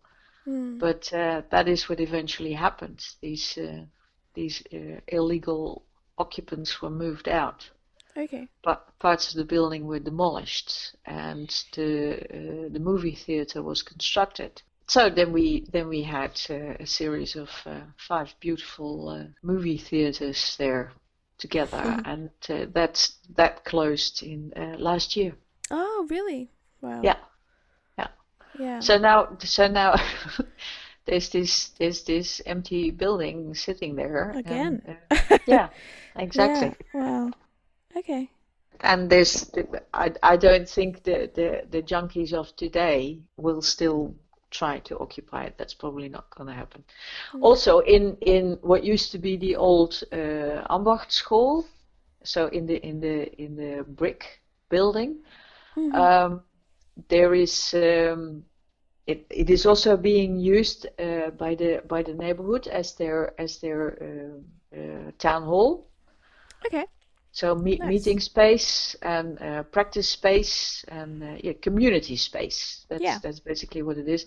Mm. 0.51 0.79
But 0.79 1.13
uh, 1.13 1.43
that 1.51 1.69
is 1.69 1.89
what 1.89 2.01
eventually 2.01 2.53
happened. 2.53 3.01
These 3.21 3.59
uh, 3.59 3.85
these 4.35 4.63
uh, 4.73 5.01
illegal 5.09 5.85
occupants 6.19 6.83
were 6.83 6.91
moved 6.91 7.29
out. 7.29 7.71
Okay. 8.17 8.49
But 8.65 8.99
parts 8.99 9.31
of 9.31 9.37
the 9.37 9.45
building 9.45 9.87
were 9.87 10.01
demolished, 10.01 10.97
and 11.07 11.49
the 11.75 12.17
uh, 12.39 12.69
the 12.73 12.81
movie 12.81 13.15
theater 13.15 13.63
was 13.63 13.83
constructed. 13.83 14.63
So 14.89 15.09
then 15.09 15.33
we 15.33 15.67
then 15.73 15.89
we 15.89 16.03
had 16.03 16.33
a 16.81 16.87
series 16.87 17.37
of 17.37 17.49
five 18.09 18.35
beautiful 18.41 19.29
movie 19.43 19.79
theaters 19.79 20.57
there 20.59 20.93
together, 21.39 21.79
mm-hmm. 21.79 22.11
and 22.11 22.31
uh, 22.49 22.67
that's 22.73 23.17
that 23.37 23.65
closed 23.65 24.23
in 24.23 24.53
uh, 24.57 24.77
last 24.79 25.17
year. 25.17 25.33
Oh, 25.71 26.07
really? 26.11 26.51
Wow. 26.81 27.01
Yeah, 27.03 27.17
yeah. 28.59 28.81
So 28.81 28.99
now, 28.99 29.37
so 29.39 29.69
now. 29.69 29.95
there's 31.07 31.31
this 31.31 31.71
there's 31.79 32.05
this 32.05 32.41
empty 32.47 32.91
building 32.91 33.55
sitting 33.55 33.97
there 33.97 34.31
again. 34.31 34.83
And, 34.87 34.99
uh, 35.11 35.39
yeah, 35.47 35.69
exactly. 36.17 36.75
Yeah. 36.95 37.01
Wow. 37.01 37.31
Okay. 37.97 38.31
And 38.83 39.11
there's, 39.11 39.51
I, 39.93 40.13
I 40.23 40.37
don't 40.37 40.69
think 40.69 41.03
the, 41.03 41.31
the 41.35 41.63
the 41.71 41.83
junkies 41.83 42.33
of 42.33 42.55
today 42.57 43.21
will 43.37 43.61
still 43.61 44.15
try 44.51 44.79
to 44.81 44.99
occupy 44.99 45.45
it. 45.45 45.55
That's 45.59 45.75
probably 45.75 46.09
not 46.09 46.35
going 46.35 46.49
to 46.49 46.55
happen. 46.55 46.85
Mm. 47.35 47.43
Also, 47.43 47.81
in 47.81 48.17
in 48.21 48.59
what 48.63 48.85
used 48.85 49.13
to 49.13 49.19
be 49.19 49.37
the 49.37 49.57
old 49.57 50.03
uh, 50.13 50.65
Ambacht 50.71 51.13
school, 51.13 51.67
so 52.23 52.47
in 52.47 52.67
the 52.67 52.85
in 52.87 53.01
the 53.01 53.43
in 53.43 53.57
the 53.57 53.85
brick 53.85 54.41
building, 54.71 55.19
mm-hmm. 55.77 55.95
um, 55.95 56.43
there 57.09 57.35
is. 57.35 57.75
Um, 57.75 58.45
it, 59.07 59.27
it 59.31 59.51
is 59.51 59.67
also 59.67 59.97
being 59.97 60.39
used 60.39 60.87
uh, 60.99 61.31
by 61.31 61.55
the 61.57 61.83
by 61.89 62.03
the 62.03 62.15
neighborhood 62.15 62.69
as 62.69 62.95
their 62.95 63.35
as 63.41 63.59
their 63.59 63.99
uh, 64.01 64.79
uh, 64.79 65.11
town 65.19 65.43
hall. 65.43 65.89
Okay. 66.67 66.85
So 67.33 67.55
me- 67.55 67.79
nice. 67.79 67.89
meeting 67.89 68.21
space 68.21 68.97
and 69.03 69.41
uh, 69.41 69.63
practice 69.65 70.09
space 70.09 70.85
and 70.89 71.23
uh, 71.23 71.37
yeah, 71.43 71.53
community 71.61 72.17
space. 72.17 72.87
That's 72.89 73.03
yeah. 73.03 73.19
that's 73.23 73.41
basically 73.41 73.83
what 73.83 73.99
it 73.99 74.09
is. 74.09 74.27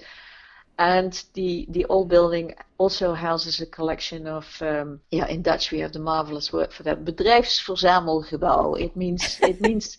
And 0.79 1.13
the 1.33 1.67
the 1.69 1.85
old 1.85 2.09
building 2.09 2.55
also 2.77 3.13
houses 3.13 3.61
a 3.61 3.65
collection 3.65 4.27
of 4.27 4.45
um, 4.61 4.99
yeah 5.11 5.27
in 5.27 5.41
Dutch 5.43 5.71
we 5.71 5.79
have 5.79 5.93
the 5.93 5.99
marvelous 5.99 6.51
word 6.51 6.73
for 6.73 6.83
that 6.83 7.05
bedrijfsverzamelgebouw. 7.05 8.81
It 8.81 8.95
means 8.95 9.39
it 9.41 9.61
means 9.61 9.97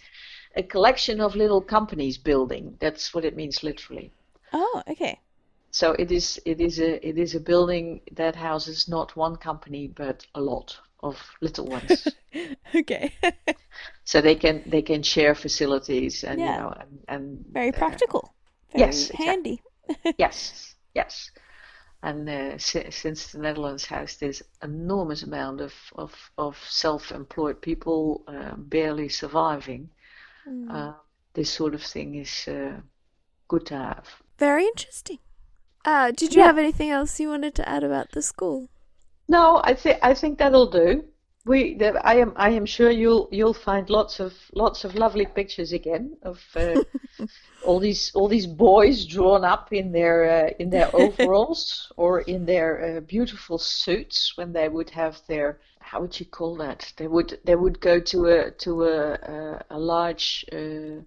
a 0.57 0.62
collection 0.62 1.20
of 1.20 1.36
little 1.36 1.61
companies 1.61 2.18
building. 2.18 2.76
That's 2.80 3.14
what 3.14 3.24
it 3.24 3.36
means 3.36 3.62
literally. 3.62 4.12
Oh, 4.52 4.82
okay. 4.88 5.20
So 5.70 5.92
it 5.98 6.12
is 6.12 6.40
it 6.44 6.61
is 6.61 6.78
a 6.78 7.07
it 7.07 7.18
is 7.18 7.34
a 7.34 7.40
building 7.40 8.00
that 8.12 8.36
houses 8.36 8.88
not 8.88 9.16
one 9.16 9.36
company 9.36 9.88
but 9.88 10.24
a 10.34 10.40
lot 10.40 10.78
of 11.00 11.18
little 11.40 11.66
ones. 11.66 12.14
okay. 12.74 13.12
so 14.05 14.20
they 14.20 14.36
can 14.36 14.62
they 14.66 14.82
can 14.82 15.02
share 15.02 15.34
facilities 15.34 16.24
and 16.24 16.38
yeah. 16.38 16.55
you 16.55 16.61
know 16.62 16.72
and, 16.80 17.05
and 17.09 17.44
very 17.52 17.72
uh, 17.74 17.78
practical. 17.78 18.34
Very 18.72 18.86
yes, 18.86 19.09
handy. 19.11 19.62
Exactly. 19.88 20.14
yes, 20.18 20.74
yes. 20.94 21.30
And 22.02 22.28
uh, 22.28 22.59
si- 22.59 22.90
since 22.90 23.32
the 23.32 23.38
Netherlands 23.38 23.84
has 23.86 24.16
this 24.16 24.42
enormous 24.62 25.22
amount 25.24 25.61
of 25.61 25.74
of, 25.96 26.12
of 26.38 26.57
self-employed 26.68 27.61
people 27.61 28.22
uh, 28.28 28.55
barely 28.57 29.09
surviving, 29.09 29.90
mm. 30.49 30.95
this 31.34 31.51
sort 31.51 31.74
of 31.74 31.82
thing 31.82 32.14
is 32.16 32.49
uh, 32.49 32.80
good 33.49 33.66
to 33.66 33.76
have. 33.76 34.07
Very 34.38 34.64
interesting. 34.64 35.18
Uh, 35.84 36.11
did 36.11 36.34
you 36.34 36.40
yeah. 36.40 36.47
have 36.47 36.59
anything 36.59 36.90
else 36.90 37.20
you 37.20 37.28
wanted 37.28 37.55
to 37.55 37.68
add 37.68 37.84
about 37.84 38.12
the 38.12 38.22
school? 38.22 38.68
No, 39.28 39.61
I 39.64 39.74
think 39.74 39.99
I 40.03 40.14
think 40.14 40.38
that'll 40.38 40.70
do. 40.70 41.05
We, 41.47 41.74
the, 41.74 42.01
I 42.07 42.14
am, 42.14 42.32
I 42.36 42.51
am 42.51 42.64
sure 42.64 42.90
you'll 42.90 43.28
you'll 43.30 43.53
find 43.55 43.90
lots 43.90 44.18
of 44.18 44.32
lots 44.55 44.84
of 44.84 44.95
lovely 44.95 45.26
pictures 45.26 45.72
again 45.72 46.16
of 46.22 46.42
uh, 46.57 46.82
all 47.66 47.78
these 47.78 48.12
all 48.14 48.28
these 48.28 48.47
boys 48.47 49.05
drawn 49.05 49.45
up 49.45 49.72
in 49.72 49.92
their 49.92 50.47
uh, 50.47 50.51
in 50.59 50.70
their 50.70 50.88
overalls 50.97 51.92
or 51.97 52.22
in 52.22 52.47
their 52.47 52.97
uh, 52.97 53.01
beautiful 53.01 53.59
suits 53.59 54.36
when 54.36 54.53
they 54.55 54.68
would 54.70 54.90
have 54.90 55.20
their 55.26 55.61
how 55.85 56.01
would 56.01 56.18
you 56.18 56.26
call 56.26 56.57
that? 56.57 56.93
They 56.97 57.07
would 57.07 57.39
they 57.45 57.55
would 57.55 57.78
go 57.80 58.01
to 58.01 58.26
a 58.26 58.51
to 58.51 58.85
a 58.85 59.12
a, 59.12 59.64
a 59.70 59.78
large 59.78 60.45
uh, 60.51 61.03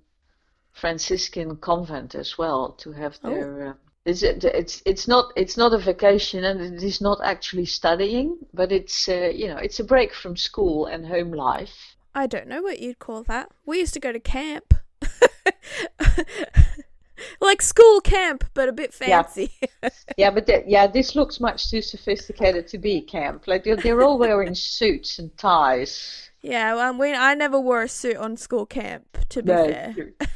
Franciscan 0.72 1.58
convent 1.58 2.16
as 2.16 2.38
well 2.38 2.74
to 2.84 2.92
have 2.92 3.18
oh. 3.24 3.30
their. 3.30 3.68
Oh 3.68 3.74
it's, 4.08 4.24
it's 4.24 4.82
it's 4.86 5.08
not 5.08 5.34
it's 5.36 5.58
not 5.58 5.74
a 5.74 5.78
vacation 5.78 6.46
and 6.46 6.62
it 6.62 6.82
is 6.82 7.02
not 7.02 7.20
actually 7.22 7.66
studying, 7.66 8.38
but 8.54 8.72
it's 8.72 9.10
uh, 9.10 9.32
you 9.36 9.48
know 9.50 9.58
it's 9.58 9.82
a 9.82 9.84
break 9.84 10.14
from 10.14 10.38
school 10.38 10.86
and 10.86 11.06
home 11.06 11.34
life. 11.34 11.98
I 12.16 12.26
don't 12.26 12.48
know 12.48 12.62
what 12.62 12.80
you'd 12.80 13.00
call 13.00 13.24
that. 13.24 13.52
We 13.66 13.80
used 13.80 13.94
to 13.96 14.00
go 14.00 14.14
to 14.14 14.20
camp, 14.20 14.74
like 17.42 17.62
school 17.62 18.02
camp, 18.02 18.44
but 18.54 18.70
a 18.70 18.74
bit 18.74 18.94
fancy. 18.94 19.52
Yeah, 19.62 19.90
yeah 20.18 20.32
but 20.32 20.48
th- 20.48 20.66
yeah, 20.68 20.88
this 20.88 21.16
looks 21.16 21.40
much 21.40 21.70
too 21.70 21.82
sophisticated 21.82 22.68
to 22.68 22.78
be 22.78 23.02
camp. 23.02 23.48
Like 23.48 23.64
they're, 23.64 23.76
they're 23.76 24.02
all 24.02 24.18
wearing 24.18 24.56
suits 24.56 25.20
and 25.20 25.36
ties. 25.38 26.27
Yeah, 26.48 26.76
well, 26.76 26.98
we, 26.98 27.14
I 27.14 27.34
never 27.36 27.60
wore 27.60 27.84
a 27.84 27.90
suit 27.90 28.16
on 28.16 28.38
school 28.38 28.66
camp, 28.66 29.18
to 29.30 29.44
be 29.44 29.52
no, 29.52 29.68
fair. 29.68 29.96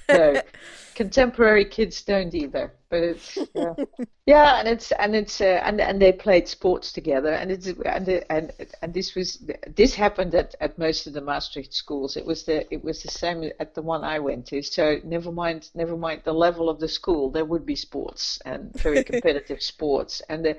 no, 0.10 0.42
contemporary 0.96 1.64
kids 1.64 2.02
don't 2.02 2.34
either. 2.34 2.74
But 2.90 3.04
it's 3.04 3.38
yeah, 3.56 3.74
yeah 4.26 4.60
and 4.60 4.68
it's 4.68 4.92
and 4.92 5.16
it's 5.16 5.40
uh, 5.40 5.62
and 5.64 5.80
and 5.80 6.02
they 6.02 6.12
played 6.12 6.50
sports 6.50 6.92
together, 6.92 7.32
and 7.32 7.50
it's 7.50 7.68
and 7.68 8.10
and 8.30 8.52
and 8.82 8.94
this 8.94 9.16
was 9.16 9.42
this 9.74 9.96
happened 9.96 10.36
at, 10.36 10.54
at 10.60 10.78
most 10.78 11.08
of 11.08 11.14
the 11.14 11.22
Maastricht 11.22 11.74
schools. 11.74 12.18
It 12.18 12.26
was 12.26 12.44
the 12.44 12.72
it 12.74 12.84
was 12.84 13.02
the 13.02 13.12
same 13.12 13.50
at 13.62 13.74
the 13.74 13.82
one 13.82 14.04
I 14.04 14.20
went 14.20 14.48
to. 14.48 14.62
So 14.62 15.00
never 15.06 15.32
mind 15.32 15.70
never 15.74 15.96
mind 15.96 16.24
the 16.26 16.34
level 16.34 16.70
of 16.70 16.82
the 16.82 16.90
school, 16.90 17.32
there 17.32 17.46
would 17.46 17.66
be 17.66 17.78
sports 17.78 18.42
and 18.44 18.74
very 18.74 19.02
competitive 19.12 19.62
sports, 19.64 20.22
and 20.28 20.44
the 20.44 20.58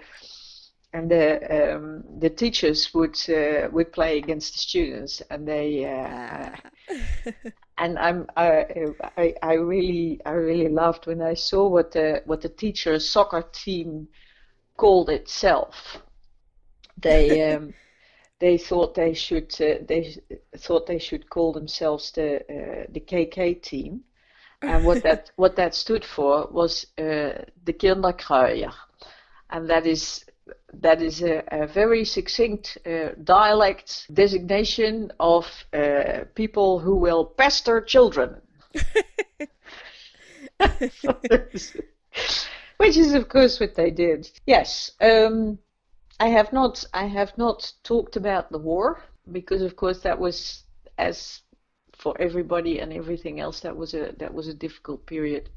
and 0.93 1.11
the 1.11 1.75
um, 1.75 2.05
the 2.19 2.29
teachers 2.31 2.93
would 2.95 3.17
uh, 3.29 3.69
would 3.73 3.93
play 3.93 4.19
against 4.19 4.53
the 4.53 4.59
students, 4.59 5.23
and 5.31 5.49
they 5.49 5.85
uh, 5.87 6.51
and 7.79 7.99
I'm 7.99 8.27
I, 8.37 8.67
I, 9.17 9.35
I 9.43 9.53
really 9.55 10.21
I 10.27 10.33
really 10.33 10.69
loved 10.69 11.07
when 11.07 11.23
I 11.23 11.35
saw 11.35 11.67
what 11.67 11.93
the 11.93 12.23
what 12.27 12.43
the 12.43 12.49
teacher 12.49 12.99
soccer 12.99 13.43
team 13.53 14.09
called 14.77 15.09
itself. 15.09 15.99
They 17.01 17.53
um, 17.55 17.73
they 18.39 18.59
thought 18.59 18.95
they 18.95 19.15
should 19.15 19.51
uh, 19.61 19.85
they 19.89 20.17
thought 20.59 20.87
they 20.87 20.99
should 20.99 21.31
call 21.31 21.53
themselves 21.55 22.13
the 22.13 22.37
uh, 22.37 22.87
the 22.91 23.01
KK 23.01 23.63
team, 23.63 24.03
and 24.61 24.85
what 24.85 25.03
that 25.05 25.31
what 25.37 25.57
that 25.57 25.75
stood 25.75 26.05
for 26.05 26.49
was 26.51 26.87
uh, 26.99 27.45
the 27.65 27.73
Kinderkruier, 27.73 28.75
and 29.49 29.71
that 29.71 29.87
is 29.87 30.25
that 30.81 31.03
is 31.03 31.23
a, 31.23 31.43
a 31.51 31.67
very 31.67 32.05
succinct 32.05 32.79
uh, 32.87 33.11
dialect 33.23 34.07
designation 34.13 35.13
of 35.21 35.47
uh, 35.73 36.25
people 36.35 36.79
who 36.79 36.97
will 36.97 37.25
pester 37.25 37.81
children. 37.81 38.41
Which 42.79 42.97
is, 42.97 43.15
of 43.15 43.29
course, 43.29 43.61
what 43.61 43.75
they 43.75 43.91
did. 43.91 44.31
Yes, 44.47 44.93
um, 45.01 45.59
I 46.19 46.29
have 46.29 46.53
not. 46.53 46.85
I 46.95 47.07
have 47.07 47.37
not 47.37 47.73
talked 47.85 48.17
about 48.17 48.51
the 48.51 48.59
war 48.59 49.03
because, 49.31 49.63
of 49.63 49.77
course, 49.77 50.01
that 50.03 50.19
was 50.19 50.65
as 50.99 51.43
for 51.99 52.21
everybody 52.21 52.81
and 52.81 52.93
everything 52.93 53.41
else. 53.41 53.61
That 53.61 53.77
was 53.77 53.95
a 53.95 54.15
that 54.19 54.33
was 54.33 54.49
a 54.49 54.55
difficult 54.55 55.07
period. 55.07 55.51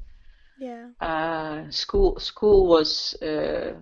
Yeah. 0.58 0.90
Uh, 1.00 1.70
school 1.70 2.18
school 2.20 2.66
was 2.66 3.14
uh, 3.22 3.74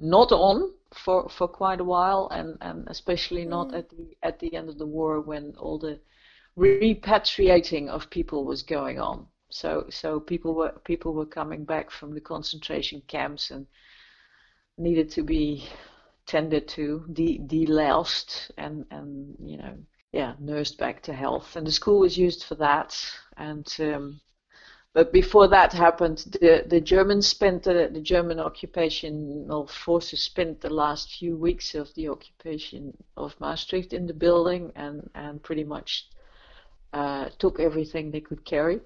not 0.00 0.32
on 0.32 0.72
for 0.94 1.28
for 1.28 1.48
quite 1.48 1.80
a 1.80 1.84
while, 1.84 2.28
and 2.30 2.56
and 2.60 2.88
especially 2.88 3.44
not 3.44 3.68
Mm. 3.68 3.78
at 3.78 3.88
the 3.90 4.16
at 4.22 4.38
the 4.38 4.54
end 4.54 4.68
of 4.68 4.78
the 4.78 4.86
war 4.86 5.20
when 5.20 5.54
all 5.58 5.78
the 5.78 6.00
repatriating 6.56 7.88
of 7.88 8.10
people 8.10 8.44
was 8.44 8.62
going 8.62 8.98
on. 8.98 9.26
So 9.50 9.86
so 9.90 10.20
people 10.20 10.54
were 10.54 10.72
people 10.84 11.12
were 11.14 11.26
coming 11.26 11.64
back 11.64 11.90
from 11.90 12.14
the 12.14 12.20
concentration 12.20 13.02
camps 13.06 13.50
and 13.50 13.66
needed 14.76 15.10
to 15.10 15.22
be 15.22 15.68
tended 16.26 16.68
to, 16.68 17.04
de 17.12 17.38
deloused, 17.38 18.50
and 18.58 18.84
and 18.90 19.36
you 19.44 19.56
know 19.58 19.76
yeah 20.12 20.34
nursed 20.38 20.78
back 20.78 21.02
to 21.02 21.12
health. 21.12 21.56
And 21.56 21.66
the 21.66 21.72
school 21.72 22.00
was 22.00 22.18
used 22.18 22.44
for 22.44 22.54
that. 22.56 22.96
And 23.36 23.66
um, 23.80 24.20
but 24.98 25.12
before 25.12 25.46
that 25.46 25.72
happened, 25.72 26.18
the 26.40 26.64
the 26.66 26.80
Germans 26.80 27.28
spent 27.28 27.62
the, 27.62 27.88
the 27.92 28.00
German 28.00 28.40
occupational 28.40 29.68
forces 29.68 30.20
spent 30.20 30.60
the 30.60 30.74
last 30.74 31.12
few 31.18 31.36
weeks 31.36 31.76
of 31.76 31.94
the 31.94 32.08
occupation 32.08 32.96
of 33.16 33.38
Maastricht 33.38 33.92
in 33.92 34.08
the 34.08 34.12
building 34.26 34.72
and 34.74 35.08
and 35.14 35.40
pretty 35.40 35.62
much 35.62 36.08
uh, 36.92 37.28
took 37.38 37.60
everything 37.60 38.10
they 38.10 38.20
could 38.20 38.44
carry. 38.44 38.80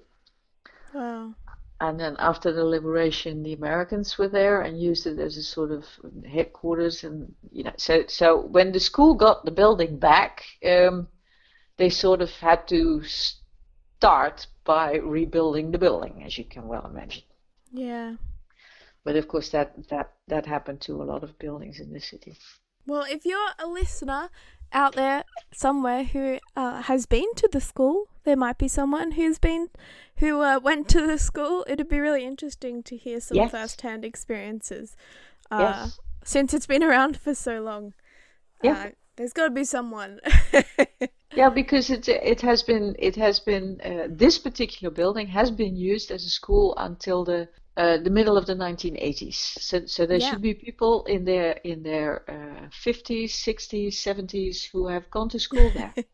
Wow. 0.93 1.33
And 1.81 1.99
then 1.99 2.15
after 2.19 2.51
the 2.53 2.63
liberation, 2.63 3.41
the 3.41 3.53
Americans 3.53 4.15
were 4.19 4.29
there 4.29 4.61
and 4.61 4.79
used 4.79 5.07
it 5.07 5.17
as 5.17 5.35
a 5.37 5.41
sort 5.41 5.71
of 5.71 5.83
headquarters. 6.31 7.03
And 7.03 7.33
you 7.51 7.63
know, 7.63 7.73
so 7.77 8.03
so 8.07 8.39
when 8.39 8.71
the 8.71 8.79
school 8.79 9.15
got 9.15 9.45
the 9.45 9.57
building 9.61 9.97
back, 9.97 10.43
um, 10.63 11.07
they 11.77 11.89
sort 11.89 12.21
of 12.21 12.29
had 12.29 12.67
to 12.67 13.01
start 14.03 14.47
by 14.65 14.95
rebuilding 14.95 15.71
the 15.71 15.77
building, 15.77 16.23
as 16.25 16.37
you 16.37 16.43
can 16.43 16.67
well 16.67 16.85
imagine. 16.85 17.23
Yeah. 17.71 18.15
But 19.05 19.15
of 19.15 19.27
course, 19.27 19.49
that 19.49 19.69
that 19.89 20.11
that 20.27 20.45
happened 20.45 20.81
to 20.81 21.01
a 21.01 21.05
lot 21.11 21.23
of 21.23 21.37
buildings 21.39 21.79
in 21.79 21.93
the 21.93 21.99
city. 21.99 22.35
Well, 22.85 23.05
if 23.09 23.25
you're 23.25 23.53
a 23.59 23.67
listener 23.67 24.29
out 24.71 24.95
there 24.95 25.23
somewhere 25.53 26.03
who 26.03 26.39
uh, 26.55 26.81
has 26.81 27.05
been 27.05 27.33
to 27.35 27.49
the 27.51 27.61
school, 27.61 28.07
there 28.23 28.35
might 28.35 28.57
be 28.57 28.67
someone 28.67 29.11
who's 29.11 29.39
been 29.39 29.69
who 30.17 30.41
uh, 30.41 30.59
went 30.59 30.89
to 30.89 31.07
the 31.07 31.17
school. 31.17 31.65
It'd 31.67 31.87
be 31.87 31.99
really 31.99 32.25
interesting 32.25 32.83
to 32.83 32.97
hear 32.97 33.19
some 33.21 33.37
Yes. 33.37 33.51
first-hand 33.51 34.03
experiences. 34.05 34.95
Uh, 35.51 35.59
Yes. 35.61 35.99
Since 36.25 36.53
it's 36.53 36.67
been 36.67 36.83
around 36.83 37.17
for 37.17 37.35
so 37.35 37.61
long. 37.61 37.93
Yeah. 38.61 38.91
There's 39.15 39.33
got 39.33 39.45
to 39.45 39.49
be 39.51 39.63
someone. 39.63 40.19
Yeah, 41.35 41.49
because 41.49 41.89
it 41.89 42.07
it 42.07 42.41
has 42.41 42.63
been 42.63 42.95
it 42.97 43.15
has 43.17 43.39
been 43.39 43.79
uh, 43.81 44.07
this 44.09 44.37
particular 44.39 44.91
building 44.91 45.27
has 45.27 45.51
been 45.51 45.75
used 45.75 46.11
as 46.11 46.23
a 46.25 46.29
school 46.29 46.73
until 46.77 47.23
the 47.25 47.49
uh, 47.77 47.97
the 47.97 48.09
middle 48.09 48.37
of 48.37 48.45
the 48.45 48.55
1980s. 48.55 49.37
So 49.37 49.85
so 49.85 50.05
there 50.05 50.17
Yeah. 50.17 50.19
should 50.19 50.41
be 50.41 50.53
people 50.53 51.03
in 51.05 51.25
their 51.25 51.53
in 51.63 51.83
their 51.83 52.23
uh, 52.29 52.69
50s, 52.71 53.35
60s, 53.35 53.99
70s 53.99 54.63
who 54.71 54.87
have 54.87 55.09
gone 55.11 55.29
to 55.29 55.39
school 55.39 55.71
there. 55.71 55.93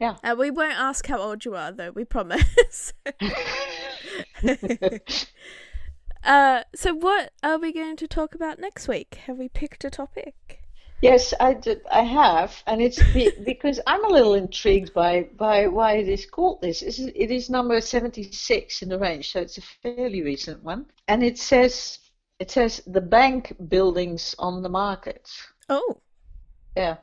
Yeah. 0.00 0.16
Uh, 0.22 0.34
we 0.38 0.50
won't 0.50 0.78
ask 0.78 1.06
how 1.06 1.18
old 1.18 1.44
you 1.44 1.54
are, 1.54 1.72
though. 1.72 1.90
We 1.90 2.04
promise. 2.04 2.92
uh, 6.24 6.62
so, 6.74 6.94
what 6.94 7.32
are 7.42 7.58
we 7.58 7.72
going 7.72 7.96
to 7.96 8.06
talk 8.08 8.34
about 8.34 8.58
next 8.58 8.88
week? 8.88 9.14
Have 9.26 9.38
we 9.38 9.48
picked 9.48 9.84
a 9.84 9.90
topic? 9.90 10.62
Yes, 11.02 11.34
I 11.40 11.52
did. 11.54 11.82
I 11.92 12.02
have, 12.02 12.62
and 12.66 12.80
it's 12.80 13.02
be, 13.12 13.30
because 13.44 13.80
I'm 13.86 14.04
a 14.04 14.08
little 14.08 14.34
intrigued 14.34 14.94
by 14.94 15.28
by 15.36 15.66
why 15.66 15.96
it 15.98 16.08
is 16.08 16.24
called 16.26 16.62
this. 16.62 16.82
It 16.82 16.98
is, 16.98 17.10
it 17.14 17.30
is 17.30 17.50
number 17.50 17.80
76 17.80 18.82
in 18.82 18.88
the 18.88 18.98
range, 18.98 19.30
so 19.32 19.40
it's 19.40 19.58
a 19.58 19.62
fairly 19.82 20.22
recent 20.22 20.62
one, 20.64 20.86
and 21.08 21.22
it 21.22 21.38
says 21.38 21.98
it 22.38 22.50
says 22.50 22.82
the 22.86 23.00
bank 23.00 23.54
buildings 23.68 24.34
on 24.38 24.62
the 24.62 24.68
market. 24.70 25.28
Oh, 25.68 25.98
Yeah. 26.76 26.96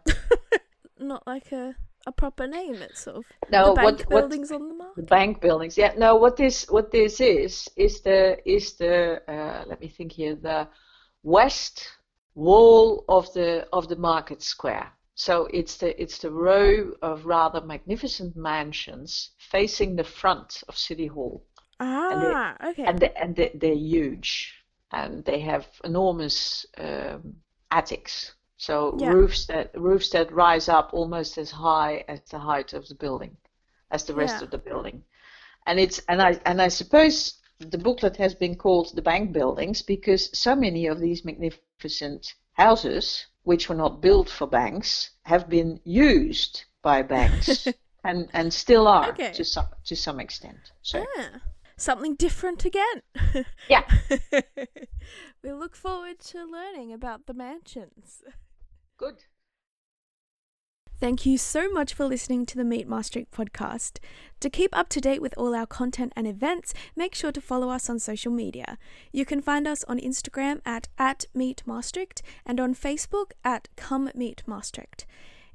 not 1.00 1.26
like 1.28 1.52
a, 1.52 1.76
a 2.08 2.12
proper 2.12 2.48
name. 2.48 2.76
It's 2.76 3.04
sort 3.04 3.18
of 3.18 3.26
No, 3.52 3.70
the 3.70 3.74
bank 3.76 3.86
what- 3.86 3.98
what- 4.00 4.10
buildings 4.10 4.52
on 4.52 4.70
the 4.70 4.76
market. 4.76 4.96
The 4.96 5.04
bank 5.10 5.42
buildings. 5.42 5.78
Yeah. 5.78 5.94
No, 5.98 6.16
what 6.16 6.36
this 6.38 6.66
what 6.70 6.92
this 6.92 7.20
is 7.22 7.68
is 7.76 8.02
the 8.02 8.38
is 8.50 8.74
the 8.74 9.22
uh, 9.28 9.66
let 9.68 9.80
me 9.82 9.88
think 9.88 10.12
here 10.14 10.36
the 10.36 10.68
west 11.24 11.88
wall 12.36 13.06
of 13.08 13.32
the 13.34 13.68
of 13.72 13.88
the 13.88 13.96
market 13.96 14.42
square. 14.42 14.92
So 15.16 15.48
it's 15.54 15.78
the 15.78 16.02
it's 16.02 16.18
the 16.18 16.32
row 16.32 16.92
of 17.02 17.26
rather 17.26 17.62
magnificent 17.62 18.36
mansions 18.36 19.32
facing 19.38 19.96
the 19.96 20.04
front 20.04 20.64
of 20.68 20.78
City 20.78 21.08
Hall, 21.08 21.46
Ah, 21.80 22.56
okay. 22.70 22.86
and 22.86 23.00
they, 23.00 23.12
and 23.16 23.36
they, 23.36 23.52
they're 23.56 23.76
huge, 23.76 24.54
and 24.92 25.24
they 25.26 25.40
have 25.40 25.68
enormous 25.84 26.66
um, 26.78 27.36
attics. 27.72 28.34
So 28.58 28.92
Yeah. 28.98 29.10
roofs 29.12 29.46
that 29.48 29.72
roofs 29.76 30.10
that 30.10 30.32
rise 30.32 30.70
up 30.70 30.94
almost 30.94 31.38
as 31.38 31.52
high 31.52 32.04
as 32.08 32.22
the 32.32 32.40
height 32.40 32.74
of 32.74 32.88
the 32.88 32.96
building, 32.96 33.38
as 33.92 34.04
the 34.06 34.14
rest 34.16 34.36
Yeah. 34.36 34.44
of 34.46 34.52
the 34.52 34.58
building. 34.58 35.04
And 35.66 35.80
it's 35.80 36.00
and 36.08 36.22
I 36.22 36.40
and 36.46 36.62
I 36.62 36.70
suppose 36.70 37.40
the 37.60 37.78
booklet 37.78 38.18
has 38.18 38.36
been 38.36 38.56
called 38.56 38.96
the 38.96 39.02
bank 39.02 39.32
buildings 39.32 39.82
because 39.82 40.30
so 40.38 40.56
many 40.56 40.88
of 40.88 41.00
these 41.00 41.24
magnificent 41.26 41.64
houses, 42.54 43.26
which 43.44 43.70
were 43.70 43.76
not 43.76 44.02
built 44.02 44.30
for 44.30 44.48
banks, 44.48 45.12
have 45.24 45.50
been 45.50 45.80
used 45.84 46.66
by 46.82 47.02
banks 47.02 47.68
and 48.04 48.30
and 48.34 48.54
still 48.54 48.88
are 48.88 49.10
Okay. 49.10 49.32
to 49.34 49.44
some 49.46 49.68
to 49.86 49.96
some 49.96 50.20
extent. 50.20 50.72
So 50.82 51.06
Ah, 51.18 51.42
something 51.78 52.16
different 52.16 52.66
again. 52.66 53.02
yeah. 53.70 53.84
we 55.44 55.52
look 55.52 55.76
forward 55.76 56.20
to 56.20 56.44
learning 56.46 56.94
about 56.94 57.26
the 57.26 57.34
mansions. 57.34 58.24
Good. 58.98 59.24
Thank 61.04 61.26
you 61.26 61.38
so 61.38 61.70
much 61.70 61.94
for 61.94 62.06
listening 62.06 62.46
to 62.46 62.56
the 62.56 62.64
Meet 62.64 62.88
Maastricht 62.88 63.30
podcast. 63.30 64.00
To 64.40 64.50
keep 64.50 64.70
up 64.72 64.88
to 64.88 65.02
date 65.02 65.22
with 65.22 65.34
all 65.36 65.54
our 65.54 65.66
content 65.66 66.14
and 66.16 66.26
events, 66.26 66.74
make 66.96 67.14
sure 67.14 67.34
to 67.34 67.42
follow 67.42 67.70
us 67.70 67.90
on 67.90 68.00
social 68.00 68.32
media. 68.32 68.78
You 69.12 69.26
can 69.26 69.42
find 69.42 69.68
us 69.68 69.84
on 69.90 70.00
Instagram 70.00 70.62
at, 70.66 70.88
at 70.98 71.26
Meet 71.34 71.62
Maastricht 71.66 72.22
and 72.46 72.58
on 72.58 72.74
Facebook 72.74 73.32
at 73.44 73.68
Come 73.76 74.12
Meet 74.16 74.44
Maastricht. 74.48 75.06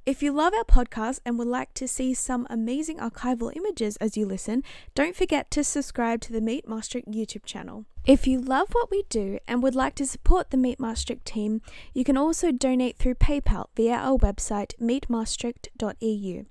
If 0.09 0.23
you 0.23 0.33
love 0.33 0.55
our 0.55 0.65
podcast 0.65 1.21
and 1.27 1.39
would 1.39 1.49
like 1.49 1.75
to 1.75 1.87
see 1.87 2.15
some 2.15 2.47
amazing 2.49 2.97
archival 2.97 3.55
images 3.55 3.99
as 3.99 4.17
you 4.17 4.25
listen, 4.25 4.65
don't 4.95 5.15
forget 5.15 5.51
to 5.51 5.63
subscribe 5.63 6.23
to 6.23 6.33
the 6.33 6.41
Meet 6.41 6.67
Maastricht 6.67 7.11
YouTube 7.11 7.45
channel. 7.45 7.85
If 8.07 8.27
you 8.27 8.41
love 8.41 8.69
what 8.73 8.91
we 8.91 9.05
do 9.11 9.39
and 9.47 9.63
would 9.63 9.75
like 9.75 9.95
to 9.97 10.07
support 10.07 10.49
the 10.49 10.57
Meet 10.57 10.81
Maastricht 10.81 11.27
team, 11.27 11.61
you 11.93 12.05
can 12.05 12.17
also 12.17 12.51
donate 12.53 12.97
through 12.97 13.17
PayPal 13.17 13.67
via 13.77 13.97
our 13.97 14.17
website 14.17 14.73
meetmaastricht.eu. 14.81 16.45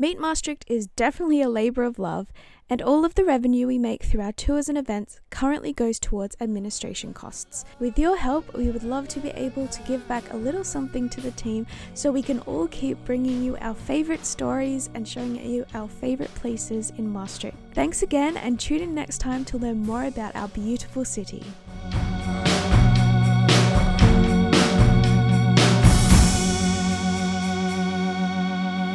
Meet 0.00 0.18
Maastricht 0.18 0.64
is 0.66 0.86
definitely 0.96 1.42
a 1.42 1.50
labour 1.50 1.82
of 1.82 1.98
love, 1.98 2.32
and 2.70 2.80
all 2.80 3.04
of 3.04 3.16
the 3.16 3.24
revenue 3.26 3.66
we 3.66 3.76
make 3.76 4.02
through 4.02 4.22
our 4.22 4.32
tours 4.32 4.70
and 4.70 4.78
events 4.78 5.20
currently 5.28 5.74
goes 5.74 5.98
towards 5.98 6.38
administration 6.40 7.12
costs. 7.12 7.66
With 7.78 7.98
your 7.98 8.16
help, 8.16 8.56
we 8.56 8.70
would 8.70 8.82
love 8.82 9.08
to 9.08 9.20
be 9.20 9.28
able 9.32 9.68
to 9.68 9.82
give 9.82 10.08
back 10.08 10.32
a 10.32 10.38
little 10.38 10.64
something 10.64 11.10
to 11.10 11.20
the 11.20 11.32
team 11.32 11.66
so 11.92 12.10
we 12.10 12.22
can 12.22 12.38
all 12.46 12.66
keep 12.68 12.96
bringing 13.04 13.44
you 13.44 13.58
our 13.60 13.74
favourite 13.74 14.24
stories 14.24 14.88
and 14.94 15.06
showing 15.06 15.36
you 15.36 15.66
our 15.74 15.86
favourite 15.86 16.34
places 16.34 16.94
in 16.96 17.12
Maastricht. 17.12 17.58
Thanks 17.74 18.02
again, 18.02 18.38
and 18.38 18.58
tune 18.58 18.80
in 18.80 18.94
next 18.94 19.18
time 19.18 19.44
to 19.44 19.58
learn 19.58 19.84
more 19.84 20.04
about 20.04 20.34
our 20.34 20.48
beautiful 20.48 21.04
city. 21.04 21.44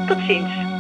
Tot 0.08 0.18
ziens. 0.18 0.75